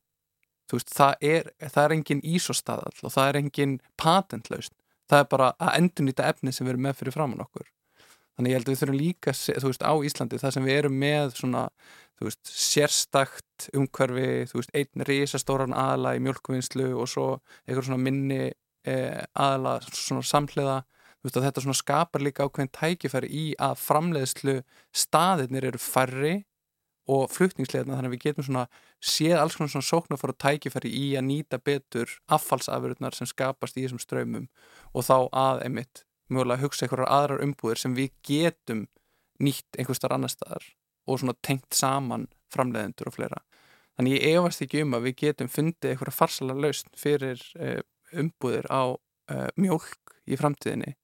veist, 0.72 0.94
það 0.94 1.28
er, 1.34 1.52
það 1.66 1.84
er 1.84 1.96
engin 1.98 2.24
ísostadall 2.24 2.96
og 3.02 3.12
það 3.12 3.28
er 3.28 3.40
engin 3.42 3.76
patentlaust 4.00 4.74
það 5.10 5.22
er 5.22 5.30
bara 5.30 5.50
að 5.60 5.78
endurnýta 5.80 6.28
efni 6.30 6.52
sem 6.52 6.66
við 6.66 6.74
erum 6.74 6.86
með 6.88 7.00
fyrir 7.00 7.16
framann 7.16 7.44
okkur. 7.44 7.68
Þannig 8.34 8.50
ég 8.50 8.58
held 8.58 8.66
að 8.66 8.72
við 8.72 8.80
þurfum 8.80 8.98
líka, 8.98 9.34
veist, 9.62 9.84
á 9.86 9.94
Íslandi 10.08 10.40
það 10.42 10.54
sem 10.56 10.66
við 10.66 10.78
erum 10.80 10.96
með 10.98 11.36
svona 11.38 11.64
veist, 12.24 12.50
sérstakt 12.50 13.68
umhverfi 13.76 14.64
einn 14.74 15.06
risastóran 15.06 15.76
aðla 15.76 16.16
í 16.16 16.24
mjölkvinnslu 16.24 16.88
og 16.98 17.10
svo 17.10 17.28
einhver 17.66 17.86
svona 17.86 18.02
minni 18.02 18.40
eh, 18.50 19.22
aðla 19.38 19.76
svona 19.86 20.24
samhliða, 20.26 20.80
þetta 21.24 21.62
svona 21.62 21.78
skapar 21.78 22.24
líka 22.24 22.48
ákveðin 22.48 22.74
tækifæri 22.74 23.30
í 23.30 23.44
að 23.62 23.78
framleiðslu 23.84 24.58
staðirnir 25.04 25.70
eru 25.70 25.80
færri 25.80 26.34
og 27.10 27.28
flutningsleirna 27.32 27.98
þannig 27.98 28.10
að 28.10 28.14
við 28.14 28.24
getum 28.24 28.46
svona 28.46 28.64
séð 29.04 29.36
alls 29.40 29.56
konar 29.58 29.72
svona 29.74 29.88
sóknarfara 29.88 30.36
tækifæri 30.40 30.88
í 30.88 31.04
að 31.18 31.26
nýta 31.28 31.60
betur 31.60 32.10
affallsafurðnar 32.32 33.16
sem 33.16 33.28
skapast 33.28 33.76
í 33.76 33.84
þessum 33.84 34.00
ströymum 34.00 34.46
og 34.92 35.04
þá 35.04 35.16
að 35.28 35.64
emitt 35.68 36.04
mögulega 36.32 36.64
hugsa 36.64 36.86
einhverjar 36.86 37.12
aðrar 37.12 37.44
umbúðir 37.44 37.82
sem 37.82 37.96
við 37.96 38.14
getum 38.24 38.86
nýtt 39.42 39.78
einhver 39.78 39.98
starf 39.98 40.16
annar 40.16 40.32
staðar 40.32 40.64
og 41.04 41.20
svona 41.20 41.36
tengt 41.44 41.76
saman 41.76 42.28
framleiðendur 42.54 43.10
og 43.10 43.18
fleira. 43.18 43.42
Þannig 43.98 44.16
ég 44.16 44.38
efast 44.38 44.62
ekki 44.64 44.82
um 44.82 44.96
að 44.96 45.10
við 45.10 45.18
getum 45.20 45.50
fundið 45.52 45.92
einhverja 45.92 46.16
farsala 46.16 46.56
lausn 46.56 46.94
fyrir 46.98 47.42
uh, 47.60 47.82
umbúðir 48.16 48.66
á 48.72 48.96
uh, 48.96 49.48
mjölk 49.60 50.16
í 50.24 50.38
framtíðinni 50.40 50.94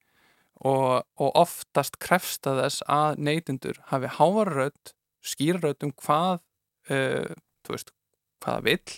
og, 0.64 1.05
og 1.20 1.36
oftast 1.38 2.01
krefsta 2.03 2.57
þess 2.59 2.84
að 2.88 3.20
neytundur 3.28 3.78
hafi 3.92 4.11
hávarrödd 4.16 4.94
skýrraut 5.25 5.87
um 5.87 5.93
hvað 6.01 6.41
uh, 6.91 7.33
þú 7.66 7.75
veist, 7.77 7.93
hvaða 8.45 8.66
vill 8.66 8.95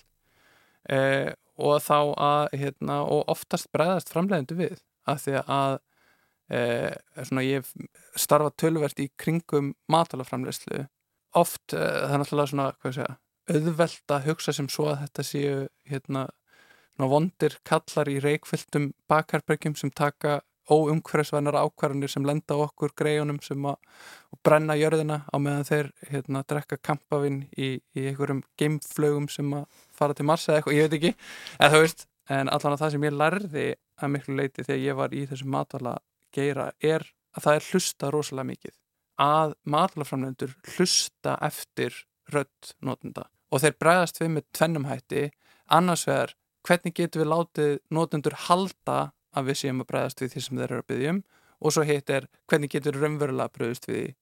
uh, 0.93 1.31
og 1.62 1.81
þá 1.85 1.99
að 2.16 2.59
hérna, 2.62 3.01
og 3.05 3.27
oftast 3.33 3.70
bregðast 3.75 4.12
framleiðendu 4.12 4.59
við 4.59 4.79
af 5.11 5.25
því 5.25 5.41
að 5.43 5.79
uh, 6.55 6.93
svona 7.23 7.47
ég 7.47 7.73
starfa 8.18 8.55
tölvert 8.59 9.03
í 9.03 9.11
kringum 9.20 9.75
matalaframleiðslu 9.93 10.87
oft 11.39 11.73
það 11.73 12.11
er 12.12 12.20
náttúrulega 12.20 12.51
svona, 12.51 12.73
hvað 12.83 12.97
segja 12.99 13.14
auðvelt 13.51 14.12
að 14.12 14.27
hugsa 14.29 14.53
sem 14.55 14.68
svo 14.70 14.91
að 14.93 14.99
þetta 15.07 15.25
séu 15.27 15.55
hérna, 15.89 16.27
svona 16.95 17.09
vondir 17.11 17.57
kallar 17.66 18.11
í 18.12 18.18
reikfylltum 18.23 18.93
bakarbyrgjum 19.11 19.77
sem 19.79 19.91
taka 19.91 20.41
óumhverfisvænar 20.71 21.57
ákvarðanir 21.59 22.11
sem 22.13 22.27
lenda 22.27 22.57
okkur 22.65 22.93
greiunum 22.99 23.41
sem 23.43 23.65
að 23.67 23.79
brenna 24.47 24.77
jörðina 24.79 25.23
á 25.27 25.37
meðan 25.43 25.67
þeir 25.69 25.91
hérna 26.11 26.45
drekka 26.49 26.79
kampavinn 26.79 27.43
í, 27.57 27.75
í 27.97 28.07
einhverjum 28.11 28.43
geimflögum 28.61 29.29
sem 29.33 29.51
að 29.59 29.67
fara 29.95 30.15
til 30.15 30.27
Mars 30.29 30.47
eða 30.49 30.61
eitthvað, 30.61 30.79
ég 30.79 30.89
veit 30.89 30.99
ekki. 30.99 31.13
En 31.59 31.75
þú 31.75 31.83
veist, 31.85 32.07
en 32.31 32.53
allan 32.53 32.77
að 32.77 32.85
það 32.85 32.95
sem 32.95 33.07
ég 33.09 33.19
lærði 33.19 33.67
að 34.03 34.15
miklu 34.15 34.39
leiti 34.39 34.67
þegar 34.67 34.85
ég 34.85 34.99
var 35.01 35.15
í 35.15 35.25
þessum 35.31 35.53
matvala 35.57 35.97
geira 36.35 36.71
er 36.81 37.05
að 37.37 37.47
það 37.47 37.59
er 37.59 37.69
hlusta 37.71 38.13
rosalega 38.13 38.51
mikið. 38.53 38.77
Að 39.23 39.55
matalaframlendur 39.69 40.55
hlusta 40.75 41.37
eftir 41.45 41.97
rödd 42.33 42.75
notenda. 42.81 43.27
Og 43.53 43.63
þeir 43.63 43.77
bregðast 43.81 44.21
við 44.23 44.31
með 44.37 44.47
tvennum 44.57 44.89
hætti. 44.89 45.27
Annars 45.73 46.07
vegar 46.09 46.33
hvernig 46.67 46.95
getur 46.97 47.23
við 47.23 47.33
látið 47.33 47.75
notendur 47.93 48.39
halda 48.47 48.99
að 49.37 49.49
við 49.51 49.61
séum 49.62 49.83
að 49.83 49.89
bregðast 49.93 50.22
við 50.22 50.35
því 50.35 50.43
sem 50.47 50.61
þeir 50.61 50.68
eru 50.68 50.83
að 50.83 50.91
byggja 50.93 51.14
um. 51.14 51.22
Og 51.62 51.74
svo 51.74 51.87
hitt 51.87 52.11
er 52.11 52.28
hvernig 52.51 52.72
getur 52.72 52.99
raunverulega 52.99 53.55
bröðust 53.55 53.89
við 53.89 54.14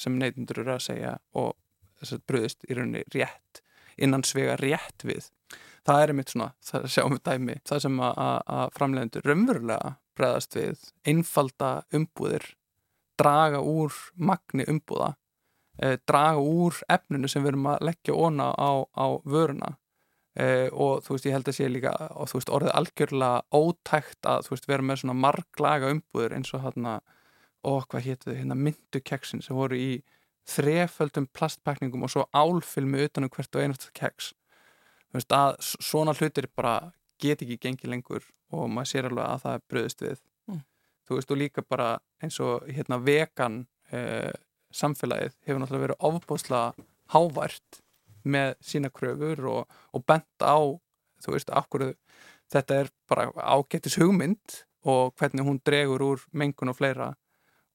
sem 0.00 0.18
neytundur 0.20 0.62
eru 0.62 0.74
að 0.76 0.84
segja 0.86 1.14
og 1.36 1.54
þess 2.00 2.16
að 2.16 2.26
bröðust 2.30 2.66
í 2.68 2.76
rauninni 2.76 3.04
rétt 3.14 3.62
innan 3.96 4.24
svega 4.26 4.56
rétt 4.60 5.04
við? 5.06 5.30
Það 5.86 6.02
er 6.02 6.12
einmitt 6.12 6.32
svona, 6.32 6.48
það 6.66 6.88
sjáum 6.92 7.14
við 7.14 7.22
dæmi 7.28 7.58
það 7.68 7.82
sem 7.84 8.00
að, 8.02 8.62
framlegendur 8.74 9.28
raunverulega 9.28 9.92
bregðast 10.16 10.56
við 10.56 10.88
einfalda 11.06 11.70
umbúðir 11.94 12.48
draga 13.20 13.60
úr 13.64 13.94
magni 14.16 14.66
umbúða 14.68 15.14
eh, 15.80 15.96
draga 16.08 16.40
úr 16.40 16.80
efninu 16.92 17.30
sem 17.30 17.44
við 17.44 17.54
erum 17.54 17.70
að 17.72 17.84
leggja 17.90 18.16
óna 18.16 18.50
á, 18.52 18.84
á 18.92 19.06
vöruna 19.24 19.76
Uh, 20.36 20.68
og 20.76 20.98
þú 21.00 21.14
veist 21.14 21.26
ég 21.30 21.32
held 21.32 21.46
að 21.48 21.54
sé 21.56 21.66
líka 21.70 21.94
og 22.12 22.28
þú 22.28 22.36
veist 22.36 22.50
orðið 22.52 22.74
algjörlega 22.76 23.56
ótækt 23.56 24.26
að 24.28 24.42
þú 24.44 24.52
veist 24.52 24.66
vera 24.68 24.84
með 24.84 24.98
svona 25.00 25.14
marglaga 25.16 25.92
umbúður 25.94 26.34
eins 26.36 26.50
og 26.52 26.60
hérna, 26.60 26.98
og 27.64 27.86
hvað 27.88 28.04
héttu 28.04 28.28
þau 28.28 28.36
hérna 28.42 28.58
myndukeksin 28.66 29.40
sem 29.46 29.56
voru 29.56 29.78
í 29.80 29.92
þreföldum 30.46 31.30
plastpækningum 31.32 32.04
og 32.04 32.12
svo 32.12 32.26
álfilmi 32.36 33.06
utanum 33.06 33.32
hvert 33.32 33.56
og 33.56 33.64
einast 33.64 33.88
keks 33.96 34.34
þú 35.08 35.18
veist 35.18 35.34
að 35.38 35.56
svona 35.64 36.14
hlutir 36.18 36.50
bara 36.52 36.74
get 37.22 37.40
ekki 37.40 37.56
gengið 37.62 37.94
lengur 37.94 38.28
og 38.52 38.68
maður 38.70 38.92
sér 38.92 39.08
alveg 39.08 39.24
að 39.24 39.42
það 39.46 39.56
er 39.56 39.64
bröðist 39.72 40.04
við 40.04 40.20
mm. 40.52 40.60
þú 41.08 41.18
veist 41.18 41.32
og 41.32 41.40
líka 41.40 41.64
bara 41.64 41.88
eins 42.20 42.38
og 42.44 42.68
hérna 42.68 43.00
vegan 43.02 43.62
uh, 43.92 44.36
samfélagið 44.68 45.34
hefur 45.48 45.62
náttúrulega 45.62 45.86
verið 45.86 46.06
ofbúslega 46.10 46.88
hávært 47.14 47.80
með 48.26 48.54
sína 48.64 48.90
kröfur 48.94 49.44
og, 49.50 49.76
og 49.94 50.06
bent 50.08 50.42
á, 50.42 50.58
þú 51.22 51.34
veist, 51.34 51.52
okkur 51.52 51.92
þetta 52.52 52.80
er 52.82 52.90
bara 53.10 53.28
ágættis 53.34 53.98
hugmynd 54.00 54.62
og 54.86 55.14
hvernig 55.18 55.46
hún 55.46 55.60
dregur 55.66 56.04
úr 56.04 56.26
mengun 56.32 56.70
og 56.70 56.78
fleira. 56.78 57.12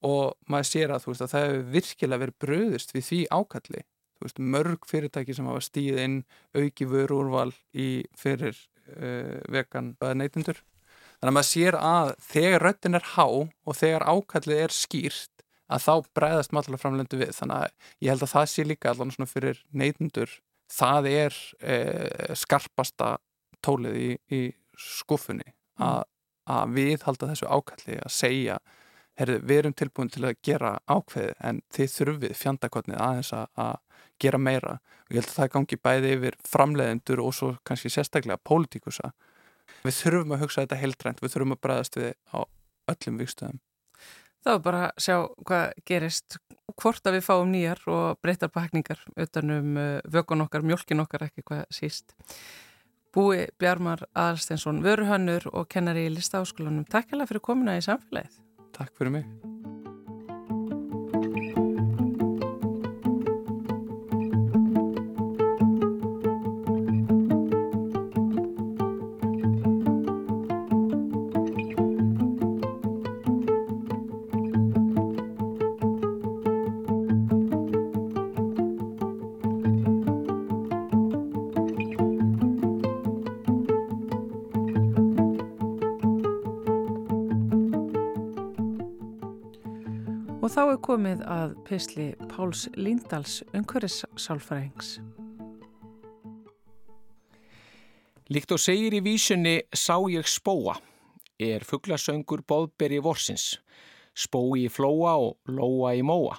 Og 0.02 0.34
maður 0.50 0.68
sér 0.68 0.94
að, 0.94 1.06
veist, 1.10 1.22
að 1.22 1.32
það 1.34 1.46
hefur 1.46 1.64
virkilega 1.76 2.22
verið 2.24 2.38
bröðist 2.42 2.94
við 2.96 3.08
því 3.08 3.20
ákalli. 3.30 3.84
Veist, 4.22 4.38
mörg 4.38 4.86
fyrirtæki 4.86 5.34
sem 5.34 5.48
hafa 5.50 5.62
stíð 5.66 5.98
inn 5.98 6.18
auki 6.54 6.86
vöru 6.86 7.24
úrval 7.24 7.50
í 7.74 8.04
fyrir 8.18 8.54
uh, 8.54 9.40
vegan 9.50 9.96
neytundur 10.14 10.62
þannig 11.22 11.30
að 11.30 11.36
maður 11.36 11.46
sér 11.46 11.76
að 11.78 12.08
þegar 12.26 12.64
röttin 12.66 12.98
er 12.98 13.04
há 13.14 13.26
og 13.30 13.76
þegar 13.78 14.04
ákallið 14.10 14.62
er 14.64 14.72
skýrt 14.74 15.44
að 15.72 15.84
þá 15.86 16.14
breyðast 16.18 16.54
matalaframlendu 16.56 17.20
við. 17.20 17.34
Þannig 17.36 17.58
að 17.58 17.92
ég 18.04 18.12
held 18.12 18.26
að 18.26 18.34
það 18.36 18.48
sé 18.52 18.64
líka 18.66 18.92
allan 18.92 19.14
svona 19.14 19.30
fyrir 19.30 19.62
neytundur 19.72 20.34
það 20.72 21.08
er 21.10 21.38
eh, 21.60 22.34
skarpasta 22.38 23.16
tólið 23.64 23.98
í, 23.98 24.10
í 24.32 24.42
skuffunni 24.78 25.46
mm. 25.46 25.84
að, 25.86 26.04
að 26.50 26.76
við 26.76 27.06
halda 27.06 27.32
þessu 27.32 27.50
ákalli 27.50 27.98
að 28.00 28.14
segja 28.14 28.58
herri, 29.20 29.38
við 29.42 29.62
erum 29.62 29.76
tilbúin 29.76 30.12
til 30.12 30.24
að 30.26 30.38
gera 30.44 30.76
ákveði 30.88 31.34
en 31.48 31.60
þið 31.74 31.96
þurfið 31.96 32.38
fjandakotnið 32.40 33.02
aðeins 33.04 33.32
að, 33.36 33.50
að 33.60 34.06
gera 34.22 34.40
meira. 34.40 34.78
Og 35.08 35.16
ég 35.16 35.20
held 35.20 35.32
að 35.32 35.36
það 35.40 35.52
gangi 35.56 35.80
bæði 35.88 36.14
yfir 36.16 36.38
framleiðendur 36.48 37.22
og 37.22 37.36
svo 37.36 37.52
kannski 37.68 37.92
sérstaklega 37.92 38.40
pólitíkusa. 38.48 39.12
Við 39.82 39.98
þurfum 39.98 40.34
að 40.36 40.46
hugsa 40.46 40.64
þetta 40.64 40.80
heildrænt, 40.80 41.22
við 41.22 41.34
þurfum 41.34 41.56
að 41.56 41.62
bregðast 41.66 42.00
við 42.00 42.14
á 42.32 42.40
öllum 42.92 43.20
vikstöðum 43.20 43.60
Þá 44.42 44.50
er 44.54 44.62
bara 44.64 44.82
að 44.88 45.04
sjá 45.04 45.16
hvað 45.46 45.64
gerist 45.86 46.38
hvort 46.80 47.06
að 47.06 47.18
við 47.18 47.24
fáum 47.26 47.52
nýjar 47.52 47.82
og 47.92 48.20
breytar 48.24 48.50
pakningar 48.52 49.00
utanum 49.20 49.76
uh, 49.78 50.00
vökun 50.10 50.44
okkar, 50.46 50.66
mjölkin 50.66 51.04
okkar 51.04 51.28
ekki 51.28 51.44
hvað 51.46 51.64
síst. 51.74 52.16
Búi 53.12 53.44
Bjarmar 53.60 54.06
Aðalsteinsson, 54.16 54.80
vöruhannur 54.84 55.50
og 55.52 55.68
kennari 55.72 56.06
í 56.08 56.14
lista 56.14 56.40
áskólanum. 56.40 56.88
Takk 56.88 57.12
alveg 57.12 57.34
fyrir 57.34 57.44
komina 57.44 57.76
í 57.76 57.84
samfélagið. 57.84 58.40
Takk 58.72 58.96
fyrir 58.96 59.18
mig. 59.20 59.81
Þá 90.52 90.62
er 90.68 90.80
komið 90.84 91.20
að 91.32 91.52
pesli 91.64 92.06
Páls 92.28 92.66
Líndals 92.76 93.38
umhverjus 93.56 94.02
sálfræðings. 94.20 94.98
Líkt 98.32 98.52
og 98.52 98.60
segir 98.60 98.92
í 98.92 99.00
vísunni 99.04 99.62
sá 99.72 99.96
ég 100.12 100.28
spóa. 100.28 100.76
er 101.40 101.64
fugglasöngur 101.64 102.44
bóðberi 102.46 103.00
vorsins, 103.02 103.58
spói 104.14 104.66
í 104.66 104.68
flóa 104.68 105.16
og 105.16 105.38
lóa 105.48 105.94
í 105.96 106.02
móa. 106.04 106.36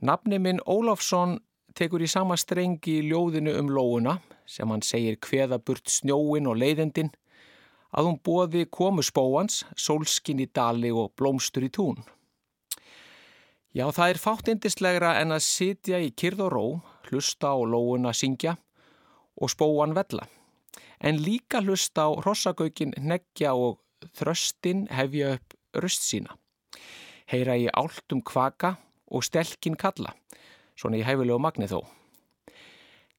Nafni 0.00 0.38
minn 0.38 0.62
Ólafsson 0.64 1.40
tekur 1.74 2.00
í 2.02 2.08
sama 2.08 2.36
strengi 2.36 3.00
í 3.00 3.10
ljóðinu 3.10 3.58
um 3.58 3.68
lóuna 3.68 4.20
sem 4.46 4.70
hann 4.70 4.82
segir 4.82 5.18
hveða 5.18 5.58
burt 5.58 5.90
snjóin 5.90 6.46
og 6.46 6.56
leiðendin 6.56 7.10
að 7.92 8.06
hún 8.06 8.18
bóði 8.24 8.64
komu 8.70 9.02
spóans, 9.02 9.64
sólskin 9.76 10.40
í 10.40 10.48
dali 10.54 10.90
og 10.90 11.12
blómstur 11.18 11.66
í 11.66 11.68
tún. 11.68 11.98
Já, 13.72 13.86
það 13.88 14.10
er 14.12 14.18
fáttindislegra 14.20 15.10
en 15.22 15.32
að 15.32 15.46
sitja 15.46 15.96
í 16.04 16.10
kyrð 16.12 16.42
og 16.44 16.50
ró, 16.52 16.64
hlusta 17.08 17.54
á 17.56 17.58
lóuna 17.64 18.12
syngja 18.12 18.58
og 19.40 19.48
spóan 19.48 19.94
vella. 19.96 20.26
En 21.00 21.22
líka 21.24 21.62
hlusta 21.64 22.04
á 22.04 22.10
rossagaukin 22.20 22.92
neggja 23.00 23.54
og 23.56 23.80
þröstin 24.18 24.84
hefja 24.92 25.38
upp 25.38 25.56
röst 25.80 26.04
sína. 26.04 26.36
Heyra 27.32 27.56
í 27.56 27.70
áltum 27.72 28.20
kvaka 28.20 28.76
og 29.08 29.24
stelkin 29.24 29.80
kalla, 29.80 30.12
svona 30.76 31.00
í 31.00 31.06
hæfilegu 31.08 31.40
magni 31.40 31.70
þó. 31.70 31.80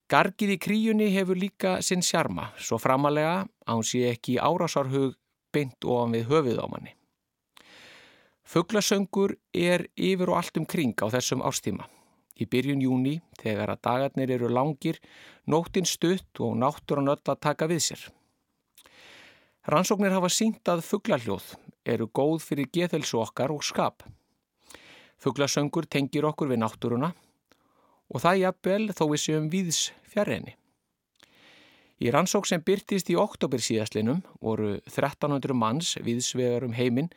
Gargið 0.06 0.54
í 0.54 0.62
kríunni 0.62 1.10
hefur 1.16 1.40
líka 1.40 1.80
sinn 1.82 2.06
sjarma, 2.06 2.52
svo 2.62 2.78
framalega 2.78 3.48
að 3.66 3.80
hún 3.80 3.88
sé 3.90 4.06
ekki 4.12 4.38
árásarhug 4.38 5.18
beint 5.50 5.82
ofan 5.82 6.14
við 6.14 6.30
höfuð 6.30 6.62
á 6.62 6.70
manni. 6.70 6.94
Fugglasöngur 8.44 9.38
er 9.56 9.88
yfir 9.96 10.30
og 10.30 10.38
allt 10.42 10.58
um 10.60 10.66
kring 10.66 10.96
á 11.00 11.08
þessum 11.14 11.44
ástíma. 11.48 11.88
Í 12.36 12.48
byrjun 12.50 12.82
júni, 12.82 13.20
þegar 13.40 13.76
að 13.76 13.84
dagarnir 13.88 14.34
eru 14.36 14.50
langir, 14.50 15.00
nóttinn 15.48 15.88
stutt 15.88 16.42
og 16.42 16.58
náttúran 16.60 17.12
öll 17.14 17.22
að 17.22 17.40
taka 17.40 17.70
við 17.70 17.84
sér. 17.88 18.08
Rannsóknir 19.70 20.12
hafa 20.12 20.28
sínt 20.34 20.68
að 20.68 20.84
fugglarljóð 20.84 21.54
eru 21.88 22.10
góð 22.12 22.42
fyrir 22.44 22.68
geðhelsu 22.74 23.22
okkar 23.22 23.54
og 23.54 23.64
skap. 23.64 24.04
Fugglasöngur 25.24 25.88
tengir 25.88 26.28
okkur 26.28 26.52
við 26.52 26.60
náttúruna 26.66 27.14
og 28.12 28.20
það 28.20 28.42
jafnvel 28.42 28.90
þó 28.92 29.06
við 29.14 29.24
séum 29.24 29.48
víðs 29.54 29.86
fjarreni. 30.12 30.58
Í 32.04 32.12
rannsók 32.12 32.50
sem 32.50 32.60
byrtist 32.60 33.08
í 33.14 33.16
oktober 33.16 33.62
síðastlinum 33.64 34.20
voru 34.42 34.76
1300 34.90 35.56
manns 35.56 35.94
viðsvegar 36.04 36.66
um 36.68 36.76
heiminn 36.76 37.14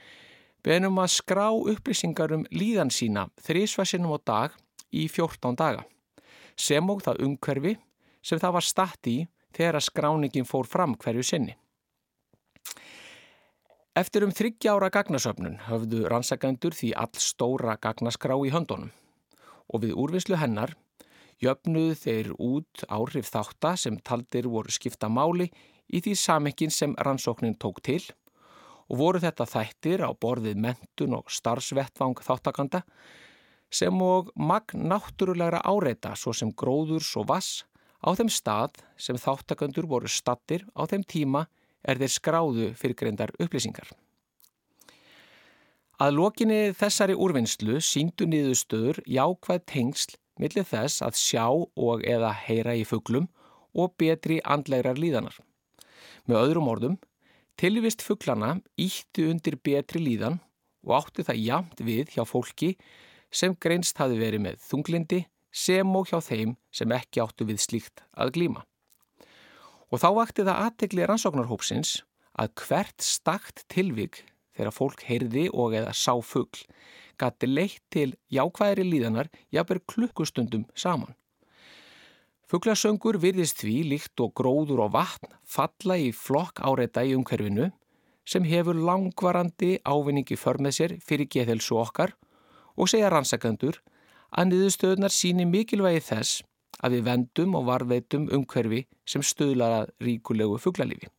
beðnum 0.67 0.99
að 0.99 1.13
skrá 1.15 1.47
upplýsingar 1.55 2.33
um 2.35 2.47
líðan 2.51 2.91
sína 2.91 3.29
þrísvæsinum 3.47 4.17
á 4.17 4.19
dag 4.27 4.57
í 4.91 5.07
14 5.07 5.55
daga 5.59 5.85
sem 6.59 6.91
og 6.91 7.05
það 7.05 7.23
umhverfi 7.27 7.77
sem 8.27 8.41
það 8.43 8.57
var 8.57 8.67
statt 8.67 9.11
í 9.13 9.17
þegar 9.55 9.79
að 9.79 9.87
skráningin 9.87 10.49
fór 10.49 10.67
fram 10.67 10.97
hverju 10.99 11.23
sinni. 11.25 11.55
Eftir 13.97 14.27
um 14.27 14.35
þryggja 14.35 14.75
ára 14.75 14.91
gagnasöfnun 14.93 15.61
höfðu 15.69 16.03
rannsakendur 16.11 16.75
því 16.77 16.91
all 16.99 17.23
stóra 17.23 17.79
gagnaskrá 17.81 18.35
í 18.45 18.51
höndunum 18.53 18.91
og 19.71 19.85
við 19.85 19.95
úrvinslu 20.03 20.37
hennar 20.41 20.75
jöfnuðu 21.43 21.95
þeir 22.03 22.35
út 22.43 22.85
áhrif 22.91 23.31
þáttar 23.31 23.79
sem 23.81 23.97
taldir 24.03 24.51
voru 24.51 24.75
skipta 24.75 25.09
máli 25.09 25.49
í 25.87 26.03
því 26.03 26.19
samekkin 26.19 26.75
sem 26.75 26.99
rannsóknin 26.99 27.57
tók 27.61 27.81
til 27.87 28.03
og 28.03 28.26
voru 28.89 29.21
þetta 29.23 29.47
þættir 29.51 30.05
á 30.07 30.11
borðið 30.15 30.61
mentun 30.63 31.17
og 31.19 31.31
starfsvettvang 31.33 32.21
þáttakanda 32.23 32.83
sem 33.73 34.03
og 34.03 34.31
magn 34.39 34.87
náttúrulegra 34.91 35.63
áreita 35.67 36.15
svo 36.15 36.35
sem 36.37 36.53
gróðurs 36.55 37.11
og 37.19 37.29
vass 37.33 37.65
á 38.07 38.15
þeim 38.15 38.31
stað 38.31 38.79
sem 38.97 39.19
þáttakandur 39.19 39.89
voru 39.91 40.11
stattir 40.11 40.67
á 40.79 40.87
þeim 40.87 41.03
tíma 41.03 41.47
er 41.83 41.99
þeir 41.99 42.13
skráðu 42.13 42.69
fyrir 42.79 42.99
greindar 42.99 43.33
upplýsingar. 43.43 43.89
Að 45.97 46.13
lokinni 46.19 46.75
þessari 46.77 47.17
úrvinnslu 47.17 47.81
síndu 47.81 48.27
niðurstöður 48.29 49.01
jákvæð 49.09 49.63
tengsl 49.71 50.19
millir 50.37 50.67
þess 50.69 51.01
að 51.03 51.17
sjá 51.17 51.47
og 51.49 52.05
eða 52.05 52.35
heyra 52.45 52.75
í 52.77 52.85
fugglum 52.85 53.31
og 53.77 53.95
betri 54.01 54.39
andlegrar 54.45 55.01
líðanar. 55.01 55.39
Með 56.29 56.43
öðrum 56.43 56.69
orðum, 56.69 56.99
tilvist 57.61 58.05
fugglana 58.05 58.57
ítti 58.81 59.27
undir 59.31 59.57
betri 59.65 60.03
líðan 60.03 60.39
og 60.87 60.95
átti 61.01 61.25
það 61.27 61.43
jamt 61.43 61.83
við 61.83 62.13
hjá 62.15 62.23
fólki 62.29 62.75
sem 63.33 63.57
greinst 63.61 63.99
hafi 64.01 64.19
verið 64.21 64.45
með 64.45 64.61
þunglindi 64.69 65.23
sem 65.57 65.97
og 65.97 66.11
hjá 66.11 66.21
þeim 66.21 66.55
sem 66.75 66.93
ekki 66.93 67.23
áttu 67.25 67.47
við 67.49 67.63
slíkt 67.65 68.05
að 68.13 68.35
glíma. 68.37 68.63
Og 69.91 70.03
þá 70.03 70.09
vakti 70.19 70.45
það 70.45 70.63
aðtegli 70.67 71.07
rannsóknarhópsins 71.09 71.99
að 72.37 72.53
hvert 72.61 73.05
stakt 73.05 73.65
tilvig 73.73 74.21
þegar 74.57 74.75
fólk 74.75 75.05
heyrði 75.09 75.47
og 75.53 75.77
eða 75.79 75.95
sá 75.97 76.13
fuggl 76.21 76.67
gæti 77.21 77.49
leitt 77.49 77.83
til 77.93 78.11
jákvæðri 78.33 78.85
líðanar 78.85 79.31
jafnver 79.55 79.81
klukkustundum 79.89 80.67
saman. 80.77 81.15
Fugglasöngur 82.47 83.17
virðist 83.19 83.59
því 83.59 83.81
líkt 83.91 84.23
og 84.23 84.31
gróður 84.39 84.85
og 84.85 84.93
vatn 84.95 85.33
falla 85.51 85.97
í 85.99 86.13
flokk 86.15 86.61
áreita 86.63 87.03
í 87.03 87.17
umhverfinu 87.17 87.73
sem 88.27 88.47
hefur 88.47 88.79
langvarandi 88.79 89.81
ávinningi 89.83 90.39
för 90.39 90.61
með 90.63 90.77
sér 90.79 90.95
fyrir 91.03 91.27
geðhelsu 91.27 91.75
okkar 91.81 92.15
og 92.77 92.91
segja 92.93 93.11
rannsakandur 93.11 93.81
að 94.31 94.53
niðurstöðunar 94.53 95.15
síni 95.15 95.47
mikilvægi 95.51 96.05
þess 96.07 96.45
að 96.87 96.97
við 96.97 97.05
vendum 97.09 97.59
og 97.59 97.67
varveitum 97.67 98.29
umhverfi 98.31 98.85
sem 99.09 99.25
stöðlar 99.27 99.81
að 99.81 99.93
ríkulegu 100.07 100.59
fugglalífi. 100.63 101.11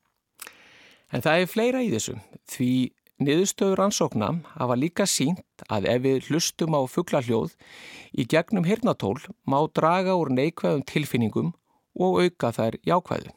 En 1.11 1.23
það 1.23 1.41
er 1.41 1.51
fleira 1.51 1.83
í 1.83 1.91
þessu 1.91 2.15
því 2.53 2.71
Niðurstöður 3.17 3.79
ansókna 3.87 4.27
hafa 4.59 4.75
líka 4.77 5.05
sínt 5.09 5.63
að 5.73 5.87
ef 5.89 6.01
við 6.03 6.27
hlustum 6.27 6.75
á 6.77 6.85
fugglarhljóð 6.85 7.55
í 8.13 8.27
gegnum 8.29 8.67
hirnatól 8.67 9.17
má 9.49 9.57
draga 9.73 10.13
úr 10.13 10.29
neikvæðum 10.29 10.83
tilfinningum 10.85 11.49
og 11.97 12.19
auka 12.21 12.51
þær 12.53 12.77
jákvæðu. 12.85 13.33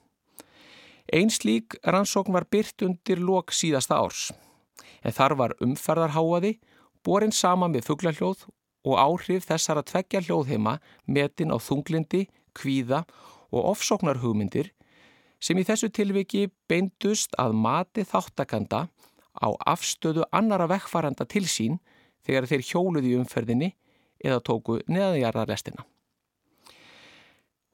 Einn 1.16 1.32
slík 1.32 1.78
rannsókn 1.80 2.36
var 2.36 2.44
byrt 2.52 2.84
undir 2.84 3.24
lok 3.24 3.56
síðasta 3.56 3.96
árs, 3.96 4.28
en 5.00 5.16
þar 5.16 5.36
var 5.40 5.56
umferðarháaði, 5.64 6.58
borin 7.00 7.32
sama 7.32 7.72
með 7.72 7.88
fugglarhljóð 7.88 8.44
og 8.84 9.00
áhrif 9.00 9.48
þessar 9.48 9.80
að 9.80 9.88
tveggja 9.94 10.24
hljóðheima 10.28 10.76
metin 11.08 11.56
á 11.56 11.56
þunglindi, 11.56 12.26
kvíða 12.52 13.06
og 13.48 13.72
ofsóknarhugmyndir 13.72 14.74
sem 15.40 15.56
í 15.56 15.64
þessu 15.64 15.88
tilviki 15.88 16.50
beindust 16.68 17.32
að 17.40 17.56
mati 17.56 18.04
þáttakanda 18.04 18.90
á 19.36 19.48
afstöðu 19.72 20.26
annara 20.32 20.68
vekkfaranda 20.70 21.26
til 21.28 21.46
sín 21.46 21.78
þegar 22.26 22.48
þeir 22.50 22.66
hjóluði 22.66 23.16
umferðinni 23.20 23.72
eða 24.24 24.42
tóku 24.44 24.80
neðanjarðarrestina. 24.90 25.86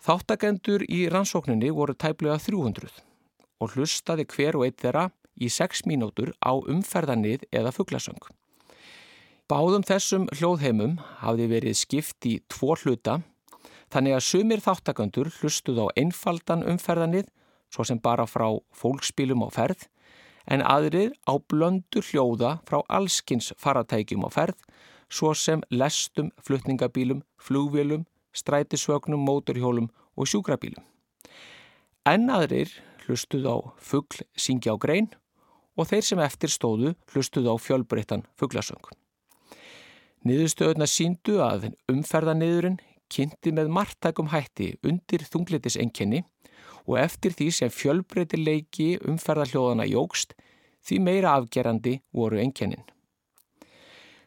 Þáttakendur 0.07 0.85
í 0.87 1.07
rannsókninni 1.11 1.73
voru 1.75 1.97
tæplega 1.99 2.39
300 2.39 3.01
og 3.59 3.73
hlustaði 3.75 4.27
hver 4.31 4.59
og 4.59 4.67
eitt 4.69 4.83
þeirra 4.85 5.09
í 5.37 5.49
6 5.51 5.87
mínútur 5.91 6.31
á 6.39 6.55
umferðanið 6.55 7.49
eða 7.51 7.73
fugglasöng. 7.75 8.21
Báðum 9.51 9.85
þessum 9.87 10.29
hljóðheimum 10.35 10.99
hafði 11.23 11.49
verið 11.51 11.79
skipt 11.79 12.27
í 12.27 12.37
tvo 12.51 12.77
hluta 12.79 13.21
þannig 13.95 14.17
að 14.17 14.25
sumir 14.29 14.63
þáttakendur 14.63 15.31
hlustuð 15.39 15.83
á 15.83 15.87
einfaldan 15.99 16.65
umferðanið 16.67 17.29
svo 17.71 17.87
sem 17.87 18.01
bara 18.03 18.27
frá 18.31 18.49
fólkspílum 18.75 19.45
á 19.47 19.49
ferð 19.55 19.87
en 20.47 20.63
aðrir 20.63 21.13
á 21.27 21.35
blöndu 21.39 22.03
hljóða 22.03 22.59
frá 22.69 22.81
allskins 22.89 23.53
faratækjum 23.59 24.27
á 24.27 24.31
ferð, 24.31 24.59
svo 25.09 25.35
sem 25.35 25.63
lestum, 25.71 26.33
flutningabílum, 26.43 27.23
flugvélum, 27.39 28.07
strætisvögnum, 28.35 29.23
móturhjólum 29.23 29.89
og 30.17 30.29
sjúkrabílum. 30.31 30.83
En 32.07 32.31
aðrir 32.31 32.71
hlustuð 33.07 33.47
á 33.47 33.57
fuggl 33.79 34.27
syngja 34.39 34.75
á 34.75 34.77
grein 34.79 35.11
og 35.77 35.91
þeir 35.91 36.05
sem 36.07 36.23
eftir 36.23 36.53
stóðu 36.53 36.95
hlustuð 37.13 37.51
á 37.51 37.55
fjölbreyttan 37.61 38.25
fugglasöng. 38.39 38.83
Niðurstöðuna 40.27 40.89
síndu 40.91 41.39
að 41.45 41.71
umferðaniðurinn 41.93 42.81
kynnti 43.13 43.53
með 43.55 43.71
margtækum 43.71 44.33
hætti 44.33 44.73
undir 44.87 45.23
þunglitisenkenni 45.31 46.25
og 46.87 46.99
eftir 47.01 47.35
því 47.35 47.49
sem 47.53 47.73
fjölbreytileiki 47.73 48.97
umferðarhljóðana 49.07 49.87
jógst 49.91 50.37
því 50.87 51.01
meira 51.03 51.35
afgerandi 51.37 51.99
voru 52.15 52.39
enkennin. 52.43 52.85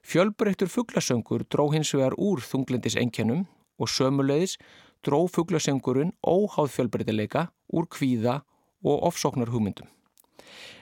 Fjölbreyttur 0.03 0.71
fugglasöngur 0.71 1.45
dró 1.47 1.69
hins 1.73 1.93
vegar 1.93 2.15
úr 2.17 2.41
þunglindis 2.43 2.97
enkennum 2.99 3.45
og 3.79 3.91
sömulegis 3.91 4.57
dró 5.05 5.25
fugglasöngurinn 5.31 6.15
óháð 6.25 6.73
fjölbreytileika 6.75 7.47
úr 7.71 7.87
kvíða 7.87 8.41
og 8.83 9.03
ofsóknar 9.11 9.51
hugmyndum. 9.53 9.87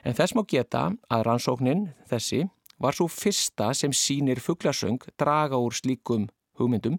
En 0.05 0.15
þess 0.15 0.35
má 0.37 0.45
geta 0.47 0.91
að 1.11 1.25
rannsóknin 1.27 1.89
þessi 2.09 2.45
var 2.79 2.95
svo 2.95 3.09
fyrsta 3.11 3.73
sem 3.75 3.93
sínir 3.93 4.39
fugglasöng 4.41 5.01
draga 5.19 5.59
úr 5.59 5.75
slíkum 5.75 6.29
hugmyndum 6.57 6.97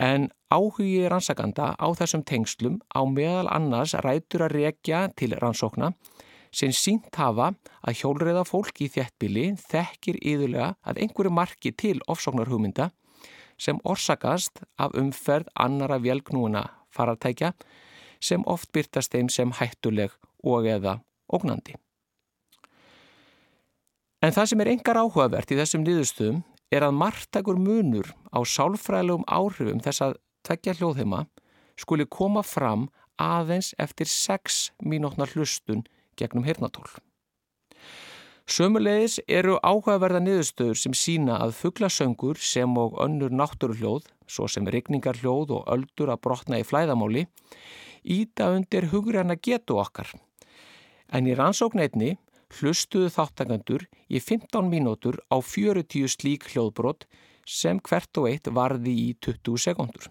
en 0.00 0.28
áhugi 0.52 1.08
rannsakanda 1.08 1.72
á 1.76 1.86
þessum 1.98 2.24
tengslum 2.24 2.80
á 2.92 3.00
meðal 3.04 3.48
annars 3.52 3.94
rætur 4.04 4.46
að 4.46 4.56
rekja 4.58 5.06
til 5.16 5.32
rannsókna 5.36 5.92
sem 6.52 6.72
sínt 6.76 7.14
hafa 7.16 7.52
að 7.80 7.98
hjólreiða 8.00 8.44
fólk 8.48 8.82
í 8.84 8.90
þjættbili 8.92 9.46
þekkir 9.60 10.18
yðurlega 10.20 10.74
að 10.84 11.00
einhverju 11.04 11.32
marki 11.32 11.72
til 11.72 11.98
ofsóknarhugmynda 12.12 12.90
sem 13.60 13.80
orsakast 13.84 14.62
af 14.76 14.96
umferð 14.98 15.48
annara 15.54 15.98
velgnúina 16.02 16.66
farartækja 16.92 17.52
sem 18.22 18.44
oft 18.46 18.70
byrtast 18.72 19.12
þeim 19.12 19.30
sem 19.32 19.52
hættuleg 19.58 20.12
og 20.44 20.68
eða 20.68 21.00
ógnandi. 21.32 21.74
En 24.22 24.30
það 24.30 24.48
sem 24.52 24.60
er 24.62 24.70
engar 24.76 25.00
áhugavert 25.00 25.50
í 25.50 25.58
þessum 25.58 25.82
niðurstöðum 25.86 26.42
er 26.72 26.86
að 26.86 26.96
margtakur 26.96 27.60
munur 27.60 28.08
á 28.32 28.40
sálfræðilegum 28.40 29.28
áhrifum 29.28 29.80
þess 29.84 30.04
að 30.08 30.18
tveggja 30.46 30.76
hljóðheima 30.78 31.26
skuli 31.78 32.06
koma 32.08 32.42
fram 32.46 32.88
aðeins 33.20 33.72
eftir 33.82 34.08
6 34.08 34.72
mínútnar 34.80 35.30
hlustun 35.34 35.84
gegnum 36.16 36.46
hirnatól. 36.48 36.88
Sömulegis 38.52 39.20
eru 39.30 39.54
áhugaverða 39.62 40.18
niðurstöður 40.24 40.78
sem 40.80 40.94
sína 40.98 41.38
að 41.44 41.54
fugglasöngur 41.60 42.40
sem 42.42 42.72
og 42.76 42.96
önnur 43.00 43.30
náttúruhljóð, 43.30 44.08
svo 44.26 44.48
sem 44.50 44.66
regningarhljóð 44.66 45.54
og 45.58 45.70
öldur 45.70 46.10
að 46.10 46.22
brotna 46.26 46.58
í 46.58 46.66
flæðamáli, 46.66 47.28
íta 48.02 48.50
undir 48.56 48.88
hugræna 48.90 49.38
getu 49.38 49.78
okkar. 49.78 50.10
En 51.12 51.28
í 51.28 51.36
rannsóknetni 51.38 52.16
hlustuðu 52.58 53.10
þáttakandur 53.12 53.86
í 54.08 54.20
15 54.20 54.68
mínútur 54.70 55.20
á 55.32 55.40
40 55.40 56.10
slík 56.12 56.48
hljóðbrot 56.52 57.06
sem 57.48 57.80
hvert 57.80 58.18
og 58.20 58.28
eitt 58.30 58.50
varði 58.52 58.92
í 58.92 59.08
20 59.20 59.62
sekundur. 59.64 60.08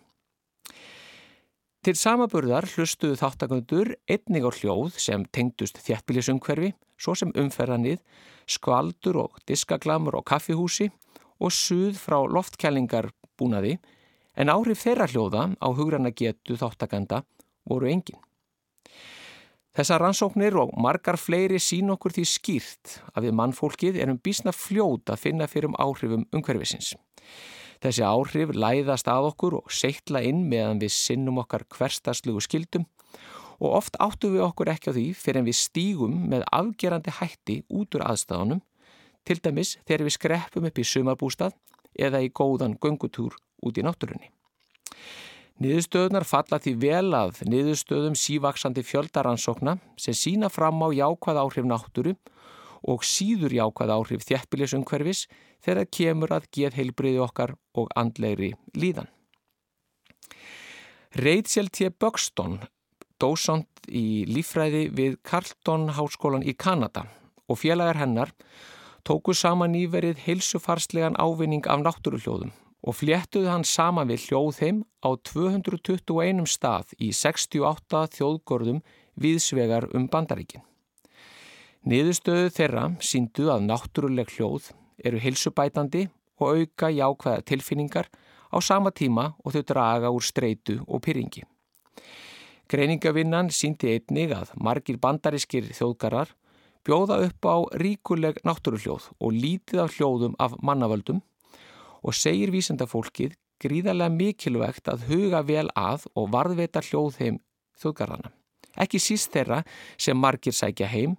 Til 1.81 1.95
samaburðar 1.97 2.67
hlustuðu 2.75 3.17
þáttakandur 3.17 3.95
einnig 4.05 4.45
á 4.45 4.51
hljóð 4.53 4.99
sem 5.01 5.23
tengdust 5.33 5.79
þjættbílisumhverfi, 5.81 6.75
svo 7.01 7.15
sem 7.17 7.31
umferðanið, 7.33 8.03
skvaldur 8.45 9.17
og 9.23 9.39
diskaglamur 9.49 10.19
og 10.19 10.27
kaffihúsi 10.29 10.91
og 11.41 11.49
suð 11.49 11.97
frá 11.97 12.19
loftkælingar 12.21 13.09
búnaði, 13.33 13.79
en 14.37 14.53
áhrif 14.53 14.83
þeirra 14.85 15.09
hljóða 15.09 15.47
á 15.57 15.67
hugranna 15.73 16.13
getu 16.13 16.53
þáttakanda 16.59 17.23
voru 17.65 17.89
engin. 17.89 18.21
Þessar 19.71 20.01
rannsóknir 20.03 20.57
og 20.59 20.73
margar 20.83 21.15
fleiri 21.15 21.55
sín 21.63 21.93
okkur 21.93 22.11
því 22.11 22.25
skýrt 22.27 22.97
að 23.15 23.29
við 23.29 23.35
mannfólkið 23.39 23.99
erum 24.03 24.17
bísna 24.19 24.51
fljót 24.51 25.07
að 25.13 25.21
finna 25.21 25.47
fyrir 25.47 25.69
um 25.69 25.77
áhrifum 25.79 26.25
umhverfisins. 26.35 26.89
Þessi 27.79 28.03
áhrif 28.03 28.51
læðast 28.51 29.07
að 29.07 29.29
okkur 29.29 29.55
og 29.61 29.71
seittla 29.71 30.19
inn 30.27 30.43
meðan 30.51 30.81
við 30.83 30.91
sinnum 30.91 31.39
okkar 31.45 31.63
hverstaslugu 31.71 32.43
skildum 32.43 32.83
og 33.61 33.77
oft 33.79 33.95
áttu 34.03 34.33
við 34.33 34.43
okkur 34.49 34.73
ekki 34.73 34.91
á 34.91 34.95
því 34.97 35.05
fyrir 35.21 35.39
en 35.39 35.47
við 35.47 35.59
stígum 35.61 36.19
með 36.33 36.43
afgerandi 36.51 37.15
hætti 37.21 37.57
út 37.71 37.95
úr 37.95 38.03
aðstafanum, 38.09 38.59
til 39.23 39.39
dæmis 39.39 39.77
þegar 39.85 40.05
við 40.09 40.17
skreppum 40.17 40.67
upp 40.67 40.83
í 40.83 40.87
sumarbústað 40.91 41.55
eða 41.95 42.25
í 42.25 42.33
góðan 42.35 42.75
göngutúr 42.75 43.39
út 43.63 43.79
í 43.79 43.87
náttúrunni. 43.87 44.33
Niðurstöðunar 45.61 46.23
falla 46.25 46.57
því 46.57 46.71
vel 46.81 47.13
að 47.13 47.43
niðurstöðum 47.45 48.15
sívaksandi 48.17 48.81
fjöldaransókna 48.81 49.75
sem 49.99 50.15
sína 50.17 50.47
fram 50.49 50.79
á 50.81 50.89
jákvæð 50.89 51.37
áhrif 51.37 51.67
náttúru 51.69 52.13
og 52.89 53.03
síður 53.05 53.53
jákvæð 53.53 53.93
áhrif 53.93 54.25
þjættbílisumhverfis 54.25 55.27
þegar 55.61 55.89
kemur 55.97 56.33
að 56.33 56.47
geð 56.57 56.79
heilbriði 56.79 57.21
okkar 57.21 57.53
og 57.77 57.93
andlegri 57.93 58.55
líðan. 58.73 59.11
Rachel 61.21 61.69
T. 61.69 61.91
Buxton, 61.93 62.57
dósand 63.21 63.67
í 63.85 64.25
lífræði 64.25 64.87
við 64.97 65.19
Carlton 65.21 65.91
Háskólan 65.93 66.47
í 66.47 66.55
Kanada 66.57 67.05
og 67.45 67.61
félagar 67.61 68.01
hennar 68.01 68.33
tóku 69.05 69.37
saman 69.37 69.75
nýverið 69.75 70.25
heilsufarslegan 70.25 71.19
ávinning 71.21 71.69
af 71.69 71.85
náttúruhljóðum 71.85 72.55
og 72.81 72.97
fléttuðu 72.97 73.51
hann 73.51 73.65
saman 73.67 74.09
við 74.09 74.27
hljóðheim 74.29 74.81
á 75.05 75.09
221 75.29 76.47
stað 76.49 76.95
í 76.97 77.11
68 77.13 78.07
þjóðgörðum 78.17 78.81
viðsvegar 79.21 79.89
um 79.97 80.07
bandaríkin. 80.09 80.63
Niðurstöðu 81.85 82.49
þeirra 82.53 82.89
síndu 83.01 83.49
að 83.53 83.67
náttúruleg 83.69 84.29
hljóð 84.35 84.71
eru 85.05 85.21
heilsubætandi 85.21 86.07
og 86.41 86.57
auka 86.57 86.89
jákvæða 86.93 87.45
tilfinningar 87.45 88.09
á 88.51 88.57
sama 88.61 88.91
tíma 88.91 89.31
og 89.45 89.55
þau 89.55 89.63
draga 89.65 90.11
úr 90.13 90.25
streitu 90.25 90.81
og 90.87 91.01
pyrringi. 91.05 91.45
Greiningavinnan 92.71 93.49
síndi 93.51 93.95
einnig 93.95 94.31
að 94.35 94.53
margir 94.55 94.99
bandarískir 95.01 95.71
þjóðgarar 95.75 96.29
bjóða 96.87 97.17
upp 97.27 97.45
á 97.45 97.57
ríkuleg 97.81 98.39
náttúruhljóð 98.47 99.09
og 99.19 99.33
lítið 99.35 99.83
af 99.83 99.97
hljóðum 99.97 100.37
af 100.39 100.55
mannavöldum 100.61 101.21
og 102.01 102.17
segir 102.17 102.51
vísendafólkið 102.53 103.37
gríðarlega 103.61 104.13
mikilvægt 104.15 104.89
að 104.89 105.05
huga 105.09 105.41
vel 105.45 105.67
að 105.77 106.07
og 106.17 106.31
varðveita 106.33 106.81
hljóðheim 106.87 107.39
þjóðgarðana. 107.81 108.31
Ekki 108.81 109.01
síst 109.03 109.33
þeirra 109.35 109.61
sem 109.99 110.17
margir 110.17 110.55
sækja 110.55 110.89
heim, 110.89 111.17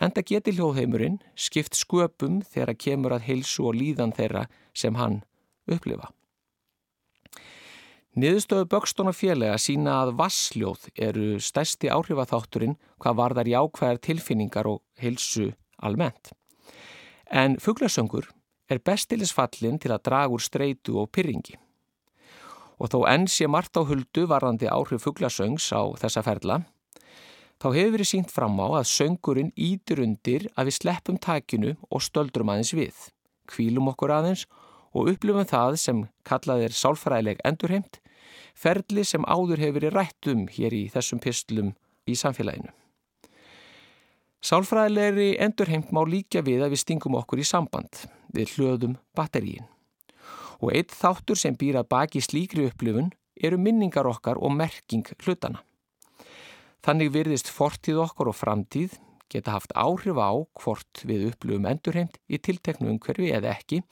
en 0.00 0.12
það 0.14 0.28
geti 0.32 0.54
hljóðheimurinn 0.56 1.18
skipt 1.34 1.76
sköpum 1.76 2.40
þegar 2.46 2.76
kemur 2.76 3.16
að 3.16 3.26
heilsu 3.28 3.66
og 3.68 3.76
líðan 3.76 4.14
þeirra 4.16 4.46
sem 4.76 4.96
hann 4.96 5.20
upplifa. 5.68 6.10
Niðurstöðu 8.20 8.66
Bögstóna 8.66 9.12
félaga 9.14 9.58
sína 9.62 10.00
að 10.02 10.16
vassljóð 10.18 10.88
eru 10.98 11.38
stærsti 11.38 11.92
áhrifathátturinn 11.94 12.74
hvað 12.98 13.18
varðar 13.20 13.50
jákvæðar 13.52 14.00
tilfinningar 14.02 14.66
og 14.66 14.80
heilsu 14.98 15.52
almennt. 15.78 16.32
En 17.30 17.54
fugglasöngur 17.62 18.26
er 18.70 18.82
bestilisfallin 18.86 19.80
til 19.82 19.92
að 19.94 20.04
draga 20.06 20.34
úr 20.34 20.42
streitu 20.44 20.96
og 21.02 21.10
pyrringi. 21.14 21.58
Og 22.80 22.92
þó 22.92 23.00
enn 23.10 23.26
sé 23.28 23.48
margt 23.50 23.76
á 23.76 23.82
huldu 23.84 24.24
varðandi 24.30 24.70
áhrif 24.70 25.04
fugglasöngs 25.04 25.68
á 25.74 25.82
þessa 26.00 26.22
ferla, 26.24 26.62
þá 27.60 27.68
hefur 27.76 27.94
verið 27.98 28.10
sínt 28.14 28.32
fram 28.32 28.56
á 28.62 28.80
að 28.80 28.88
söngurinn 28.94 29.52
ítur 29.52 30.00
undir 30.06 30.48
að 30.56 30.70
við 30.70 30.78
sleppum 30.78 31.20
takinu 31.20 31.74
og 31.90 32.04
stöldrum 32.06 32.52
aðeins 32.54 32.72
við, 32.78 32.96
kvílum 33.50 33.92
okkur 33.92 34.14
aðeins 34.16 34.46
og 34.96 35.12
upplifum 35.12 35.46
það 35.46 35.76
sem 35.82 36.04
kallað 36.26 36.66
er 36.66 36.76
sálfræðileg 36.80 37.44
endurheimt, 37.46 38.00
ferli 38.56 39.04
sem 39.04 39.26
áður 39.28 39.60
hefur 39.60 39.80
verið 39.80 39.96
rætt 39.98 40.32
um 40.32 40.46
hér 40.50 40.74
í 40.74 40.84
þessum 40.94 41.20
pistlum 41.22 41.74
í 42.08 42.16
samfélaginu. 42.16 42.72
Sálfræðilegri 44.40 45.34
endurheimt 45.36 45.90
má 45.92 46.00
líka 46.08 46.40
við 46.40 46.62
að 46.64 46.72
við 46.72 46.80
stingum 46.80 47.16
okkur 47.18 47.42
í 47.42 47.44
samband 47.44 48.06
við 48.32 48.54
hlöðum 48.54 48.94
batteríin. 49.12 49.66
Og 50.64 50.72
eitt 50.72 50.94
þáttur 50.96 51.36
sem 51.36 51.56
býra 51.60 51.82
baki 51.84 52.22
slíkri 52.24 52.64
upplifun 52.70 53.10
eru 53.36 53.58
minningar 53.60 54.08
okkar 54.08 54.40
og 54.40 54.54
merking 54.56 55.04
hlutana. 55.20 55.60
Þannig 56.80 57.12
virðist 57.12 57.52
fortíð 57.52 58.00
okkar 58.06 58.30
og 58.32 58.38
framtíð 58.38 58.96
geta 59.30 59.58
haft 59.58 59.76
áhrif 59.76 60.16
á 60.16 60.32
hvort 60.32 61.04
við 61.04 61.26
upplifum 61.34 61.68
endurheimt 61.68 62.16
í 62.24 62.40
tilteknu 62.40 62.88
umhverfi 62.94 63.28
eða 63.36 63.52
ekki 63.52 63.82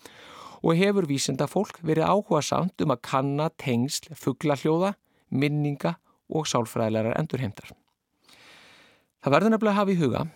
og 0.65 0.81
hefur 0.81 1.11
vísenda 1.13 1.45
fólk 1.45 1.77
verið 1.85 2.09
áhuga 2.09 2.41
samt 2.41 2.81
um 2.81 2.97
að 2.97 3.05
kanna 3.05 3.51
tengsl, 3.61 4.15
fugglahljóða, 4.17 4.95
minninga 5.29 5.99
og 6.33 6.49
sálfræðilegar 6.49 7.21
endurheimtar. 7.21 7.77
Það 9.19 9.35
verður 9.35 9.53
nefnilega 9.53 9.77
að 9.77 9.81
hafa 9.83 9.93
í 9.93 10.01
huga 10.01 10.27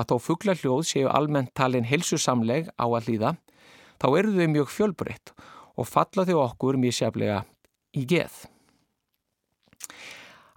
að 0.00 0.12
þó 0.12 0.16
fugglarhljóð 0.26 0.86
séu 0.88 1.10
almennt 1.12 1.52
talin 1.56 1.86
helsusamleg 1.88 2.70
á 2.80 2.86
að 2.88 3.08
hlýða, 3.08 3.34
þá 4.00 4.06
eru 4.18 4.36
þau 4.38 4.48
mjög 4.54 4.72
fjölbreytt 4.76 5.34
og 5.76 5.88
falla 5.88 6.24
þau 6.28 6.38
okkur 6.46 6.80
mjög 6.80 6.96
seflega 6.96 7.42
í 7.96 8.06
geð. 8.08 8.46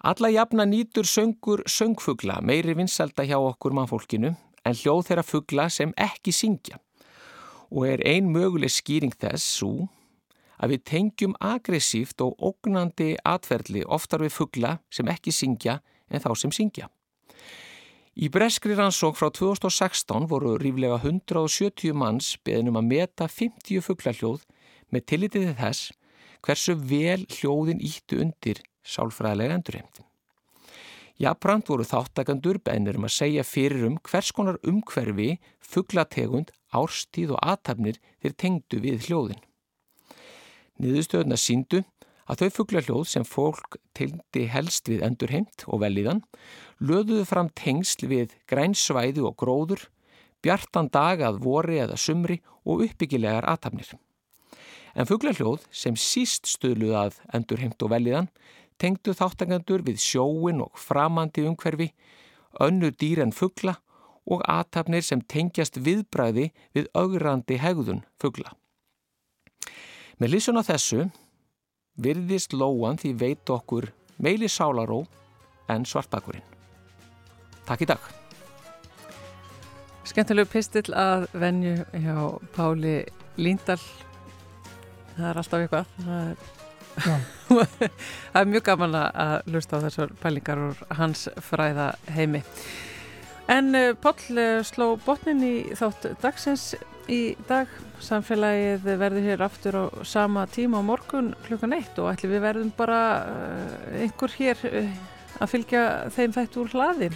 Alla 0.03 0.29
jafna 0.33 0.65
nýtur 0.67 1.07
söngur 1.07 1.63
söngfugla 1.69 2.41
meiri 2.43 2.75
vinsalda 2.75 3.23
hjá 3.23 3.37
okkur 3.39 3.75
mannfólkinu 3.75 4.33
en 4.63 4.75
hljóð 4.75 5.05
þeirra 5.07 5.23
fugla 5.23 5.67
sem 5.71 5.93
ekki 5.95 6.33
syngja 6.35 6.79
og 7.73 7.87
er 7.89 8.03
ein 8.05 8.27
möguleg 8.29 8.71
skýring 8.71 9.15
þess 9.15 9.45
svo 9.57 9.87
að 10.59 10.75
við 10.75 10.83
tengjum 10.89 11.37
aggressíft 11.41 12.21
og 12.21 12.35
ógnandi 12.37 13.13
atferðli 13.27 13.85
oftar 13.87 14.21
við 14.23 14.35
fugla 14.35 14.75
sem 14.93 15.09
ekki 15.09 15.33
syngja 15.33 15.79
en 16.11 16.21
þá 16.21 16.29
sem 16.37 16.53
syngja. 16.53 16.89
Í 18.13 18.27
breskri 18.29 18.75
rannsók 18.77 19.15
frá 19.17 19.31
2016 19.33 20.27
voru 20.29 20.51
ríflega 20.61 20.99
170 21.01 21.95
manns 21.97 22.35
beðnum 22.45 22.77
að 22.77 22.89
meta 22.91 23.25
50 23.25 23.81
fugglarhljóð 23.81 24.43
með 24.93 25.05
tillitið 25.09 25.47
þess 25.57 25.87
hversu 26.45 26.75
vel 26.77 27.23
hljóðin 27.25 27.81
íttu 27.81 28.19
undir 28.21 28.61
sálfræðilega 28.85 29.57
endurheimtin. 29.57 30.05
Jafnbrand 31.23 31.65
voru 31.71 31.87
þáttakandur 31.89 32.59
beðnir 32.61 32.99
um 32.99 33.07
að 33.09 33.15
segja 33.15 33.47
fyrir 33.47 33.87
um 33.87 33.97
hvers 34.05 34.29
konar 34.29 34.61
umhverfi, 34.61 35.39
fugglategund, 35.57 36.53
árstíð 36.69 37.33
og 37.33 37.41
aðtapnir 37.41 37.97
þeir 38.21 38.37
tengdu 38.37 38.81
við 38.83 39.07
hljóðin. 39.07 39.41
Niðurstöðuna 40.77 41.37
síndu 41.37 41.81
að 42.29 42.43
þau 42.43 42.49
fugglarhljóð 42.57 43.03
sem 43.09 43.25
fólk 43.27 43.77
tildi 43.97 44.45
helst 44.51 44.87
við 44.91 45.03
endurheimt 45.07 45.65
og 45.67 45.81
velíðan 45.83 46.23
löðuðu 46.83 47.25
fram 47.27 47.51
tengsl 47.57 48.07
við 48.11 48.33
grænsvæði 48.49 49.23
og 49.27 49.35
gróður, 49.39 49.85
bjartan 50.43 50.89
dag 50.91 51.21
að 51.23 51.41
vori 51.43 51.79
eða 51.83 51.99
sumri 51.99 52.39
og 52.63 52.83
uppbyggilegar 52.87 53.47
aðtapnir. 53.47 53.93
En 54.93 55.09
fugglarhljóð 55.09 55.63
sem 55.73 55.95
síst 55.97 56.47
stöðluð 56.51 56.97
að 56.99 57.21
endurheimt 57.33 57.81
og 57.81 57.93
velíðan 57.93 58.29
tengdu 58.81 59.15
þáttakandur 59.15 59.83
við 59.85 60.01
sjóin 60.01 60.61
og 60.65 60.75
framandi 60.79 61.45
umhverfi, 61.47 61.91
önnu 62.61 62.91
dýr 62.91 63.23
en 63.23 63.33
fuggla 63.33 63.77
og 64.29 64.43
aðtapnir 64.47 65.03
sem 65.03 65.21
tengjast 65.21 65.79
viðbræði 65.83 66.51
við 66.75 66.89
augrandi 66.95 67.57
hegðun 67.59 68.03
fuggla. 68.21 68.53
Með 70.21 70.35
lísun 70.35 70.59
á 70.61 70.63
þessu 70.63 71.07
virðist 72.01 72.53
lóan 72.57 72.97
því 72.97 73.13
veit 73.19 73.49
okkur 73.49 73.91
meili 74.17 74.49
sálaró 74.49 75.03
en 75.69 75.85
svartbakurinn. 75.85 76.45
Takk 77.67 77.85
í 77.85 77.89
dag. 77.89 78.11
Skemmtilegu 80.03 80.49
pistill 80.51 80.89
að 80.99 81.29
venju 81.39 81.77
hjá 82.03 82.17
Páli 82.55 82.97
Líndal. 83.39 83.79
Það 85.15 85.27
er 85.29 85.39
alltaf 85.39 85.63
eitthvað. 85.63 85.93
Það 86.03 86.31
er, 86.31 87.27
það 88.33 88.41
er 88.41 88.49
mjög 88.51 88.65
gaman 88.67 88.97
að 88.99 89.53
lusta 89.55 89.79
á 89.79 89.83
þessar 89.85 90.15
pælingar 90.19 90.63
úr 90.67 90.81
hans 90.99 91.29
fræða 91.47 91.93
heimi. 92.17 92.43
En 93.51 93.71
uh, 93.75 93.93
Páll 93.99 94.39
uh, 94.39 94.59
sló 94.67 94.93
botnin 95.05 95.43
í 95.43 95.55
þátt 95.77 96.09
dagsins 96.23 96.73
í 97.11 97.21
dag. 97.49 97.71
Samfélagið 98.03 98.87
verður 98.99 99.27
hér 99.27 99.43
aftur 99.45 99.77
á 99.79 99.83
sama 100.07 100.45
tíma 100.51 100.81
á 100.81 100.83
morgun 100.83 101.31
klukkan 101.47 101.75
eitt 101.77 101.99
og 102.01 102.11
ætli 102.11 102.31
við 102.31 102.43
verðum 102.43 102.71
bara 102.77 103.01
uh, 103.23 104.01
einhver 104.03 104.33
hér 104.35 104.59
að 105.39 105.53
fylgja 105.53 105.83
þeim 106.13 106.35
þættu 106.35 106.63
úr 106.63 106.73
hlaðin. 106.75 107.15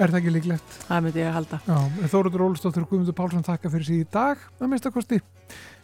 Er 0.00 0.08
það 0.08 0.20
ekki 0.22 0.36
líklegt? 0.36 0.78
Það 0.88 1.04
myndi 1.06 1.22
ég 1.22 1.28
að 1.28 1.36
halda. 1.38 1.60
Já, 1.68 2.08
Þóruður 2.14 2.46
Ólustóttur 2.48 2.86
og 2.86 2.94
Guðmundur 2.94 3.18
Pálsson 3.18 3.46
þakka 3.46 3.74
fyrir 3.74 3.90
síðan 3.90 4.06
í 4.06 4.08
dag 4.16 4.48
að 4.58 4.72
mista 4.72 4.94
kosti. 4.94 5.20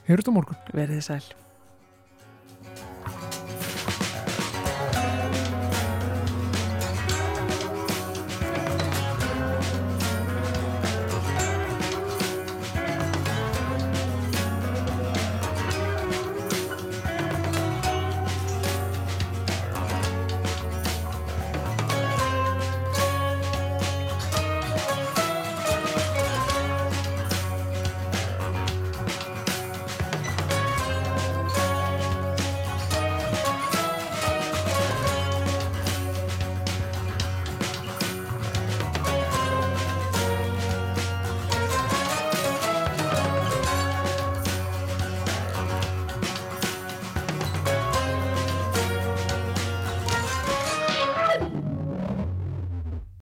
Heyrjum 0.08 0.24
þetta 0.24 0.38
morgun. 0.40 0.64
Verðið 0.72 1.06
sæl. 1.10 1.22